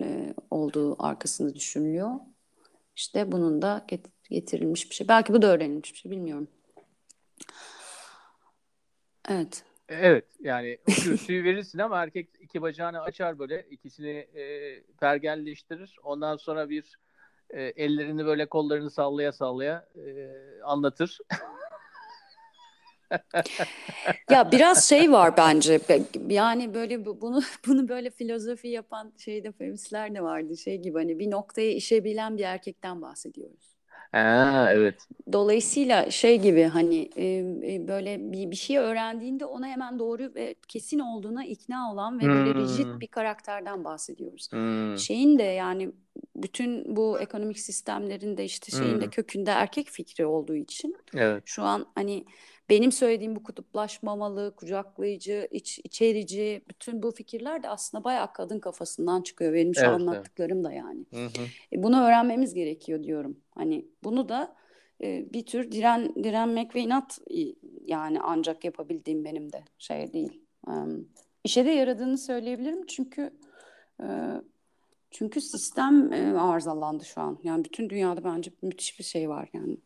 e, 0.01 0.33
olduğu 0.51 1.03
arkasında 1.03 1.55
düşünülüyor. 1.55 2.11
İşte 2.95 3.31
bunun 3.31 3.61
da 3.61 3.85
getirilmiş 4.29 4.89
bir 4.89 4.95
şey. 4.95 5.07
Belki 5.07 5.33
bu 5.33 5.41
da 5.41 5.47
öğrenilmiş 5.47 5.93
bir 5.93 5.97
şey 5.97 6.11
bilmiyorum. 6.11 6.47
Evet. 9.29 9.63
Evet 9.89 10.25
yani 10.39 10.77
kürsüyü 10.87 11.43
verirsin 11.43 11.79
ama 11.79 12.03
erkek 12.03 12.29
iki 12.39 12.61
bacağını 12.61 13.01
açar 13.01 13.39
böyle 13.39 13.67
ikisini 13.69 14.09
e, 14.09 14.81
pergelleştirir. 14.99 15.95
Ondan 16.03 16.37
sonra 16.37 16.69
bir 16.69 16.99
e, 17.49 17.61
ellerini 17.61 18.25
böyle 18.25 18.45
kollarını 18.45 18.89
sallaya 18.89 19.31
sallaya 19.31 19.87
e, 19.95 20.31
anlatır. 20.63 21.17
ya 24.29 24.51
biraz 24.51 24.89
şey 24.89 25.11
var 25.11 25.37
bence 25.37 25.79
yani 26.29 26.73
böyle 26.73 27.05
bunu 27.05 27.41
bunu 27.67 27.89
böyle 27.89 28.09
filozofi 28.09 28.67
yapan 28.67 29.13
şeyde 29.17 29.51
feministler 29.51 30.15
de 30.15 30.21
vardı 30.21 30.57
şey 30.57 30.77
gibi 30.77 30.97
hani 30.97 31.19
bir 31.19 31.31
noktaya 31.31 31.71
işebilen 31.71 32.37
bir 32.37 32.43
erkekten 32.43 33.01
bahsediyoruz. 33.01 33.79
Ha, 34.11 34.69
evet. 34.71 35.07
Dolayısıyla 35.33 36.11
şey 36.11 36.41
gibi 36.41 36.63
hani 36.63 37.09
e, 37.17 37.87
böyle 37.87 38.31
bir, 38.31 38.51
bir 38.51 38.55
şey 38.55 38.77
öğrendiğinde 38.77 39.45
ona 39.45 39.67
hemen 39.67 39.99
doğru 39.99 40.35
ve 40.35 40.55
kesin 40.67 40.99
olduğuna 40.99 41.45
ikna 41.45 41.91
olan 41.93 42.19
ve 42.19 42.23
böyle 42.23 42.53
hmm. 42.53 42.61
rigid 42.61 42.99
bir 43.01 43.07
karakterden 43.07 43.83
bahsediyoruz. 43.83 44.51
Hmm. 44.51 44.97
Şeyin 44.97 45.39
de 45.39 45.43
yani 45.43 45.91
bütün 46.35 46.95
bu 46.95 47.19
ekonomik 47.19 47.59
sistemlerin 47.59 48.37
de 48.37 48.45
işte 48.45 48.71
şeyin 48.71 48.93
hmm. 48.93 49.01
de 49.01 49.07
kökünde 49.09 49.51
erkek 49.51 49.87
fikri 49.87 50.25
olduğu 50.25 50.55
için 50.55 50.95
evet. 51.15 51.43
şu 51.45 51.63
an 51.63 51.85
hani 51.95 52.25
benim 52.69 52.91
söylediğim 52.91 53.35
bu 53.35 53.43
kutuplaşmamalı, 53.43 54.55
kucaklayıcı, 54.55 55.47
iç, 55.51 55.79
içerici 55.83 56.61
bütün 56.69 57.03
bu 57.03 57.11
fikirler 57.11 57.63
de 57.63 57.69
aslında 57.69 58.03
bayağı 58.03 58.33
kadın 58.33 58.59
kafasından 58.59 59.21
çıkıyor. 59.21 59.53
Benim 59.53 59.75
şu 59.75 59.81
evet, 59.81 59.93
anlattıklarım 59.93 60.57
evet. 60.57 60.65
da 60.65 60.73
yani. 60.73 61.05
Hı 61.13 61.25
hı. 61.25 61.45
E, 61.73 61.83
bunu 61.83 62.03
öğrenmemiz 62.03 62.53
gerekiyor 62.53 63.03
diyorum. 63.03 63.37
Hani 63.55 63.85
bunu 64.03 64.29
da 64.29 64.55
e, 65.03 65.33
bir 65.33 65.45
tür 65.45 65.71
diren 65.71 66.15
direnmek 66.23 66.75
ve 66.75 66.81
inat 66.81 67.19
yani 67.85 68.21
ancak 68.21 68.65
yapabildiğim 68.65 69.25
benim 69.25 69.53
de 69.53 69.63
şey 69.77 70.13
değil. 70.13 70.41
E, 70.67 70.73
işe 71.43 71.65
de 71.65 71.69
yaradığını 71.69 72.17
söyleyebilirim 72.17 72.85
çünkü 72.85 73.31
e, 74.01 74.07
çünkü 75.11 75.41
sistem 75.41 76.13
e, 76.13 76.39
arızalandı 76.39 77.05
şu 77.05 77.21
an. 77.21 77.39
Yani 77.43 77.65
bütün 77.65 77.89
dünyada 77.89 78.23
bence 78.23 78.51
müthiş 78.61 78.99
bir 78.99 79.03
şey 79.03 79.29
var 79.29 79.49
yani. 79.53 79.77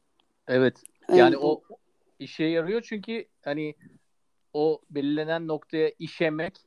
Evet. 0.48 0.84
Yani 1.14 1.38
o 1.38 1.62
işe 2.20 2.44
yarıyor 2.44 2.82
çünkü 2.82 3.26
hani 3.46 3.76
o 4.54 4.82
belirlenen 4.90 5.48
noktaya 5.48 5.92
işemek 6.00 6.58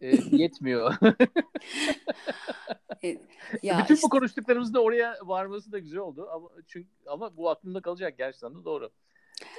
e, 0.00 0.06
yetmiyor. 0.36 0.94
e, 3.04 3.08
ya 3.62 3.78
Bütün 3.82 3.94
işte, 3.94 4.06
bu 4.06 4.08
konuştuklarımızda 4.08 4.82
oraya 4.82 5.16
varması 5.22 5.72
da 5.72 5.78
güzel 5.78 6.00
oldu 6.00 6.28
ama 6.32 6.48
çünkü 6.66 6.88
ama 7.06 7.36
bu 7.36 7.50
aklımda 7.50 7.80
kalacak 7.80 8.18
gerçekten 8.18 8.54
de 8.54 8.64
doğru. 8.64 8.90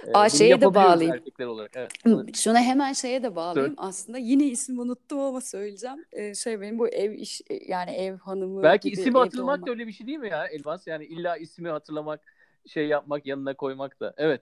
Ee, 0.07 0.11
Aa, 0.13 0.29
şeye 0.29 0.61
de 0.61 0.73
bağlayayım. 0.73 1.23
Olarak. 1.39 1.71
Evet. 1.75 2.35
Şuna 2.35 2.61
hemen 2.61 2.93
şeye 2.93 3.23
de 3.23 3.35
bağlayayım. 3.35 3.75
Söyle. 3.75 3.87
Aslında 3.87 4.17
yine 4.17 4.43
isim 4.45 4.79
unuttum 4.79 5.19
ama 5.19 5.41
söyleyeceğim. 5.41 6.05
Ee, 6.11 6.35
şey 6.35 6.61
benim 6.61 6.79
bu 6.79 6.87
ev 6.87 7.11
iş 7.11 7.41
yani 7.67 7.91
ev 7.91 8.17
hanımı 8.17 8.63
Belki 8.63 8.89
ismi 8.89 9.17
hatırlamak 9.17 9.55
olmak. 9.55 9.67
da 9.67 9.71
öyle 9.71 9.87
bir 9.87 9.91
şey 9.91 10.07
değil 10.07 10.17
mi 10.17 10.29
ya 10.29 10.47
Elmas? 10.47 10.87
Yani 10.87 11.05
illa 11.05 11.37
ismi 11.37 11.69
hatırlamak, 11.69 12.33
şey 12.67 12.87
yapmak, 12.87 13.25
yanına 13.25 13.53
koymak 13.53 13.99
da. 13.99 14.13
Evet. 14.17 14.41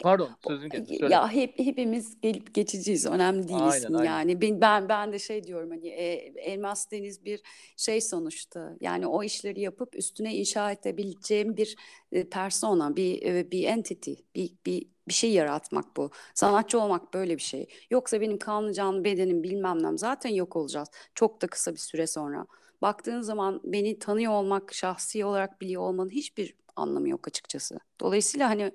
Pardon 0.00 0.28
sözün 0.48 0.68
kesin. 0.68 1.08
Ya 1.08 1.28
hep 1.28 1.58
hepimiz 1.58 2.20
gelip 2.20 2.54
geçiciyiz. 2.54 3.06
Önemli 3.06 3.48
değil 3.48 3.60
aynen, 3.62 3.92
aynen. 3.92 4.04
yani. 4.04 4.40
Ben, 4.40 4.60
ben 4.60 4.88
ben 4.88 5.12
de 5.12 5.18
şey 5.18 5.44
diyorum 5.44 5.70
hani 5.70 5.88
e, 5.88 6.12
Elmas 6.36 6.90
Deniz 6.90 7.24
bir 7.24 7.40
şey 7.76 8.00
sonuçta. 8.00 8.76
Yani 8.80 9.06
o 9.06 9.22
işleri 9.22 9.60
yapıp 9.60 9.96
üstüne 9.96 10.34
inşa 10.34 10.72
edebileceğim 10.72 11.56
bir 11.56 11.76
e, 12.12 12.28
persona, 12.28 12.96
bir 12.96 13.22
e, 13.22 13.50
bir 13.50 13.64
entity, 13.64 14.12
bir 14.34 14.52
bir 14.66 14.86
bir 15.08 15.12
şey 15.12 15.32
yaratmak 15.32 15.96
bu. 15.96 16.10
Sanatçı 16.34 16.80
olmak 16.80 17.14
böyle 17.14 17.36
bir 17.36 17.42
şey. 17.42 17.66
Yoksa 17.90 18.20
benim 18.20 18.38
kanlı 18.38 18.72
canlı 18.72 19.04
bedenim 19.04 19.42
bilmem 19.42 19.82
nem 19.82 19.98
zaten 19.98 20.30
yok 20.30 20.56
olacağız. 20.56 20.88
Çok 21.14 21.42
da 21.42 21.46
kısa 21.46 21.72
bir 21.72 21.78
süre 21.78 22.06
sonra. 22.06 22.46
Baktığın 22.82 23.20
zaman 23.20 23.60
beni 23.64 23.98
tanıyor 23.98 24.32
olmak, 24.32 24.74
şahsi 24.74 25.24
olarak 25.24 25.60
biliyor 25.60 25.82
olmanın 25.82 26.10
hiçbir 26.10 26.54
anlamı 26.76 27.08
yok 27.08 27.28
açıkçası. 27.28 27.78
Dolayısıyla 28.00 28.48
hani 28.48 28.72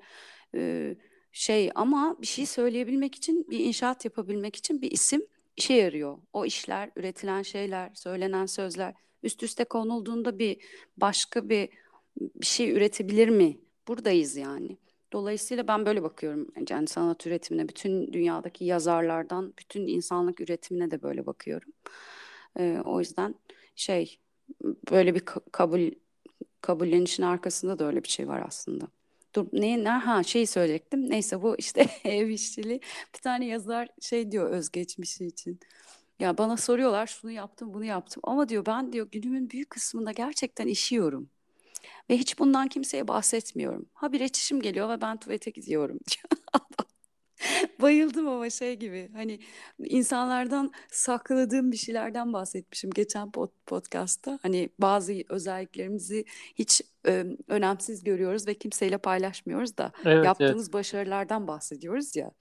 e, 0.55 0.95
şey 1.31 1.71
ama 1.75 2.17
bir 2.21 2.27
şey 2.27 2.45
söyleyebilmek 2.45 3.15
için, 3.15 3.47
bir 3.49 3.59
inşaat 3.59 4.05
yapabilmek 4.05 4.55
için 4.55 4.81
bir 4.81 4.91
isim 4.91 5.21
işe 5.57 5.73
yarıyor. 5.73 6.17
O 6.33 6.45
işler, 6.45 6.91
üretilen 6.95 7.41
şeyler, 7.41 7.91
söylenen 7.95 8.45
sözler 8.45 8.93
üst 9.23 9.43
üste 9.43 9.63
konulduğunda 9.63 10.39
bir 10.39 10.57
başka 10.97 11.49
bir 11.49 11.69
bir 12.19 12.45
şey 12.45 12.71
üretebilir 12.71 13.29
mi? 13.29 13.59
Buradayız 13.87 14.35
yani. 14.35 14.77
Dolayısıyla 15.13 15.67
ben 15.67 15.85
böyle 15.85 16.03
bakıyorum. 16.03 16.47
Yani 16.69 16.87
sanat 16.87 17.27
üretimine, 17.27 17.69
bütün 17.69 18.13
dünyadaki 18.13 18.65
yazarlardan, 18.65 19.53
bütün 19.59 19.87
insanlık 19.87 20.41
üretimine 20.41 20.91
de 20.91 21.01
böyle 21.01 21.25
bakıyorum. 21.25 21.73
Ee, 22.59 22.81
o 22.85 22.99
yüzden 22.99 23.35
şey 23.75 24.19
böyle 24.91 25.15
bir 25.15 25.23
kabul 25.51 25.91
kabullenişin 26.61 27.23
arkasında 27.23 27.79
da 27.79 27.85
öyle 27.85 28.03
bir 28.03 28.09
şey 28.09 28.27
var 28.27 28.43
aslında. 28.47 28.87
Dur 29.35 29.47
ne, 29.53 29.83
ne 29.83 29.89
ha 29.89 30.23
şey 30.23 30.45
söyleyecektim. 30.45 31.09
Neyse 31.09 31.41
bu 31.41 31.55
işte 31.57 31.87
ev 32.03 32.27
işçiliği. 32.27 32.81
Bir 33.15 33.19
tane 33.19 33.45
yazar 33.45 33.87
şey 34.01 34.31
diyor 34.31 34.49
özgeçmişi 34.49 35.25
için. 35.25 35.59
Ya 36.19 36.37
bana 36.37 36.57
soruyorlar 36.57 37.07
şunu 37.07 37.31
yaptım 37.31 37.73
bunu 37.73 37.85
yaptım 37.85 38.21
ama 38.25 38.49
diyor 38.49 38.65
ben 38.65 38.93
diyor 38.93 39.07
günümün 39.11 39.49
büyük 39.49 39.69
kısmında 39.69 40.11
gerçekten 40.11 40.67
işiyorum. 40.67 41.29
Ve 42.09 42.17
hiç 42.17 42.39
bundan 42.39 42.67
kimseye 42.67 43.07
bahsetmiyorum. 43.07 43.89
Ha 43.93 44.11
bir 44.11 44.19
içişim 44.19 44.61
geliyor 44.61 44.89
ve 44.89 45.01
ben 45.01 45.17
tuvalete 45.17 45.51
gidiyorum. 45.51 45.99
Bayıldım 47.81 48.27
ama 48.27 48.49
şey 48.49 48.75
gibi 48.75 49.09
hani 49.13 49.39
insanlardan 49.79 50.71
sakladığım 50.91 51.71
bir 51.71 51.77
şeylerden 51.77 52.33
bahsetmişim 52.33 52.91
geçen 52.91 53.31
pod 53.31 53.49
podcast'ta. 53.65 54.39
Hani 54.41 54.69
bazı 54.79 55.13
özelliklerimizi 55.29 56.25
hiç 56.55 56.81
e, 57.07 57.25
önemsiz 57.47 58.03
görüyoruz 58.03 58.47
ve 58.47 58.53
kimseyle 58.53 58.97
paylaşmıyoruz 58.97 59.77
da 59.77 59.91
evet, 60.05 60.25
yaptığımız 60.25 60.65
evet. 60.65 60.73
başarılardan 60.73 61.47
bahsediyoruz 61.47 62.15
ya. 62.15 62.31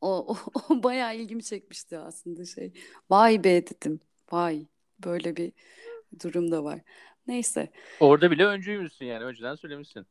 O, 0.00 0.34
o, 0.34 0.36
o 0.70 0.82
bayağı 0.82 1.16
ilgimi 1.16 1.42
çekmişti 1.42 1.98
aslında 1.98 2.44
şey. 2.44 2.72
Vay 3.10 3.44
be 3.44 3.66
dedim. 3.66 4.00
Vay 4.32 4.66
böyle 5.04 5.36
bir 5.36 5.52
durum 6.22 6.50
da 6.50 6.64
var. 6.64 6.80
Neyse. 7.26 7.70
Orada 8.00 8.30
bile 8.30 8.44
öncüymüşsün 8.44 9.06
yani. 9.06 9.24
Önceden 9.24 9.54
söylemişsin. 9.54 10.06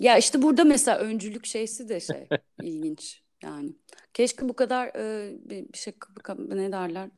Ya 0.00 0.18
işte 0.18 0.42
burada 0.42 0.64
mesela 0.64 0.98
öncülük 0.98 1.46
şeysi 1.46 1.88
de 1.88 2.00
şey 2.00 2.30
ilginç 2.60 3.22
yani. 3.42 3.72
Keşke 4.14 4.48
bu 4.48 4.56
kadar 4.56 4.86
e, 4.96 5.32
bir, 5.50 5.72
bir 5.72 5.78
şey 5.78 5.94
ne 6.38 6.72
derler 6.72 7.10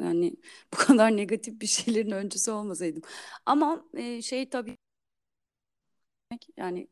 yani 0.00 0.34
bu 0.72 0.76
kadar 0.76 1.16
negatif 1.16 1.60
bir 1.60 1.66
şeylerin 1.66 2.10
öncüsü 2.10 2.50
olmasaydım. 2.50 3.02
Ama 3.46 3.84
e, 3.94 4.22
şey 4.22 4.50
tabii 4.50 4.76
yani 6.56 6.88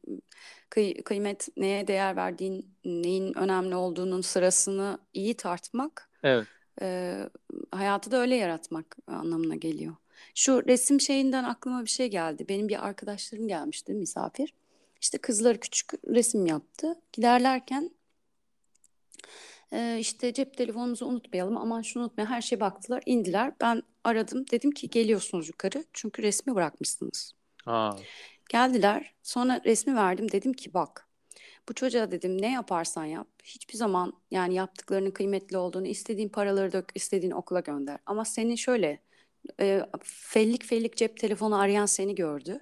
kıy, 0.71 0.95
kıymet 0.95 1.49
neye 1.57 1.87
değer 1.87 2.17
verdiğin, 2.17 2.75
neyin 2.85 3.35
önemli 3.39 3.75
olduğunun 3.77 4.21
sırasını 4.21 4.99
iyi 5.15 5.37
tartmak. 5.37 6.11
Evet. 6.23 6.49
E, 6.83 7.19
hayatı 7.73 8.11
da 8.11 8.17
öyle 8.17 8.37
yaratmak 8.37 8.97
anlamına 9.07 9.55
geliyor. 9.57 9.97
Şu 10.35 10.67
resim 10.67 11.01
şeyinden 11.01 11.45
aklıma 11.45 11.85
bir 11.85 11.91
şey 11.91 12.11
geldi. 12.11 12.45
Benim 12.49 12.69
bir 12.69 12.87
arkadaşlarım 12.87 13.49
gelmişti 13.49 13.93
misafir. 13.93 14.55
İşte 15.01 15.19
kızları 15.19 15.61
küçük 15.61 15.93
resim 16.09 16.47
yaptı. 16.47 17.01
Giderlerken 17.13 17.91
e, 19.73 19.97
işte 20.01 20.33
cep 20.33 20.57
telefonumuzu 20.57 21.07
unutmayalım 21.07 21.57
aman 21.57 21.83
şunu 21.83 22.03
unutmayalım 22.03 22.35
her 22.35 22.41
şeye 22.41 22.61
baktılar 22.61 23.03
indiler. 23.07 23.53
Ben 23.61 23.83
aradım 24.05 24.45
dedim 24.51 24.71
ki 24.71 24.91
geliyorsunuz 24.91 25.49
yukarı 25.49 25.85
çünkü 25.93 26.23
resmi 26.23 26.55
bırakmışsınız. 26.55 27.33
Aa. 27.67 27.93
Geldiler 28.49 29.15
sonra 29.23 29.61
resmi 29.65 29.97
verdim 29.97 30.33
dedim 30.33 30.53
ki 30.53 30.75
bak 30.75 31.09
bu 31.69 31.75
çocuğa 31.75 32.11
dedim 32.11 32.43
ne 32.43 32.53
yaparsan 32.53 33.05
yap 33.05 33.29
hiçbir 33.45 33.75
zaman 33.75 34.13
yani 34.31 34.55
yaptıklarının 34.55 35.11
kıymetli 35.11 35.57
olduğunu 35.57 35.87
istediğin 35.87 36.29
paraları 36.29 36.73
dök 36.73 36.93
istediğin 36.95 37.33
okula 37.33 37.61
gönder. 37.61 37.99
Ama 38.07 38.25
senin 38.25 38.57
şöyle 38.57 39.03
e, 39.61 39.83
fellik 40.03 40.65
fellik 40.65 40.97
cep 40.97 41.17
telefonu 41.17 41.59
arayan 41.59 41.87
seni 41.87 42.15
gördü. 42.15 42.61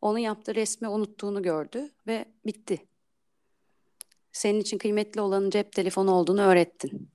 Onu 0.00 0.18
yaptığı 0.18 0.54
resmi 0.54 0.88
unuttuğunu 0.88 1.42
gördü 1.42 1.90
ve 2.06 2.24
bitti. 2.46 2.86
Senin 4.32 4.60
için 4.60 4.78
kıymetli 4.78 5.20
olanın 5.20 5.50
cep 5.50 5.72
telefonu 5.72 6.10
olduğunu 6.10 6.40
öğrettin. 6.42 7.10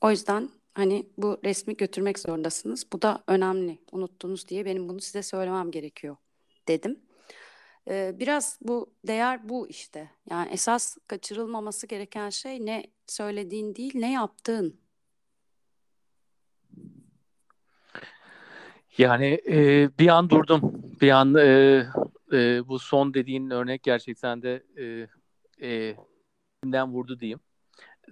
O 0.00 0.10
yüzden 0.10 0.50
hani 0.74 1.08
bu 1.16 1.40
resmi 1.44 1.76
götürmek 1.76 2.18
zorundasınız. 2.18 2.92
Bu 2.92 3.02
da 3.02 3.24
önemli. 3.26 3.78
Unuttunuz 3.92 4.48
diye 4.48 4.64
benim 4.64 4.88
bunu 4.88 5.00
size 5.00 5.22
söylemem 5.22 5.70
gerekiyor 5.70 6.16
dedim. 6.68 7.00
Ee, 7.88 8.14
biraz 8.18 8.58
bu 8.62 8.94
değer 9.06 9.48
bu 9.48 9.68
işte. 9.68 10.10
Yani 10.30 10.50
esas 10.50 10.96
kaçırılmaması 11.06 11.86
gereken 11.86 12.30
şey 12.30 12.66
ne 12.66 12.84
söylediğin 13.06 13.74
değil, 13.74 13.92
ne 13.94 14.12
yaptığın. 14.12 14.79
Yani 19.00 19.40
e, 19.48 19.88
bir 19.98 20.08
an 20.08 20.30
durdum. 20.30 20.82
Bir 21.00 21.10
an 21.10 21.34
e, 21.34 21.84
e, 22.32 22.68
bu 22.68 22.78
son 22.78 23.14
dediğin 23.14 23.50
örnek 23.50 23.82
gerçekten 23.82 24.42
de 24.42 24.62
e, 24.76 25.06
e, 25.68 25.96
vurdu 26.86 27.20
diyeyim. 27.20 27.40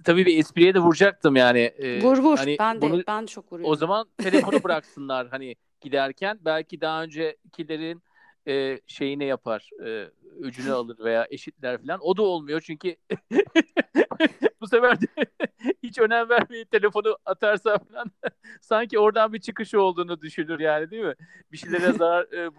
Tabii 0.04 0.26
bir 0.26 0.38
espriye 0.38 0.74
de 0.74 0.78
vuracaktım 0.78 1.36
yani. 1.36 1.58
E, 1.58 2.02
vur 2.02 2.18
vur. 2.18 2.36
Hani 2.36 2.56
ben 2.58 2.76
de 2.76 2.90
bunu, 2.90 3.02
ben 3.08 3.26
çok 3.26 3.52
vuruyorum. 3.52 3.72
O 3.72 3.76
zaman 3.76 4.06
telefonu 4.18 4.64
bıraksınlar 4.64 5.28
hani 5.28 5.56
giderken 5.80 6.38
belki 6.44 6.80
daha 6.80 7.02
öncekilerin 7.02 8.02
e, 8.48 8.80
şeyini 8.86 9.24
yapar. 9.24 9.70
E, 9.84 10.10
öcünü 10.40 10.72
alır 10.72 10.98
veya 10.98 11.26
eşitler 11.30 11.82
falan. 11.82 12.00
O 12.02 12.16
da 12.16 12.22
olmuyor 12.22 12.60
çünkü 12.60 12.96
bu 14.60 14.66
sefer 14.66 15.00
de 15.00 15.06
hiç 15.82 15.98
önem 15.98 16.28
vermeyip 16.28 16.70
telefonu 16.70 17.18
atarsa 17.24 17.78
falan 17.78 18.10
sanki 18.60 18.98
oradan 18.98 19.32
bir 19.32 19.40
çıkışı 19.40 19.82
olduğunu 19.82 20.20
düşünür 20.20 20.60
yani 20.60 20.90
değil 20.90 21.04
mi? 21.04 21.14
Bir 21.52 21.56
şeylere 21.56 21.92
zarar 21.92 22.26
e, 22.32 22.50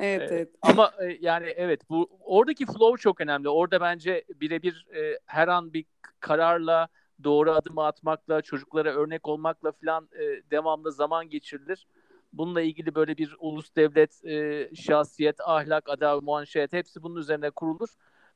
evet 0.00 0.32
evet. 0.32 0.48
Ama 0.62 0.92
e, 1.00 1.18
yani 1.20 1.46
evet 1.56 1.90
bu 1.90 2.10
oradaki 2.20 2.66
flow 2.66 3.02
çok 3.02 3.20
önemli. 3.20 3.48
Orada 3.48 3.80
bence 3.80 4.24
birebir 4.34 4.86
e, 4.94 5.18
her 5.26 5.48
an 5.48 5.72
bir 5.72 5.84
kararla 6.20 6.88
doğru 7.24 7.52
adımı 7.52 7.84
atmakla, 7.84 8.42
çocuklara 8.42 8.94
örnek 8.94 9.28
olmakla 9.28 9.72
falan 9.72 10.08
e, 10.12 10.50
devamlı 10.50 10.92
zaman 10.92 11.28
geçirilir 11.28 11.86
bununla 12.32 12.60
ilgili 12.60 12.94
böyle 12.94 13.16
bir 13.16 13.36
ulus 13.38 13.76
devlet 13.76 14.24
e, 14.24 14.68
şahsiyet, 14.74 15.40
ahlak, 15.40 15.88
adalet, 15.88 16.22
muanşet 16.22 16.72
hepsi 16.72 17.02
bunun 17.02 17.16
üzerine 17.16 17.50
kurulur. 17.50 17.88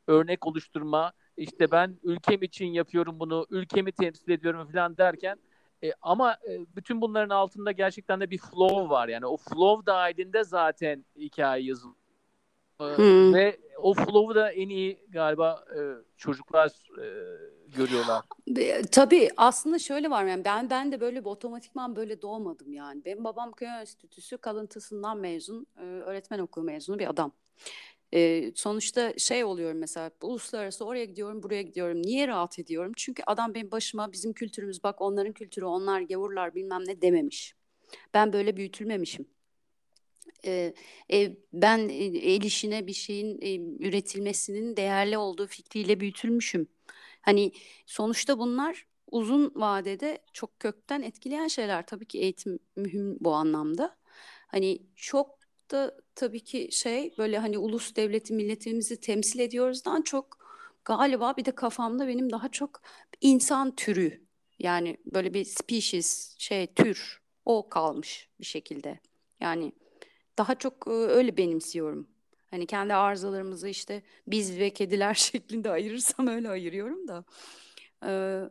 Örnek 0.07 0.47
oluşturma, 0.47 1.13
işte 1.37 1.71
ben 1.71 1.99
ülkem 2.03 2.43
için 2.43 2.67
yapıyorum 2.67 3.21
bunu, 3.21 3.47
ülkemi 3.51 3.93
temsil 3.93 4.31
ediyorum 4.31 4.69
falan 4.73 4.97
derken 4.97 5.39
E, 5.85 5.93
ama 6.03 6.33
e, 6.33 6.61
bütün 6.77 7.01
bunların 7.01 7.35
altında 7.35 7.73
gerçekten 7.73 8.21
de 8.21 8.31
bir 8.31 8.39
flow 8.39 8.89
var. 8.89 9.09
Yani 9.09 9.27
o 9.27 9.37
flow 9.37 9.87
dahilinde 9.87 10.45
zaten 10.45 11.05
hikaye 11.17 11.65
yazılıyor. 11.65 11.97
Hmm. 12.79 13.35
Ve 13.35 13.61
o 13.79 13.95
flow'u 13.95 14.35
da 14.35 14.53
en 14.53 14.69
iyi 14.69 15.07
galiba 15.09 15.65
e, 15.77 15.81
çocuklar 16.17 16.71
e, 16.99 17.07
görüyorlar. 17.77 18.23
E, 18.57 18.83
tabii 18.83 19.31
aslında 19.37 19.79
şöyle 19.79 20.11
var 20.11 20.25
yani 20.25 20.45
ben 20.45 20.71
ben 20.71 20.93
de 20.93 21.01
böyle 21.01 21.21
bir 21.21 21.31
otomatikman 21.31 21.97
böyle 21.97 22.23
doğmadım 22.23 22.73
yani. 22.73 23.05
Benim 23.05 23.25
babam 23.25 23.53
köy 23.53 23.69
enstitüsü 23.69 24.39
kalıntısından 24.39 25.19
mezun, 25.19 25.67
e, 25.79 25.83
öğretmen 25.83 26.39
okulu 26.39 26.65
mezunu 26.65 26.99
bir 26.99 27.11
adam. 27.11 27.33
E, 28.15 28.53
sonuçta 28.55 29.19
şey 29.19 29.45
oluyorum 29.45 29.79
mesela 29.79 30.11
uluslararası 30.23 30.85
oraya 30.85 31.05
gidiyorum 31.05 31.43
buraya 31.43 31.63
gidiyorum. 31.63 32.03
Niye 32.03 32.29
rahat 32.29 32.59
ediyorum? 32.59 32.93
Çünkü 32.97 33.23
adam 33.27 33.55
benim 33.55 33.71
başıma 33.71 34.13
bizim 34.13 34.33
kültürümüz 34.33 34.85
bak 34.85 35.01
onların 35.01 35.33
kültürü 35.33 35.65
onlar 35.65 36.01
gavurlar 36.01 36.55
bilmem 36.55 36.83
ne 36.87 37.03
dememiş. 37.03 37.55
Ben 38.15 38.33
böyle 38.33 38.57
büyütülmemişim. 38.57 39.27
E, 40.45 40.75
e, 41.13 41.37
ben 41.53 41.79
el 41.89 42.43
işine 42.43 42.87
bir 42.87 42.93
şeyin 42.93 43.39
e, 43.41 43.57
üretilmesinin 43.89 44.77
değerli 44.77 45.19
olduğu 45.19 45.47
fikriyle 45.47 46.01
büyütülmüşüm. 46.01 46.69
Hani 47.23 47.53
sonuçta 47.87 48.39
bunlar 48.39 48.87
uzun 49.11 49.53
vadede 49.57 50.19
çok 50.33 50.61
kökten 50.61 51.03
etkileyen 51.03 51.49
şeyler. 51.49 51.87
Tabii 51.87 52.07
ki 52.07 52.19
eğitim 52.19 52.59
mühim 52.77 53.17
bu 53.21 53.33
anlamda. 53.35 53.97
Hani 54.49 54.83
çok 54.97 55.39
da 55.71 55.97
tabii 56.15 56.41
ki 56.45 56.69
şey 56.73 57.15
böyle 57.19 57.39
hani 57.39 57.59
ulus 57.59 57.97
devleti 57.97 58.33
milletimizi 58.35 59.01
temsil 59.01 59.39
ediyoruzdan 59.39 60.03
çok 60.03 60.39
galiba 60.85 61.37
bir 61.37 61.45
de 61.45 61.55
kafamda 61.55 62.09
benim 62.09 62.31
daha 62.33 62.49
çok 62.49 62.81
insan 63.21 63.75
türü 63.77 64.27
yani 64.59 64.97
böyle 65.15 65.35
bir 65.35 65.45
species 65.45 66.37
şey 66.39 66.67
tür 66.75 67.23
o 67.45 67.69
kalmış 67.69 68.29
bir 68.41 68.45
şekilde. 68.45 69.01
Yani 69.41 69.73
daha 70.39 70.55
çok 70.55 70.89
öyle 70.89 71.37
benimsiyorum. 71.37 72.09
Hani 72.53 72.67
kendi 72.67 72.95
arızalarımızı 72.95 73.69
işte 73.69 74.03
biz 74.27 74.59
ve 74.59 74.71
kediler 74.71 75.15
şeklinde 75.31 75.71
ayırırsam 75.71 76.27
öyle 76.27 76.49
ayırıyorum 76.51 77.09
da. 77.09 77.25
Ee, 78.07 78.43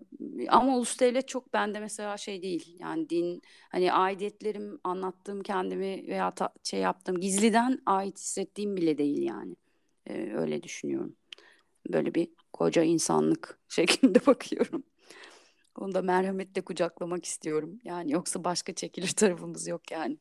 ama 0.50 0.78
ulus 0.78 1.00
devlet 1.00 1.28
çok 1.28 1.54
bende 1.54 1.80
mesela 1.80 2.18
şey 2.18 2.42
değil. 2.44 2.78
Yani 2.80 3.10
din 3.10 3.42
hani 3.70 3.94
aidiyetlerim 3.94 4.80
anlattığım 4.84 5.44
kendimi 5.44 6.08
veya 6.08 6.32
ta, 6.32 6.50
şey 6.64 6.80
yaptığım 6.80 7.20
gizliden 7.22 7.80
ait 7.86 8.20
hissettiğim 8.20 8.78
bile 8.78 8.98
değil 8.98 9.24
yani. 9.24 9.56
Ee, 10.08 10.34
öyle 10.36 10.64
düşünüyorum. 10.64 11.16
Böyle 11.94 12.16
bir 12.16 12.30
koca 12.54 12.84
insanlık 12.84 13.60
şeklinde 13.70 14.26
bakıyorum. 14.26 14.84
Onu 15.80 15.94
da 15.96 16.02
merhametle 16.02 16.62
kucaklamak 16.62 17.26
istiyorum. 17.26 17.80
Yani 17.84 18.12
yoksa 18.12 18.44
başka 18.44 18.74
çekilir 18.76 19.08
tarafımız 19.10 19.68
yok 19.68 19.92
yani. 19.92 20.18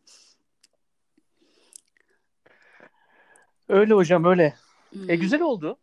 Öyle 3.71 3.95
hocam 3.95 4.25
öyle. 4.25 4.55
Hmm. 4.91 5.11
E 5.11 5.16
güzel 5.16 5.41
oldu. 5.41 5.79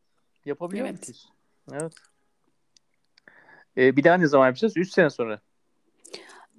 Yapabiliyor 0.45 0.87
evet. 0.87 1.07
muyuz? 1.07 1.29
Evet. 1.71 1.93
E, 3.77 3.95
bir 3.97 4.03
daha 4.03 4.17
ne 4.17 4.27
zaman 4.27 4.45
yapacağız? 4.45 4.77
Üç 4.77 4.93
sene 4.93 5.09
sonra. 5.09 5.41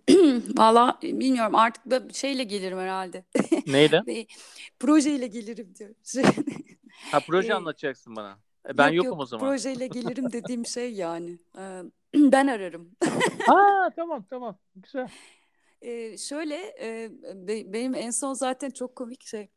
Valla 0.59 0.99
bilmiyorum 1.03 1.55
artık 1.55 2.15
şeyle 2.15 2.45
gelirim 2.45 2.79
herhalde. 2.79 3.25
Neyle? 3.67 4.27
projeyle 4.81 5.27
gelirim 5.27 5.75
diyor. 5.79 5.95
ha 7.13 7.21
proje 7.27 7.55
anlatacaksın 7.55 8.17
bana. 8.17 8.39
E, 8.69 8.79
ben 8.79 8.89
yok, 8.89 8.97
yokum 8.97 9.11
yok, 9.11 9.21
o 9.21 9.27
zaman. 9.27 9.49
Projeyle 9.49 9.87
gelirim 9.97 10.33
dediğim 10.33 10.67
şey 10.67 10.93
yani. 10.93 11.39
ben 12.15 12.47
ararım. 12.47 12.91
ha 13.47 13.91
tamam 13.97 14.25
tamam 14.31 14.59
güzel. 14.77 15.09
Ee, 15.83 16.19
şöyle 16.19 16.57
e, 16.81 17.11
benim 17.73 17.95
en 17.95 18.11
son 18.11 18.35
zaten 18.35 18.71
çok 18.71 18.97
komik 18.97 19.25
şey 19.25 19.49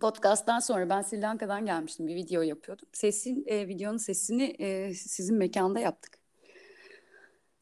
podcast'tan 0.00 0.60
sonra 0.60 0.90
ben 0.90 1.02
Sri 1.02 1.20
Lanka'dan 1.20 1.66
gelmiştim. 1.66 2.06
Bir 2.06 2.14
video 2.14 2.42
yapıyordum. 2.42 2.88
Sesin, 2.92 3.44
e, 3.46 3.68
videonun 3.68 3.96
sesini 3.96 4.44
e, 4.58 4.94
sizin 4.94 5.36
mekanda 5.36 5.80
yaptık. 5.80 6.18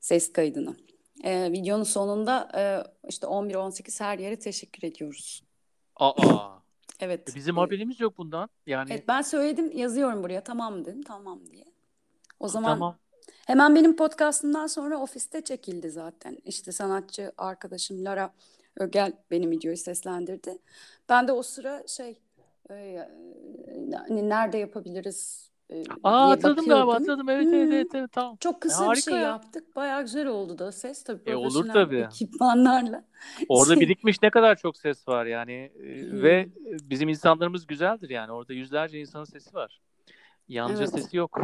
Ses 0.01 0.33
kaydını. 0.33 0.77
E, 1.24 1.53
videonun 1.53 1.85
sonunda 1.85 2.49
e, 2.55 2.62
işte 3.09 3.27
11-18 3.27 4.05
her 4.05 4.18
yere 4.18 4.39
teşekkür 4.39 4.89
ediyoruz. 4.89 5.43
Aa. 5.97 6.12
evet. 7.01 7.33
E, 7.33 7.35
bizim 7.35 7.57
haberimiz 7.57 8.01
yok 8.01 8.18
bundan. 8.18 8.49
Yani. 8.66 8.93
Evet, 8.93 9.09
ben 9.09 9.22
söyledim 9.22 9.77
yazıyorum 9.77 10.22
buraya 10.22 10.45
tamam 10.45 10.85
dedim 10.85 11.03
tamam 11.03 11.41
diye. 11.51 11.64
O 12.41 12.49
zaman 12.49 12.74
tamam. 12.74 12.97
hemen 13.47 13.74
benim 13.74 13.97
podcastımdan 13.97 14.66
sonra 14.66 14.99
ofiste 14.99 15.45
çekildi 15.45 15.91
zaten. 15.91 16.39
İşte 16.45 16.72
sanatçı 16.72 17.33
arkadaşım 17.39 18.05
Lara 18.05 18.33
Ögel 18.77 19.12
benim 19.31 19.51
videoyu 19.51 19.77
seslendirdi. 19.77 20.59
Ben 21.09 21.29
de 21.29 21.33
o 21.33 21.43
sıra 21.43 21.83
şey 21.87 22.18
e, 22.70 23.09
hani 24.09 24.29
nerede 24.29 24.59
yapabiliriz 24.59 25.51
e, 25.70 25.85
Aa 26.05 26.31
hatırladım 26.31 26.66
galiba 26.66 26.95
hatırladım 26.95 27.29
evet, 27.29 27.47
hmm. 27.47 27.55
evet 27.55 27.72
evet 27.72 27.95
evet 27.95 28.12
tamam. 28.12 28.37
Çok 28.37 28.61
kısa 28.61 28.93
bir 28.93 29.01
şey 29.01 29.14
ya. 29.14 29.20
yaptık. 29.20 29.77
Bayağı 29.77 30.03
güzel 30.03 30.27
oldu 30.27 30.59
da 30.59 30.72
ses 30.72 31.05
tabii 31.05 31.31
e, 31.31 31.35
olur 31.35 31.68
tabii. 31.72 31.97
ekipmanlarla. 31.97 33.05
Orada 33.49 33.74
şey... 33.74 33.81
birikmiş 33.81 34.22
ne 34.22 34.31
kadar 34.31 34.57
çok 34.57 34.77
ses 34.77 35.09
var 35.09 35.27
yani 35.27 35.70
hmm. 35.77 36.22
ve 36.22 36.49
bizim 36.91 37.09
insanlarımız 37.09 37.66
güzeldir 37.66 38.11
yani 38.11 38.33
orada 38.33 38.53
yüzlerce 38.53 39.01
insanın 39.01 39.24
sesi 39.24 39.55
var. 39.55 39.81
Yalnızca 40.49 40.84
evet. 40.84 40.94
sesi 40.94 41.16
yok. 41.16 41.38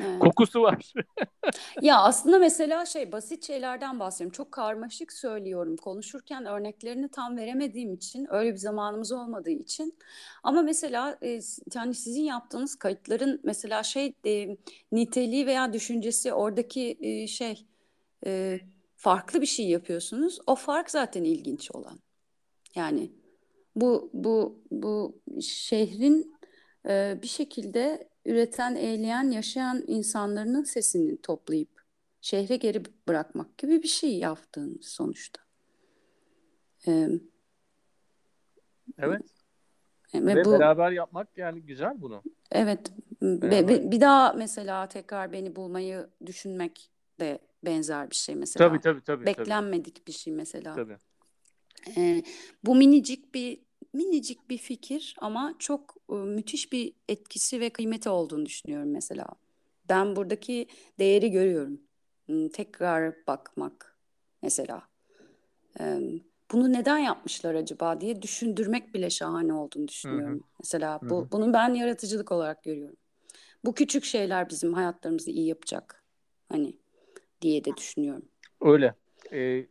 evet. 0.00 0.20
Kokusu 0.20 0.62
var. 0.62 0.92
ya 1.82 2.00
aslında 2.00 2.38
mesela 2.38 2.86
şey 2.86 3.12
basit 3.12 3.46
şeylerden 3.46 4.00
bahsediyorum. 4.00 4.32
Çok 4.32 4.52
karmaşık 4.52 5.12
söylüyorum. 5.12 5.76
Konuşurken 5.76 6.46
örneklerini 6.46 7.08
tam 7.08 7.36
veremediğim 7.36 7.94
için 7.94 8.26
öyle 8.30 8.52
bir 8.52 8.58
zamanımız 8.58 9.12
olmadığı 9.12 9.50
için. 9.50 9.98
Ama 10.42 10.62
mesela 10.62 11.18
e, 11.22 11.40
yani 11.74 11.94
sizin 11.94 12.22
yaptığınız 12.22 12.76
kayıtların 12.76 13.40
mesela 13.44 13.82
şey 13.82 14.14
e, 14.26 14.56
niteliği 14.92 15.46
veya 15.46 15.72
düşüncesi 15.72 16.32
oradaki 16.32 16.98
e, 17.00 17.26
şey 17.26 17.66
e, 18.26 18.60
farklı 18.96 19.40
bir 19.40 19.46
şey 19.46 19.68
yapıyorsunuz. 19.68 20.38
O 20.46 20.54
fark 20.54 20.90
zaten 20.90 21.24
ilginç 21.24 21.70
olan. 21.70 21.98
Yani 22.74 23.12
bu 23.76 24.10
bu 24.12 24.62
bu 24.70 25.20
şehrin 25.40 26.31
e, 26.88 27.18
bir 27.22 27.28
şekilde 27.28 28.08
üreten, 28.24 28.74
eğleyen, 28.74 29.30
yaşayan 29.30 29.84
insanların 29.86 30.62
sesini 30.62 31.22
toplayıp 31.22 31.82
şehre 32.20 32.56
geri 32.56 32.82
bırakmak 33.08 33.58
gibi 33.58 33.82
bir 33.82 33.88
şey 33.88 34.18
yaptığınız 34.18 34.86
sonuçta. 34.86 35.42
Ee, 36.88 37.08
evet. 38.98 39.22
Ve, 40.14 40.36
ve 40.36 40.44
bu, 40.44 40.52
beraber 40.52 40.90
yapmak 40.90 41.38
yani 41.38 41.62
güzel 41.62 42.00
bunu. 42.00 42.22
Evet. 42.52 42.92
Ve, 43.22 43.90
bir 43.90 44.00
daha 44.00 44.32
mesela 44.32 44.88
tekrar 44.88 45.32
beni 45.32 45.56
bulmayı 45.56 46.10
düşünmek 46.26 46.90
de 47.20 47.38
benzer 47.64 48.10
bir 48.10 48.16
şey 48.16 48.34
mesela. 48.34 48.68
Tabii 48.68 48.80
tabii 48.80 49.00
tabii. 49.00 49.26
Beklenmedik 49.26 49.94
tabii. 49.94 50.06
bir 50.06 50.12
şey 50.12 50.32
mesela. 50.32 50.74
Tabii. 50.74 50.96
Ee, 51.96 52.22
bu 52.64 52.74
minicik 52.74 53.34
bir 53.34 53.60
minicik 53.92 54.50
bir 54.50 54.58
fikir 54.58 55.16
ama 55.18 55.54
çok 55.58 55.94
e, 56.10 56.14
müthiş 56.14 56.72
bir 56.72 56.92
etkisi 57.08 57.60
ve 57.60 57.70
kıymeti 57.70 58.08
olduğunu 58.08 58.46
düşünüyorum 58.46 58.90
mesela. 58.90 59.26
Ben 59.88 60.16
buradaki 60.16 60.66
değeri 60.98 61.30
görüyorum. 61.30 61.80
Tekrar 62.52 63.14
bakmak 63.26 63.96
mesela. 64.42 64.82
E, 65.80 66.00
bunu 66.52 66.72
neden 66.72 66.98
yapmışlar 66.98 67.54
acaba 67.54 68.00
diye 68.00 68.22
düşündürmek 68.22 68.94
bile 68.94 69.10
şahane 69.10 69.54
olduğunu 69.54 69.88
düşünüyorum. 69.88 70.34
Hı-hı. 70.34 70.52
Mesela 70.60 71.00
bu 71.02 71.20
Hı-hı. 71.20 71.32
bunu 71.32 71.52
ben 71.52 71.74
yaratıcılık 71.74 72.32
olarak 72.32 72.62
görüyorum. 72.62 72.96
Bu 73.64 73.74
küçük 73.74 74.04
şeyler 74.04 74.48
bizim 74.48 74.74
hayatlarımızı 74.74 75.30
iyi 75.30 75.46
yapacak. 75.46 76.04
Hani 76.48 76.76
diye 77.42 77.64
de 77.64 77.76
düşünüyorum. 77.76 78.28
Öyle. 78.60 78.94
Ee, 79.32 79.66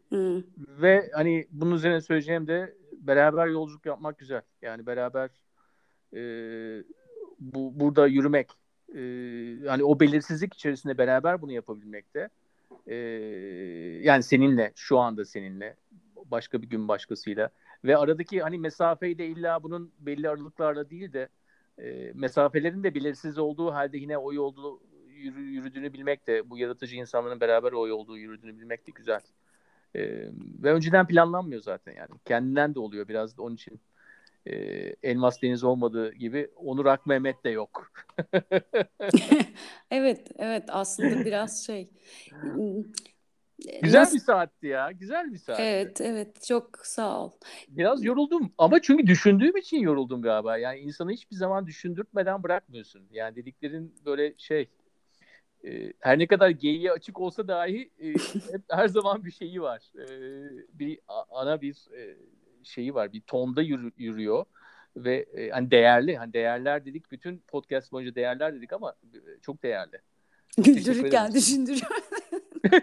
ve 0.57 1.09
hani 1.13 1.47
bunun 1.51 1.75
üzerine 1.75 2.01
söyleyeceğim 2.01 2.47
de 2.47 2.73
beraber 2.93 3.47
yolculuk 3.47 3.85
yapmak 3.85 4.17
güzel. 4.17 4.41
Yani 4.61 4.85
beraber 4.85 5.29
e, 6.13 6.21
bu 7.39 7.79
burada 7.79 8.07
yürümek, 8.07 8.51
e, 8.95 9.01
yani 9.63 9.83
o 9.83 9.99
belirsizlik 9.99 10.53
içerisinde 10.53 10.97
beraber 10.97 11.41
bunu 11.41 11.51
yapabilmek 11.51 12.13
de 12.13 12.29
e, 12.87 12.95
yani 14.03 14.23
seninle, 14.23 14.71
şu 14.75 14.99
anda 14.99 15.25
seninle, 15.25 15.75
başka 16.25 16.61
bir 16.61 16.69
gün 16.69 16.87
başkasıyla 16.87 17.49
ve 17.83 17.97
aradaki 17.97 18.41
hani 18.41 18.59
mesafeyi 18.59 19.17
de 19.17 19.27
illa 19.27 19.63
bunun 19.63 19.91
belli 19.99 20.29
aralıklarla 20.29 20.89
değil 20.89 21.13
de 21.13 21.29
e, 21.77 22.11
mesafelerin 22.13 22.83
de 22.83 22.95
belirsiz 22.95 23.37
olduğu 23.37 23.73
halde 23.73 23.97
yine 23.97 24.17
o 24.17 24.33
yolda 24.33 24.83
yürü, 25.07 25.41
yürüdüğünü 25.41 25.93
bilmek 25.93 26.27
de 26.27 26.49
bu 26.49 26.57
yaratıcı 26.57 26.95
insanların 26.95 27.39
beraber 27.39 27.71
o 27.71 27.87
yolda 27.87 28.17
yürüdüğünü 28.17 28.57
bilmek 28.57 28.87
de 28.87 28.91
güzel. 28.91 29.21
E, 29.95 30.01
ve 30.63 30.73
önceden 30.73 31.07
planlanmıyor 31.07 31.61
zaten 31.61 31.93
yani. 31.95 32.09
Kendinden 32.25 32.75
de 32.75 32.79
oluyor 32.79 33.07
biraz 33.07 33.37
da 33.37 33.41
onun 33.41 33.55
için 33.55 33.81
e, 34.45 34.53
Elmas 35.03 35.41
Deniz 35.41 35.63
olmadığı 35.63 36.13
gibi 36.13 36.49
Onur 36.55 36.85
Ak 36.85 37.05
Mehmet 37.05 37.43
de 37.43 37.49
yok. 37.49 37.91
evet, 39.91 40.31
evet 40.37 40.63
aslında 40.67 41.25
biraz 41.25 41.65
şey 41.65 41.89
Güzel 43.81 44.01
Nasıl? 44.01 44.15
bir 44.15 44.21
saatti 44.21 44.67
ya. 44.67 44.91
Güzel 44.91 45.33
bir 45.33 45.37
saatti. 45.37 45.61
Evet, 45.61 46.01
evet. 46.01 46.43
Çok 46.43 46.79
sağ 46.83 47.23
ol. 47.23 47.31
Biraz 47.67 48.03
yoruldum 48.03 48.53
ama 48.57 48.81
çünkü 48.81 49.07
düşündüğüm 49.07 49.57
için 49.57 49.77
yoruldum 49.77 50.21
galiba. 50.21 50.57
Yani 50.57 50.79
insanı 50.79 51.11
hiçbir 51.11 51.35
zaman 51.35 51.67
düşündürtmeden 51.67 52.43
bırakmıyorsun. 52.43 53.07
Yani 53.11 53.35
dediklerin 53.35 53.95
böyle 54.05 54.33
şey 54.37 54.69
e, 55.65 55.93
her 55.99 56.19
ne 56.19 56.27
kadar 56.27 56.49
geyiğe 56.49 56.91
açık 56.91 57.19
olsa 57.19 57.47
dahi 57.47 57.91
e, 57.99 58.07
hep 58.51 58.61
her 58.69 58.87
zaman 58.87 59.25
bir 59.25 59.31
şeyi 59.31 59.61
var. 59.61 59.91
E, 59.95 60.05
bir 60.79 60.99
ana 61.29 61.61
bir 61.61 61.75
e, 61.97 62.17
şeyi 62.63 62.93
var. 62.93 63.13
Bir 63.13 63.21
tonda 63.21 63.61
yürü- 63.63 63.91
yürüyor 63.97 64.45
ve 64.95 65.15
e, 65.33 65.49
hani 65.49 65.71
değerli. 65.71 66.17
Hani 66.17 66.33
değerler 66.33 66.85
dedik. 66.85 67.11
Bütün 67.11 67.37
podcast 67.47 67.91
boyunca 67.91 68.15
değerler 68.15 68.55
dedik 68.55 68.73
ama 68.73 68.95
e, 69.13 69.17
çok 69.41 69.63
değerli. 69.63 70.01
Güldürürken 70.57 71.33
düşündürüyor. 71.33 71.87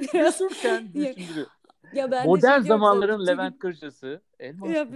Düşünürken 0.00 0.88
Ya- 0.94 1.16
düşündürüyor. 1.16 1.46
ya 1.92 2.10
ben 2.10 2.22
de 2.24 2.26
Modern 2.28 2.60
zamanların 2.60 3.26
Levent 3.26 3.58
Kırcası. 3.58 4.22
Elmas. 4.40 4.70
Ya 4.70 4.86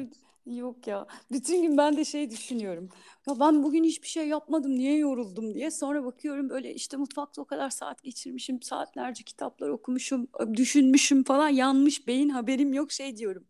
yok 0.47 0.87
ya. 0.87 1.07
Bütün 1.33 1.63
gün 1.63 1.77
ben 1.79 1.97
de 1.97 2.05
şey 2.05 2.31
düşünüyorum. 2.31 2.89
Ya 3.27 3.41
ben 3.41 3.63
bugün 3.63 3.85
hiçbir 3.85 4.09
şey 4.09 4.29
yapmadım. 4.29 4.75
Niye 4.79 4.97
yoruldum 4.99 5.55
diye. 5.55 5.71
Sonra 5.71 6.05
bakıyorum 6.05 6.51
böyle 6.51 6.75
işte 6.75 6.97
mutfakta 6.97 7.43
o 7.43 7.45
kadar 7.45 7.71
saat 7.71 8.03
geçirmişim. 8.03 8.63
Saatlerce 8.63 9.25
kitaplar 9.25 9.69
okumuşum. 9.69 10.29
Düşünmüşüm 10.55 11.25
falan. 11.25 11.49
Yanmış 11.49 12.07
beyin 12.07 12.29
haberim 12.29 12.73
yok 12.73 12.93
şey 12.93 13.17
diyorum. 13.17 13.45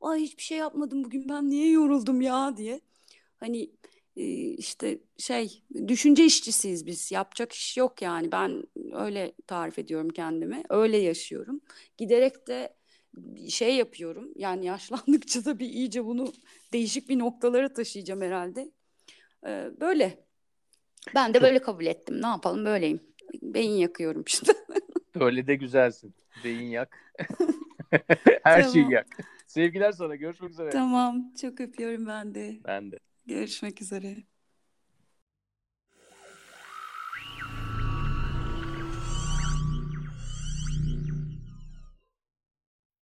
Ay 0.00 0.20
hiçbir 0.20 0.42
şey 0.42 0.58
yapmadım 0.58 1.04
bugün. 1.04 1.28
Ben 1.28 1.50
niye 1.50 1.70
yoruldum 1.70 2.20
ya 2.20 2.56
diye. 2.56 2.80
Hani 3.36 3.70
e, 4.16 4.24
işte 4.54 4.98
şey 5.18 5.62
düşünce 5.88 6.24
işçisiyiz 6.24 6.86
biz. 6.86 7.12
Yapacak 7.12 7.52
iş 7.52 7.76
yok 7.76 8.02
yani. 8.02 8.32
Ben 8.32 8.64
öyle 8.92 9.32
tarif 9.46 9.78
ediyorum 9.78 10.08
kendimi. 10.08 10.62
Öyle 10.70 10.96
yaşıyorum. 10.96 11.60
Giderek 11.96 12.48
de 12.48 12.75
şey 13.48 13.76
yapıyorum. 13.76 14.32
Yani 14.36 14.66
yaşlandıkça 14.66 15.44
da 15.44 15.58
bir 15.58 15.68
iyice 15.68 16.04
bunu 16.04 16.32
değişik 16.72 17.08
bir 17.08 17.18
noktalara 17.18 17.72
taşıyacağım 17.72 18.20
herhalde. 18.20 18.70
Ee, 19.46 19.70
böyle. 19.80 20.26
Ben 21.14 21.34
de 21.34 21.42
böyle 21.42 21.58
kabul 21.58 21.86
ettim. 21.86 22.22
Ne 22.22 22.26
yapalım 22.26 22.64
böyleyim. 22.64 23.00
Beyin 23.42 23.76
yakıyorum 23.76 24.24
işte. 24.26 24.52
Öyle 25.20 25.46
de 25.46 25.54
güzelsin. 25.54 26.14
Beyin 26.44 26.70
yak. 26.70 26.96
Her 28.42 28.62
şeyi 28.62 28.72
Tamam. 28.72 28.90
yak. 28.90 29.06
Sevgiler 29.46 29.92
sana. 29.92 30.16
Görüşmek 30.16 30.50
üzere. 30.50 30.70
tamam. 30.70 31.32
Çok 31.40 31.60
öpüyorum 31.60 32.06
ben 32.06 32.34
de. 32.34 32.56
Ben 32.64 32.92
de. 32.92 32.98
Görüşmek 33.26 33.82
üzere. 33.82 34.16